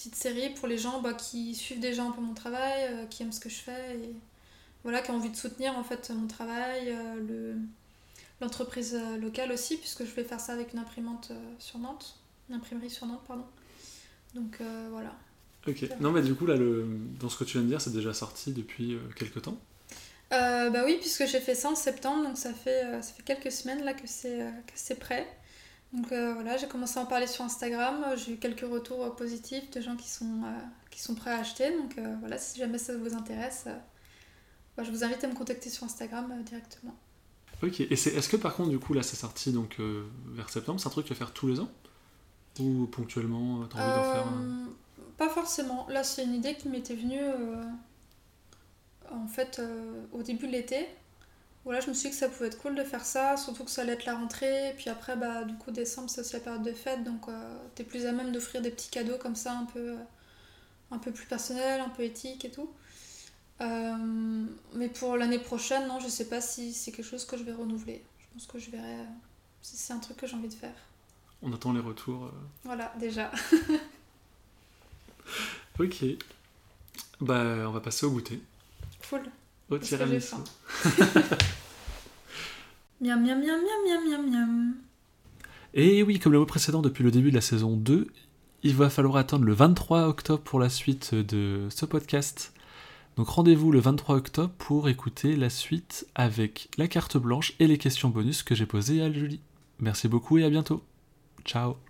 petite 0.00 0.14
série 0.14 0.48
pour 0.54 0.66
les 0.66 0.78
gens 0.78 1.02
bah, 1.02 1.12
qui 1.12 1.54
suivent 1.54 1.80
déjà 1.80 2.02
un 2.04 2.10
peu 2.10 2.22
mon 2.22 2.32
travail, 2.32 2.88
euh, 2.88 3.04
qui 3.04 3.22
aiment 3.22 3.32
ce 3.32 3.40
que 3.40 3.50
je 3.50 3.58
fais 3.58 3.98
et 3.98 4.14
voilà, 4.82 5.02
qui 5.02 5.10
ont 5.10 5.16
envie 5.16 5.28
de 5.28 5.36
soutenir 5.36 5.76
en 5.76 5.84
fait 5.84 6.10
mon 6.10 6.26
travail, 6.26 6.88
euh, 6.88 7.16
le, 7.16 7.56
l'entreprise 8.40 8.94
euh, 8.94 9.18
locale 9.18 9.52
aussi, 9.52 9.76
puisque 9.76 10.06
je 10.06 10.10
vais 10.12 10.24
faire 10.24 10.40
ça 10.40 10.54
avec 10.54 10.72
une 10.72 10.78
imprimante 10.78 11.32
sur 11.58 11.78
Nantes, 11.78 12.18
une 12.48 12.54
imprimerie 12.54 12.88
sur 12.88 13.04
Nantes, 13.06 13.20
pardon. 13.28 13.44
Donc 14.34 14.62
voilà. 14.90 15.14
Ok, 15.66 15.86
non 16.00 16.12
mais 16.12 16.22
du 16.22 16.34
coup 16.34 16.46
là, 16.46 16.56
le... 16.56 16.86
dans 17.18 17.28
ce 17.28 17.36
que 17.36 17.44
tu 17.44 17.58
viens 17.58 17.62
de 17.62 17.66
dire, 17.66 17.80
c'est 17.82 17.92
déjà 17.92 18.14
sorti 18.14 18.52
depuis 18.52 18.96
quelques 19.16 19.42
temps? 19.42 19.58
Bah 20.30 20.84
oui, 20.84 20.96
puisque 21.00 21.26
j'ai 21.26 21.40
fait 21.40 21.54
ça 21.54 21.70
en 21.70 21.74
septembre, 21.74 22.22
donc 22.24 22.38
ça 22.38 22.52
fait, 22.52 23.02
ça 23.02 23.12
fait 23.12 23.22
quelques 23.22 23.52
semaines 23.52 23.84
là 23.84 23.94
que 23.94 24.06
c'est, 24.06 24.46
c'est 24.74 24.98
prêt. 24.98 25.26
Donc 25.92 26.12
euh, 26.12 26.34
voilà, 26.34 26.56
j'ai 26.56 26.68
commencé 26.68 26.98
à 26.98 27.02
en 27.02 27.06
parler 27.06 27.26
sur 27.26 27.44
Instagram, 27.44 28.04
j'ai 28.16 28.34
eu 28.34 28.36
quelques 28.36 28.60
retours 28.60 29.04
euh, 29.04 29.10
positifs 29.10 29.70
de 29.72 29.80
gens 29.80 29.96
qui 29.96 30.08
sont, 30.08 30.42
euh, 30.44 30.58
qui 30.90 31.00
sont 31.00 31.16
prêts 31.16 31.32
à 31.32 31.38
acheter. 31.38 31.76
Donc 31.76 31.98
voilà, 32.20 32.38
si 32.38 32.58
jamais 32.58 32.78
ça 32.78 32.96
vous 32.96 33.14
intéresse, 33.14 33.66
bah, 34.76 34.84
je 34.84 34.90
vous 34.90 35.02
invite 35.02 35.22
à 35.24 35.28
me 35.28 35.34
contacter 35.34 35.68
sur 35.68 35.84
Instagram 35.84 36.32
directement. 36.44 36.94
Ok, 37.62 37.80
et 37.80 37.96
c'est, 37.96 38.14
est-ce 38.14 38.28
que 38.28 38.36
par 38.36 38.54
contre, 38.54 38.70
du 38.70 38.78
coup, 38.78 38.94
là 38.94 39.02
c'est 39.02 39.16
sorti 39.16 39.52
donc, 39.52 39.78
vers 40.28 40.48
septembre, 40.48 40.80
c'est 40.80 40.86
un 40.86 40.90
truc 40.90 41.04
que 41.04 41.08
tu 41.08 41.14
vas 41.14 41.18
faire 41.18 41.34
tous 41.34 41.48
les 41.48 41.60
ans? 41.60 41.70
Ou 42.58 42.86
ponctuellement, 42.86 43.66
tu 43.66 43.76
as 43.76 43.80
envie 43.80 43.96
d'en 43.96 44.12
faire 44.12 44.26
Pas 45.18 45.28
forcément. 45.28 45.86
Là, 45.88 46.04
c'est 46.04 46.24
une 46.24 46.34
idée 46.34 46.54
qui 46.54 46.68
m'était 46.68 46.94
venue 46.94 47.20
en 49.10 49.26
fait 49.26 49.60
au 50.12 50.22
début 50.22 50.46
de 50.46 50.52
l'été 50.52 50.86
voilà, 51.64 51.80
je 51.80 51.88
me 51.88 51.94
suis 51.94 52.08
dit 52.08 52.14
que 52.14 52.18
ça 52.18 52.28
pouvait 52.28 52.46
être 52.46 52.58
cool 52.58 52.74
de 52.74 52.84
faire 52.84 53.04
ça, 53.04 53.36
surtout 53.36 53.64
que 53.64 53.70
ça 53.70 53.82
allait 53.82 53.92
être 53.92 54.06
la 54.06 54.14
rentrée. 54.16 54.70
Et 54.70 54.72
puis 54.72 54.88
après, 54.88 55.16
bah, 55.16 55.44
du 55.44 55.54
coup, 55.56 55.70
décembre, 55.70 56.08
c'est 56.08 56.22
aussi 56.22 56.32
la 56.32 56.40
période 56.40 56.62
de 56.62 56.72
fête, 56.72 57.04
donc 57.04 57.28
euh, 57.28 57.58
t'es 57.74 57.84
plus 57.84 58.06
à 58.06 58.12
même 58.12 58.32
d'offrir 58.32 58.62
des 58.62 58.70
petits 58.70 58.88
cadeaux 58.88 59.18
comme 59.18 59.36
ça, 59.36 59.52
un 59.52 59.66
peu, 59.66 59.90
euh, 59.90 59.96
un 60.90 60.98
peu 60.98 61.12
plus 61.12 61.26
personnels, 61.26 61.80
un 61.80 61.90
peu 61.90 62.02
éthiques 62.02 62.46
et 62.46 62.50
tout. 62.50 62.70
Euh, 63.60 64.46
mais 64.72 64.88
pour 64.88 65.18
l'année 65.18 65.38
prochaine, 65.38 65.86
non, 65.86 66.00
je 66.00 66.08
sais 66.08 66.28
pas 66.28 66.40
si 66.40 66.72
c'est 66.72 66.92
quelque 66.92 67.04
chose 67.04 67.26
que 67.26 67.36
je 67.36 67.42
vais 67.42 67.52
renouveler. 67.52 68.02
Je 68.20 68.26
pense 68.32 68.46
que 68.46 68.58
je 68.58 68.70
verrai 68.70 68.96
si 69.60 69.76
c'est 69.76 69.92
un 69.92 69.98
truc 69.98 70.16
que 70.16 70.26
j'ai 70.26 70.36
envie 70.36 70.48
de 70.48 70.54
faire. 70.54 70.74
On 71.42 71.52
attend 71.52 71.74
les 71.74 71.80
retours. 71.80 72.32
Voilà, 72.64 72.90
déjà. 72.98 73.30
ok. 75.78 76.04
Bah, 77.20 77.44
on 77.68 77.70
va 77.70 77.80
passer 77.80 78.06
au 78.06 78.10
goûter. 78.12 78.40
Cool. 79.10 79.22
Au 79.70 79.78
tiramisu. 79.78 80.36
miam 83.00 83.20
miam 83.20 83.40
miam 83.40 83.60
miam 83.60 84.08
miam 84.08 84.30
miam 84.30 84.74
Et 85.74 86.04
oui, 86.04 86.20
comme 86.20 86.32
le 86.32 86.38
mot 86.38 86.46
précédent 86.46 86.80
depuis 86.80 87.02
le 87.02 87.10
début 87.10 87.30
de 87.30 87.34
la 87.34 87.40
saison 87.40 87.76
2, 87.76 88.06
il 88.62 88.74
va 88.76 88.88
falloir 88.88 89.16
attendre 89.16 89.44
le 89.44 89.52
23 89.52 90.06
octobre 90.06 90.42
pour 90.42 90.60
la 90.60 90.68
suite 90.68 91.14
de 91.14 91.66
ce 91.70 91.86
podcast. 91.86 92.54
Donc 93.16 93.28
rendez-vous 93.28 93.72
le 93.72 93.80
23 93.80 94.16
octobre 94.16 94.52
pour 94.58 94.88
écouter 94.88 95.34
la 95.34 95.50
suite 95.50 96.06
avec 96.14 96.68
la 96.78 96.86
carte 96.86 97.16
blanche 97.16 97.54
et 97.58 97.66
les 97.66 97.78
questions 97.78 98.10
bonus 98.10 98.44
que 98.44 98.54
j'ai 98.54 98.66
posées 98.66 99.02
à 99.02 99.12
Julie. 99.12 99.40
Merci 99.80 100.06
beaucoup 100.06 100.38
et 100.38 100.44
à 100.44 100.50
bientôt. 100.50 100.84
Ciao 101.44 101.89